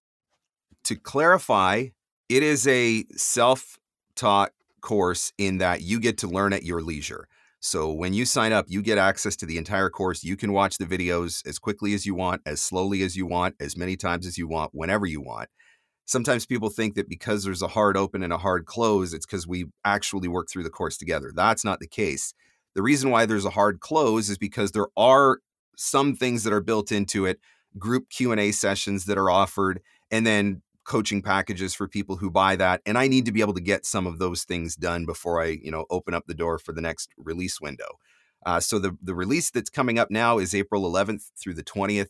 to 0.84 0.96
clarify, 0.96 1.86
it 2.28 2.42
is 2.42 2.66
a 2.66 3.04
self 3.16 3.78
taught 4.14 4.52
course 4.82 5.32
in 5.38 5.58
that 5.58 5.80
you 5.80 6.00
get 6.00 6.18
to 6.18 6.28
learn 6.28 6.52
at 6.52 6.64
your 6.64 6.82
leisure. 6.82 7.28
So 7.60 7.92
when 7.92 8.14
you 8.14 8.24
sign 8.24 8.52
up, 8.52 8.66
you 8.68 8.82
get 8.82 8.98
access 8.98 9.34
to 9.36 9.46
the 9.46 9.58
entire 9.58 9.90
course. 9.90 10.22
You 10.22 10.36
can 10.36 10.52
watch 10.52 10.78
the 10.78 10.86
videos 10.86 11.46
as 11.46 11.58
quickly 11.58 11.92
as 11.92 12.06
you 12.06 12.14
want, 12.14 12.42
as 12.46 12.60
slowly 12.60 13.02
as 13.02 13.16
you 13.16 13.26
want, 13.26 13.56
as 13.58 13.76
many 13.76 13.96
times 13.96 14.26
as 14.26 14.38
you 14.38 14.46
want, 14.46 14.70
whenever 14.74 15.06
you 15.06 15.20
want. 15.20 15.48
Sometimes 16.06 16.46
people 16.46 16.70
think 16.70 16.94
that 16.94 17.08
because 17.08 17.44
there's 17.44 17.60
a 17.60 17.68
hard 17.68 17.96
open 17.96 18.22
and 18.22 18.32
a 18.32 18.38
hard 18.38 18.64
close, 18.64 19.12
it's 19.12 19.26
because 19.26 19.46
we 19.46 19.66
actually 19.84 20.28
work 20.28 20.48
through 20.48 20.62
the 20.62 20.70
course 20.70 20.96
together. 20.96 21.32
That's 21.34 21.64
not 21.64 21.80
the 21.80 21.88
case. 21.88 22.32
The 22.74 22.82
reason 22.82 23.10
why 23.10 23.26
there's 23.26 23.44
a 23.44 23.50
hard 23.50 23.80
close 23.80 24.30
is 24.30 24.38
because 24.38 24.70
there 24.70 24.86
are 24.96 25.40
some 25.76 26.14
things 26.14 26.44
that 26.44 26.52
are 26.52 26.60
built 26.60 26.92
into 26.92 27.26
it, 27.26 27.40
group 27.76 28.08
Q&A 28.08 28.52
sessions 28.52 29.04
that 29.06 29.18
are 29.18 29.30
offered, 29.30 29.80
and 30.10 30.24
then 30.24 30.62
coaching 30.88 31.20
packages 31.20 31.74
for 31.74 31.86
people 31.86 32.16
who 32.16 32.30
buy 32.30 32.56
that 32.56 32.80
and 32.86 32.96
i 32.96 33.06
need 33.06 33.26
to 33.26 33.30
be 33.30 33.42
able 33.42 33.52
to 33.52 33.60
get 33.60 33.84
some 33.84 34.06
of 34.06 34.18
those 34.18 34.44
things 34.44 34.74
done 34.74 35.04
before 35.04 35.42
i 35.42 35.58
you 35.62 35.70
know 35.70 35.84
open 35.90 36.14
up 36.14 36.24
the 36.26 36.34
door 36.34 36.58
for 36.58 36.72
the 36.72 36.80
next 36.80 37.10
release 37.18 37.60
window. 37.60 37.98
Uh, 38.46 38.58
so 38.58 38.78
the 38.78 38.96
the 39.02 39.14
release 39.14 39.50
that's 39.50 39.68
coming 39.68 39.98
up 39.98 40.10
now 40.10 40.38
is 40.38 40.54
april 40.54 40.90
11th 40.90 41.30
through 41.38 41.52
the 41.52 41.62
20th 41.62 42.08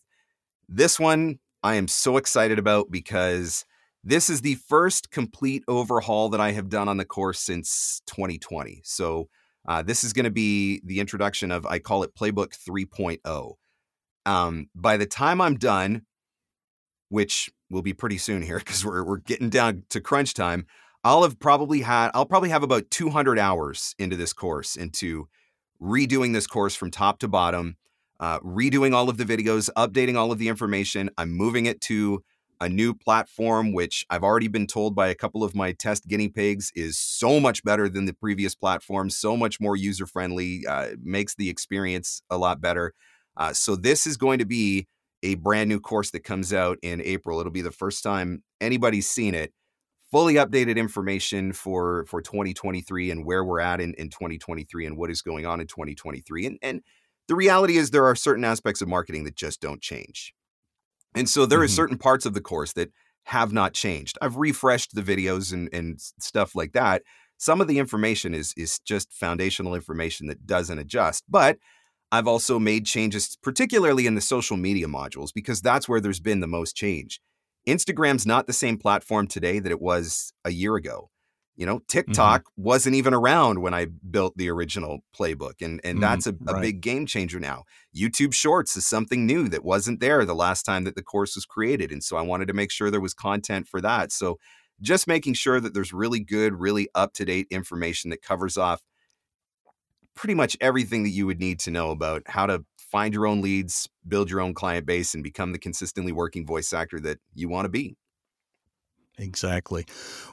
this 0.68 1.00
one 1.00 1.40
i 1.64 1.74
am 1.74 1.88
so 1.88 2.16
excited 2.16 2.56
about 2.58 2.88
because 2.88 3.64
this 4.04 4.30
is 4.30 4.42
the 4.42 4.54
first 4.54 5.10
complete 5.10 5.64
overhaul 5.66 6.28
that 6.28 6.40
i 6.40 6.52
have 6.52 6.68
done 6.68 6.88
on 6.88 6.98
the 6.98 7.04
course 7.04 7.40
since 7.40 8.00
2020 8.06 8.80
so 8.84 9.28
uh, 9.66 9.82
this 9.82 10.04
is 10.04 10.12
going 10.12 10.24
to 10.24 10.30
be 10.30 10.80
the 10.84 11.00
introduction 11.00 11.50
of 11.50 11.66
i 11.66 11.80
call 11.80 12.04
it 12.04 12.14
playbook 12.14 12.54
3.0 12.56 13.54
um, 14.24 14.68
by 14.74 14.96
the 14.96 15.06
time 15.06 15.40
i'm 15.40 15.56
done 15.56 16.02
which 17.08 17.50
will 17.70 17.82
be 17.82 17.92
pretty 17.92 18.18
soon 18.18 18.42
here 18.42 18.58
because 18.58 18.84
we're 18.84 19.04
we're 19.04 19.18
getting 19.18 19.50
down 19.50 19.84
to 19.90 20.00
crunch 20.00 20.34
time. 20.34 20.66
I'll 21.04 21.22
have 21.22 21.38
probably 21.38 21.82
had 21.82 22.10
I'll 22.14 22.26
probably 22.26 22.50
have 22.50 22.62
about 22.62 22.90
200 22.90 23.38
hours 23.38 23.94
into 23.98 24.16
this 24.16 24.32
course 24.32 24.76
into 24.76 25.28
redoing 25.80 26.32
this 26.32 26.46
course 26.46 26.74
from 26.74 26.90
top 26.90 27.18
to 27.20 27.28
bottom, 27.28 27.76
uh, 28.20 28.40
redoing 28.40 28.94
all 28.94 29.08
of 29.08 29.16
the 29.16 29.24
videos, 29.24 29.70
updating 29.76 30.16
all 30.16 30.32
of 30.32 30.38
the 30.38 30.48
information. 30.48 31.10
I'm 31.16 31.30
moving 31.30 31.66
it 31.66 31.80
to 31.82 32.22
a 32.60 32.68
new 32.68 32.92
platform, 32.92 33.72
which 33.72 34.04
I've 34.10 34.24
already 34.24 34.48
been 34.48 34.66
told 34.66 34.96
by 34.96 35.08
a 35.08 35.14
couple 35.14 35.44
of 35.44 35.54
my 35.54 35.72
test 35.72 36.08
guinea 36.08 36.28
pigs 36.28 36.72
is 36.74 36.98
so 36.98 37.38
much 37.38 37.62
better 37.62 37.88
than 37.88 38.06
the 38.06 38.12
previous 38.12 38.54
platform, 38.56 39.10
so 39.10 39.36
much 39.36 39.60
more 39.60 39.76
user 39.76 40.06
friendly, 40.06 40.66
uh, 40.66 40.88
makes 41.00 41.36
the 41.36 41.48
experience 41.48 42.20
a 42.30 42.36
lot 42.36 42.60
better. 42.60 42.94
Uh, 43.36 43.52
so 43.52 43.76
this 43.76 44.06
is 44.06 44.16
going 44.16 44.40
to 44.40 44.44
be 44.44 44.88
a 45.22 45.34
brand 45.36 45.68
new 45.68 45.80
course 45.80 46.10
that 46.12 46.24
comes 46.24 46.52
out 46.52 46.78
in 46.82 47.00
April. 47.02 47.40
It'll 47.40 47.52
be 47.52 47.62
the 47.62 47.70
first 47.70 48.02
time 48.02 48.42
anybody's 48.60 49.08
seen 49.08 49.34
it. 49.34 49.52
Fully 50.10 50.34
updated 50.34 50.76
information 50.76 51.52
for 51.52 52.06
for 52.06 52.22
2023 52.22 53.10
and 53.10 53.26
where 53.26 53.44
we're 53.44 53.60
at 53.60 53.80
in, 53.80 53.92
in 53.94 54.08
2023 54.08 54.86
and 54.86 54.96
what 54.96 55.10
is 55.10 55.20
going 55.20 55.44
on 55.44 55.60
in 55.60 55.66
2023. 55.66 56.46
And 56.46 56.58
and 56.62 56.82
the 57.26 57.34
reality 57.34 57.76
is 57.76 57.90
there 57.90 58.06
are 58.06 58.14
certain 58.14 58.44
aspects 58.44 58.80
of 58.80 58.88
marketing 58.88 59.24
that 59.24 59.36
just 59.36 59.60
don't 59.60 59.82
change. 59.82 60.32
And 61.14 61.28
so 61.28 61.44
there 61.44 61.58
mm-hmm. 61.58 61.64
are 61.64 61.68
certain 61.68 61.98
parts 61.98 62.24
of 62.24 62.32
the 62.32 62.40
course 62.40 62.72
that 62.72 62.90
have 63.24 63.52
not 63.52 63.74
changed. 63.74 64.18
I've 64.22 64.36
refreshed 64.36 64.94
the 64.94 65.02
videos 65.02 65.52
and, 65.52 65.68
and 65.72 66.00
stuff 66.00 66.54
like 66.54 66.72
that. 66.72 67.02
Some 67.36 67.60
of 67.60 67.68
the 67.68 67.78
information 67.78 68.34
is 68.34 68.54
is 68.56 68.78
just 68.80 69.12
foundational 69.12 69.74
information 69.74 70.26
that 70.28 70.46
doesn't 70.46 70.78
adjust. 70.78 71.24
But 71.28 71.58
I've 72.10 72.26
also 72.26 72.58
made 72.58 72.86
changes, 72.86 73.36
particularly 73.42 74.06
in 74.06 74.14
the 74.14 74.20
social 74.20 74.56
media 74.56 74.86
modules, 74.86 75.30
because 75.34 75.60
that's 75.60 75.88
where 75.88 76.00
there's 76.00 76.20
been 76.20 76.40
the 76.40 76.46
most 76.46 76.74
change. 76.74 77.20
Instagram's 77.66 78.26
not 78.26 78.46
the 78.46 78.52
same 78.52 78.78
platform 78.78 79.26
today 79.26 79.58
that 79.58 79.70
it 79.70 79.80
was 79.80 80.32
a 80.44 80.50
year 80.50 80.76
ago. 80.76 81.10
You 81.58 81.66
know, 81.66 81.78
mm-hmm. 81.78 81.86
TikTok 81.88 82.42
mm-hmm. 82.42 82.62
wasn't 82.62 82.94
even 82.94 83.12
around 83.12 83.60
when 83.60 83.74
I 83.74 83.86
built 83.86 84.36
the 84.36 84.48
original 84.48 85.00
playbook, 85.14 85.60
and 85.60 85.80
and 85.82 85.98
mm, 85.98 86.00
that's 86.00 86.26
a, 86.28 86.30
a 86.46 86.54
right. 86.54 86.62
big 86.62 86.80
game 86.80 87.04
changer 87.04 87.40
now. 87.40 87.64
YouTube 87.94 88.32
Shorts 88.32 88.76
is 88.76 88.86
something 88.86 89.26
new 89.26 89.48
that 89.48 89.64
wasn't 89.64 89.98
there 89.98 90.24
the 90.24 90.36
last 90.36 90.62
time 90.62 90.84
that 90.84 90.94
the 90.94 91.02
course 91.02 91.34
was 91.34 91.44
created, 91.44 91.90
and 91.90 92.02
so 92.02 92.16
I 92.16 92.22
wanted 92.22 92.46
to 92.46 92.54
make 92.54 92.70
sure 92.70 92.90
there 92.90 93.00
was 93.00 93.12
content 93.12 93.66
for 93.66 93.80
that. 93.80 94.12
So, 94.12 94.38
just 94.80 95.08
making 95.08 95.34
sure 95.34 95.58
that 95.58 95.74
there's 95.74 95.92
really 95.92 96.20
good, 96.20 96.54
really 96.54 96.88
up 96.94 97.12
to 97.14 97.24
date 97.24 97.48
information 97.50 98.10
that 98.10 98.22
covers 98.22 98.56
off 98.56 98.84
pretty 100.18 100.34
much 100.34 100.56
everything 100.60 101.04
that 101.04 101.10
you 101.10 101.26
would 101.26 101.38
need 101.38 101.60
to 101.60 101.70
know 101.70 101.92
about 101.92 102.24
how 102.26 102.44
to 102.44 102.64
find 102.76 103.14
your 103.14 103.24
own 103.24 103.40
leads, 103.40 103.88
build 104.08 104.28
your 104.28 104.40
own 104.40 104.52
client 104.52 104.84
base, 104.84 105.14
and 105.14 105.22
become 105.22 105.52
the 105.52 105.58
consistently 105.60 106.10
working 106.10 106.44
voice 106.44 106.72
actor 106.72 106.98
that 106.98 107.18
you 107.34 107.48
want 107.48 107.64
to 107.64 107.68
be. 107.68 107.96
Exactly. 109.18 109.84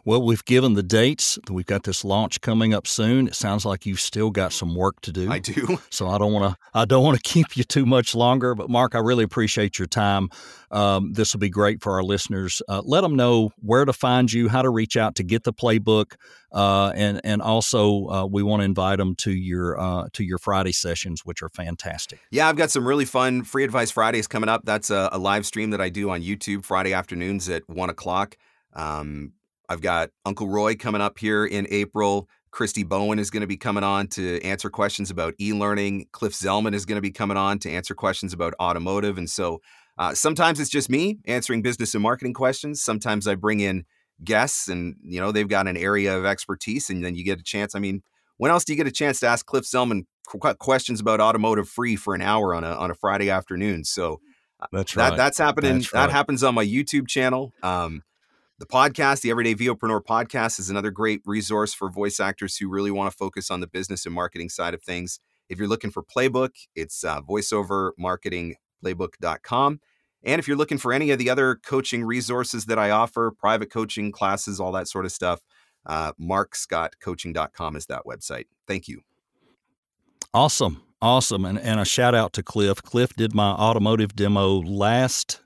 Well, 0.06 0.21
we've 0.21 0.45
given 0.45 0.76
the 0.76 0.84
dates. 0.84 1.39
We've 1.50 1.65
got 1.65 1.84
this 1.84 2.06
launch 2.06 2.41
coming 2.41 2.74
up 2.74 2.86
soon. 2.86 3.28
It 3.28 3.36
sounds 3.36 3.65
like 3.65 3.86
you've 3.86 4.00
still 4.00 4.30
got 4.30 4.54
some 4.54 4.76
work 4.76 5.02
to 5.02 5.12
do. 5.12 5.32
I 5.32 5.39
do. 5.39 5.80
So 5.89 6.08
I 6.10 6.17
don't 6.17 6.34
want 6.34 6.52
to. 6.52 6.58
I 6.74 6.84
don't 6.84 7.04
want 7.06 7.15
to 7.15 7.24
keep 7.24 7.56
you 7.56 7.63
too 7.63 7.86
much 7.86 8.15
longer. 8.15 8.54
But 8.54 8.69
Marc, 8.69 8.95
I 8.95 9.00
really 9.00 9.24
appreciate 9.24 9.80
your 9.80 9.88
time. 9.88 10.30
Um, 10.71 11.13
this 11.13 11.34
will 11.34 11.39
be 11.39 11.50
great 11.50 11.82
for 11.82 11.93
our 11.93 12.04
listeners. 12.04 12.62
Uh, 12.67 12.82
let 12.84 13.02
them 13.02 13.15
know 13.15 13.52
where 13.62 13.86
to 13.86 13.93
find 13.93 14.32
you, 14.32 14.50
how 14.50 14.62
to 14.62 14.69
reach 14.69 14.98
out 14.98 15.15
to 15.15 15.24
get 15.24 15.43
the 15.43 15.54
playbook, 15.54 16.15
uh, 16.52 16.91
and 16.95 17.21
and 17.24 17.41
also 17.41 18.08
uh, 18.08 18.26
we 18.26 18.43
want 18.43 18.60
to 18.60 18.65
invite 18.65 18.98
them 18.98 19.15
to 19.17 19.32
your 19.32 19.80
uh, 19.80 20.08
to 20.13 20.24
your 20.26 20.38
Friday 20.38 20.74
sessions, 20.74 21.21
which 21.24 21.41
are 21.41 21.50
fantastic. 21.50 22.19
Yeah, 22.30 22.50
I've 22.50 22.58
got 22.58 22.71
some 22.71 22.86
really 22.86 23.06
fun 23.06 23.43
free 23.43 23.63
advice 23.63 23.91
Fridays 23.91 24.28
coming 24.28 24.50
up. 24.50 24.62
That's 24.65 24.89
a, 24.89 25.10
a 25.13 25.17
live 25.17 25.45
stream 25.45 25.69
that 25.69 25.80
I 25.80 25.89
do 25.89 26.10
on 26.10 26.21
YouTube 26.21 26.65
Friday 26.65 26.93
afternoons 26.93 27.48
at 27.48 27.63
one 27.69 27.89
o'clock. 27.89 28.36
Um, 28.75 29.33
I've 29.69 29.81
got 29.81 30.11
Uncle 30.25 30.47
Roy 30.47 30.75
coming 30.75 31.01
up 31.01 31.17
here 31.17 31.45
in 31.45 31.67
April. 31.69 32.27
Christy 32.51 32.83
Bowen 32.83 33.19
is 33.19 33.29
going 33.29 33.41
to 33.41 33.47
be 33.47 33.57
coming 33.57 33.83
on 33.83 34.07
to 34.09 34.41
answer 34.41 34.69
questions 34.69 35.09
about 35.11 35.33
e 35.41 35.51
learning. 35.51 36.07
Cliff 36.11 36.33
Zellman 36.33 36.73
is 36.73 36.85
going 36.85 36.95
to 36.95 37.01
be 37.01 37.11
coming 37.11 37.38
on 37.38 37.59
to 37.59 37.69
answer 37.69 37.93
questions 37.93 38.32
about 38.32 38.53
automotive. 38.61 39.17
And 39.17 39.30
so 39.30 39.61
uh, 39.97 40.13
sometimes 40.13 40.59
it's 40.59 40.69
just 40.69 40.89
me 40.89 41.19
answering 41.26 41.61
business 41.61 41.93
and 41.93 42.03
marketing 42.03 42.34
questions. 42.34 42.82
Sometimes 42.82 43.28
I 43.28 43.36
bring 43.36 43.59
in 43.59 43.86
guests 44.23 44.69
and, 44.69 44.95
you 45.01 45.19
know, 45.19 45.32
they've 45.34 45.47
got 45.47 45.67
an 45.67 45.76
area 45.76 46.17
of 46.17 46.26
expertise 46.26 46.89
and 46.89 47.03
then 47.03 47.15
you 47.15 47.26
get 47.26 47.39
a 47.39 47.43
chance. 47.43 47.76
I 47.76 47.80
mean, 47.80 48.03
when 48.38 48.51
else 48.51 48.63
do 48.63 48.73
you 48.73 48.78
get 48.78 48.88
a 48.88 48.91
chance 48.91 49.19
to 49.21 49.28
ask 49.28 49.45
Cliff 49.45 49.65
Zellman 49.65 50.05
questions 50.59 51.01
about 51.01 51.19
automotive 51.19 51.67
free 51.67 51.95
for 51.95 52.15
an 52.15 52.21
hour 52.21 52.55
on 52.55 52.63
a, 52.63 52.71
on 52.71 52.89
a 52.89 52.95
Friday 52.95 53.30
afternoon? 53.30 53.84
So 53.84 54.21
uh, 54.61 54.67
that's 54.71 54.95
right. 54.95 55.09
That, 55.09 55.17
that's 55.17 55.38
happening. 55.38 55.80
That's 55.80 55.93
right. 55.93 56.07
That 56.07 56.13
happens 56.13 56.43
on 56.43 56.55
my 56.55 56.65
YouTube 56.65 57.07
channel. 57.07 57.53
Um, 57.63 58.03
the 58.58 58.66
podcast, 58.66 59.22
the 59.22 59.30
Everyday 59.32 59.56
VOpreneur 59.56 60.01
podcast, 60.01 60.60
is 60.60 60.70
another 60.70 60.91
great 60.91 61.20
resource 61.26 61.74
for 61.74 61.89
voice 61.89 62.22
actors 62.22 62.56
who 62.56 62.70
really 62.70 62.91
want 62.91 63.12
to 63.12 63.18
focus 63.18 63.51
on 63.51 63.60
the 63.60 63.68
business 63.68 64.06
and 64.06 64.16
marketing 64.16 64.47
side 64.49 64.74
of 64.74 64.82
things. 64.82 65.20
If 65.49 65.60
you're 65.60 65.68
looking 65.68 65.91
for 65.91 66.03
playbook, 66.03 66.51
it's 66.74 67.03
uh, 67.03 67.20
voiceovermarketingplaybook.com. 67.22 69.80
And 70.24 70.39
if 70.39 70.47
you're 70.47 70.58
looking 70.58 70.78
for 70.78 70.93
any 70.93 71.12
of 71.12 71.20
the 71.20 71.30
other 71.30 71.56
coaching 71.56 72.03
resources 72.03 72.66
that 72.66 72.80
I 72.80 72.89
offer, 72.91 73.32
private 73.38 73.72
coaching 73.72 74.12
classes, 74.12 74.60
all 74.60 74.72
that 74.72 74.88
sort 74.88 75.06
of 75.06 75.12
stuff, 75.12 75.41
uh, 75.86 76.14
marcscottcoaching.com 76.14 77.76
is 77.76 77.86
that 77.88 78.03
website. 78.08 78.45
Thank 78.68 78.88
you. 78.88 79.01
Awesome. 80.34 80.82
Awesome. 81.01 81.43
And, 81.45 81.60
and 81.60 81.80
a 81.80 81.86
shout 81.86 82.16
out 82.16 82.34
to 82.34 82.41
Cliff. 82.41 82.82
Cliff 82.82 83.14
did 83.16 83.36
my 83.36 83.51
automotive 83.51 84.16
demo 84.16 84.62
last 84.62 85.41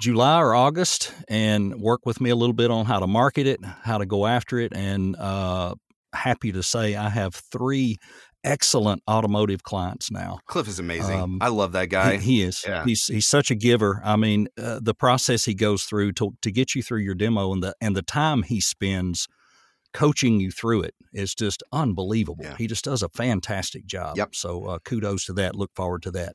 July 0.00 0.40
or 0.40 0.54
August 0.54 1.12
and 1.28 1.80
work 1.80 2.06
with 2.06 2.20
me 2.20 2.30
a 2.30 2.36
little 2.36 2.54
bit 2.54 2.70
on 2.70 2.86
how 2.86 2.98
to 3.00 3.06
market 3.06 3.46
it, 3.46 3.60
how 3.82 3.98
to 3.98 4.06
go 4.06 4.26
after 4.26 4.58
it. 4.58 4.72
And 4.74 5.14
uh, 5.16 5.74
happy 6.14 6.52
to 6.52 6.62
say 6.62 6.96
I 6.96 7.10
have 7.10 7.34
three 7.34 7.98
excellent 8.42 9.02
automotive 9.08 9.62
clients 9.62 10.10
now. 10.10 10.38
Cliff 10.46 10.68
is 10.68 10.78
amazing. 10.78 11.20
Um, 11.20 11.38
I 11.42 11.48
love 11.48 11.72
that 11.72 11.90
guy. 11.90 12.16
He, 12.16 12.36
he 12.36 12.42
is. 12.42 12.64
Yeah. 12.66 12.84
He's 12.84 13.06
he's 13.06 13.26
such 13.26 13.50
a 13.50 13.54
giver. 13.54 14.00
I 14.02 14.16
mean, 14.16 14.48
uh, 14.58 14.80
the 14.82 14.94
process 14.94 15.44
he 15.44 15.54
goes 15.54 15.84
through 15.84 16.12
to 16.12 16.30
to 16.40 16.50
get 16.50 16.74
you 16.74 16.82
through 16.82 17.00
your 17.00 17.14
demo 17.14 17.52
and 17.52 17.62
the 17.62 17.74
and 17.80 17.94
the 17.94 18.02
time 18.02 18.42
he 18.42 18.60
spends 18.60 19.28
coaching 19.92 20.40
you 20.40 20.50
through 20.50 20.82
it 20.82 20.94
is 21.12 21.34
just 21.34 21.62
unbelievable. 21.72 22.44
Yeah. 22.44 22.56
He 22.56 22.66
just 22.66 22.84
does 22.84 23.02
a 23.02 23.08
fantastic 23.08 23.86
job. 23.86 24.16
Yep. 24.16 24.34
So 24.34 24.64
uh, 24.64 24.78
kudos 24.80 25.24
to 25.26 25.32
that. 25.34 25.56
Look 25.56 25.70
forward 25.74 26.02
to 26.02 26.10
that. 26.12 26.34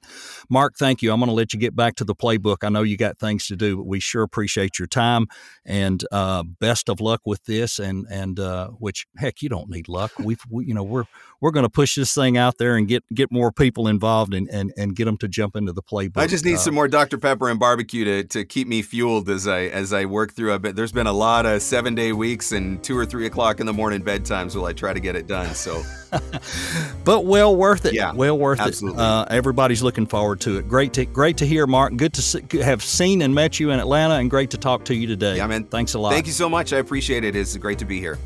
Marc, 0.49 0.76
thank 0.78 1.01
you. 1.01 1.12
I'm 1.12 1.20
going 1.20 1.30
to 1.30 1.36
let 1.36 1.53
you 1.53 1.60
get 1.60 1.76
back 1.76 1.95
to 1.95 2.03
the 2.03 2.16
playbook. 2.16 2.58
I 2.64 2.70
know 2.70 2.84
you 2.84 2.97
got 2.97 3.18
things 3.18 3.47
to 3.47 3.56
do, 3.56 3.78
but 3.78 3.86
we 3.86 3.99
sure 3.99 4.24
appreciate 4.24 4.78
your 4.78 4.88
time 4.88 5.28
and 5.66 6.03
uh, 6.12 6.43
best 6.43 6.89
of 6.89 6.99
luck 6.99 7.22
with 7.26 7.45
this. 7.45 7.80
And 7.80 8.06
and 8.10 8.39
uh, 8.39 8.70
which 8.70 9.08
heck, 9.18 9.41
you 9.41 9.49
don't 9.49 9.70
need 9.70 9.88
luck. 9.88 10.12
We've 10.20 10.41
we, 10.49 10.66
you 10.66 10.74
know 10.74 10.84
we're 10.84 11.06
we're 11.41 11.51
going 11.51 11.64
to 11.64 11.70
push 11.70 11.95
this 11.95 12.14
thing 12.14 12.38
out 12.38 12.58
there 12.58 12.76
and 12.76 12.88
get 12.88 13.03
get 13.14 13.32
more 13.32 13.51
people 13.51 13.88
involved 13.88 14.34
and 14.34 14.49
and, 14.49 14.74
and 14.78 14.95
get 14.95 15.06
them 15.06 15.18
to 15.18 15.28
jump 15.28 15.56
into 15.56 15.72
the 15.72 15.84
playbook. 15.84 16.18
I 16.18 16.28
just 16.28 16.43
need 16.43 16.60
some 16.60 16.74
uh, 16.74 16.76
more 16.76 16.88
Dr 16.88 17.18
Pepper 17.18 17.49
and 17.49 17.60
barbecue 17.60 18.03
to, 18.06 18.24
to 18.26 18.45
keep 18.45 18.68
me 18.68 18.82
fueled 18.82 19.30
as 19.30 19.47
I 19.47 19.62
as 19.64 19.93
I 19.93 20.06
work 20.06 20.34
through. 20.34 20.53
a 20.53 20.60
bit. 20.60 20.76
there's 20.76 20.91
been 20.91 21.08
a 21.08 21.14
lot 21.14 21.45
of 21.45 21.62
seven 21.62 21.95
day 21.95 22.12
weeks 22.12 22.51
and 22.51 22.84
two 22.84 22.97
or 22.97 23.06
three 23.06 23.26
o'clock 23.26 23.45
in 23.60 23.66
the 23.66 23.74
morning 23.74 24.02
bedtimes 24.02 24.56
while 24.56 24.66
I 24.66 24.74
try 24.74 24.93
to 24.93 25.00
get 25.00 25.16
it 25.16 25.28
done. 25.28 25.54
So, 25.54 25.84
but 27.04 27.26
well 27.26 27.56
worth 27.56 27.86
it. 27.86 27.93
Yeah, 27.93 28.12
well 28.14 28.38
worth 28.38 28.60
absolutely. 28.60 29.02
it. 29.02 29.06
Uh, 29.06 29.26
everybody's 29.30 29.82
looking 29.82 30.06
forward 30.06 30.41
to 30.41 30.58
it. 30.58 30.68
Great 30.68 30.93
to 30.93 31.06
great 31.06 31.38
to 31.38 31.46
hear, 31.46 31.68
Marc. 31.68 31.96
Good 31.96 32.14
to 32.14 32.22
see, 32.22 32.41
have 32.62 32.84
seen 32.84 33.22
and 33.22 33.34
met 33.34 33.60
you 33.60 33.72
in 33.72 33.80
Atlanta, 33.80 34.16
and 34.16 34.30
great 34.30 34.52
to 34.52 34.58
talk 34.58 34.86
to 34.86 34.96
you 34.96 35.08
today. 35.08 35.38
Yeah, 35.38 35.48
man. 35.48 35.66
Thanks 35.66 35.93
a 35.93 36.00
lot. 36.00 36.12
Thank 36.12 36.28
you 36.28 36.34
so 36.34 36.50
much. 36.50 36.74
I 36.74 36.78
appreciate 36.78 37.24
it. 37.24 37.36
It's 37.36 37.56
great 37.58 37.80
to 37.80 37.86
be 37.86 38.00
here. 38.00 38.18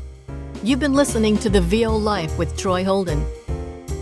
You've 0.62 0.80
been 0.80 0.94
listening 0.94 1.38
to 1.38 1.48
the 1.48 1.60
VO 1.60 1.96
Life 1.96 2.36
with 2.36 2.56
Troy 2.56 2.84
Holden. 2.84 3.24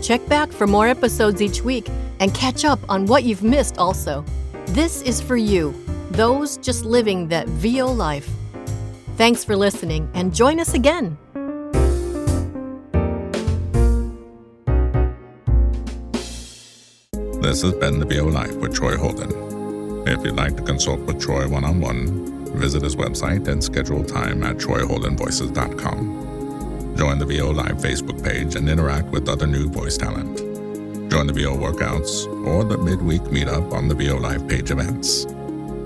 Check 0.01 0.25
back 0.27 0.51
for 0.51 0.67
more 0.67 0.87
episodes 0.87 1.41
each 1.41 1.61
week 1.61 1.89
and 2.19 2.33
catch 2.33 2.65
up 2.65 2.79
on 2.89 3.05
what 3.05 3.23
you've 3.23 3.43
missed 3.43 3.77
also. 3.77 4.25
This 4.67 5.01
is 5.01 5.21
for 5.21 5.37
you, 5.37 5.73
those 6.11 6.57
just 6.57 6.85
living 6.85 7.27
that 7.29 7.47
VO 7.47 7.87
life. 7.91 8.29
Thanks 9.19 9.43
for 9.43 9.55
listening 9.57 10.09
and 10.13 10.33
join 10.33 10.61
us 10.61 10.73
again. 10.73 11.17
This 17.41 17.61
has 17.63 17.73
been 17.73 17.99
The 17.99 18.05
VO 18.07 18.27
Life 18.27 18.55
with 18.55 18.73
Troy 18.73 18.95
Holden. 18.95 20.07
If 20.07 20.23
you'd 20.23 20.37
like 20.37 20.55
to 20.55 20.63
consult 20.63 21.01
with 21.01 21.19
Troy 21.19 21.49
one 21.49 21.65
on 21.65 21.81
one, 21.81 22.47
visit 22.57 22.81
his 22.81 22.95
website 22.95 23.49
and 23.49 23.61
schedule 23.61 24.05
time 24.05 24.41
at 24.41 24.55
troyholdenvoices.com. 24.55 26.95
Join 26.95 27.19
the 27.19 27.25
VO 27.25 27.51
Live 27.51 27.75
Facebook 27.75 28.23
page 28.23 28.55
and 28.55 28.69
interact 28.69 29.07
with 29.07 29.27
other 29.27 29.47
new 29.47 29.67
voice 29.67 29.97
talent. 29.97 30.37
Join 31.11 31.27
the 31.27 31.33
VO 31.33 31.57
workouts 31.57 32.25
or 32.47 32.63
the 32.63 32.77
midweek 32.77 33.23
meetup 33.23 33.73
on 33.73 33.89
the 33.89 33.95
VO 33.95 34.15
Live 34.15 34.47
page 34.47 34.71
events. 34.71 35.25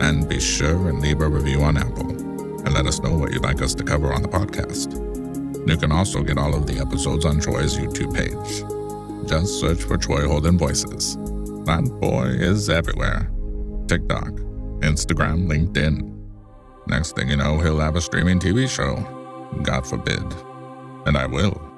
And 0.02 0.30
be 0.30 0.40
sure 0.40 0.88
and 0.88 1.02
leave 1.02 1.22
a 1.22 1.28
review 1.28 1.64
on 1.64 1.78
Apple 1.78 2.23
and 2.66 2.74
let 2.74 2.86
us 2.86 3.00
know 3.00 3.16
what 3.16 3.32
you'd 3.34 3.44
like 3.44 3.62
us 3.62 3.74
to 3.76 3.84
cover 3.84 4.14
on 4.14 4.22
the 4.22 4.28
podcast. 4.28 5.00
You 5.68 5.78
can 5.78 5.92
also 5.92 6.22
get 6.24 6.38
all 6.38 6.56
of 6.56 6.68
the 6.68 6.80
episodes 6.80 7.26
on 7.26 7.40
Troy's 7.40 7.78
YouTube 7.78 8.14
page. 8.14 9.30
Just 9.30 9.60
search 9.60 9.84
for 9.84 9.98
Troy 9.98 10.28
Holden 10.28 10.58
Voices. 10.58 11.16
That 11.66 11.84
boy 12.02 12.26
is 12.26 12.70
everywhere 12.70 13.32
TikTok, 13.88 14.32
Instagram, 14.82 15.48
LinkedIn. 15.48 16.10
Next 16.88 17.16
thing 17.16 17.30
you 17.30 17.38
know, 17.38 17.60
he'll 17.60 17.80
have 17.80 17.96
a 17.96 18.02
streaming 18.02 18.40
TV 18.40 18.70
show. 18.70 18.96
God 19.64 19.86
forbid. 19.88 20.24
And 21.06 21.18
I 21.18 21.26
will. 21.26 21.73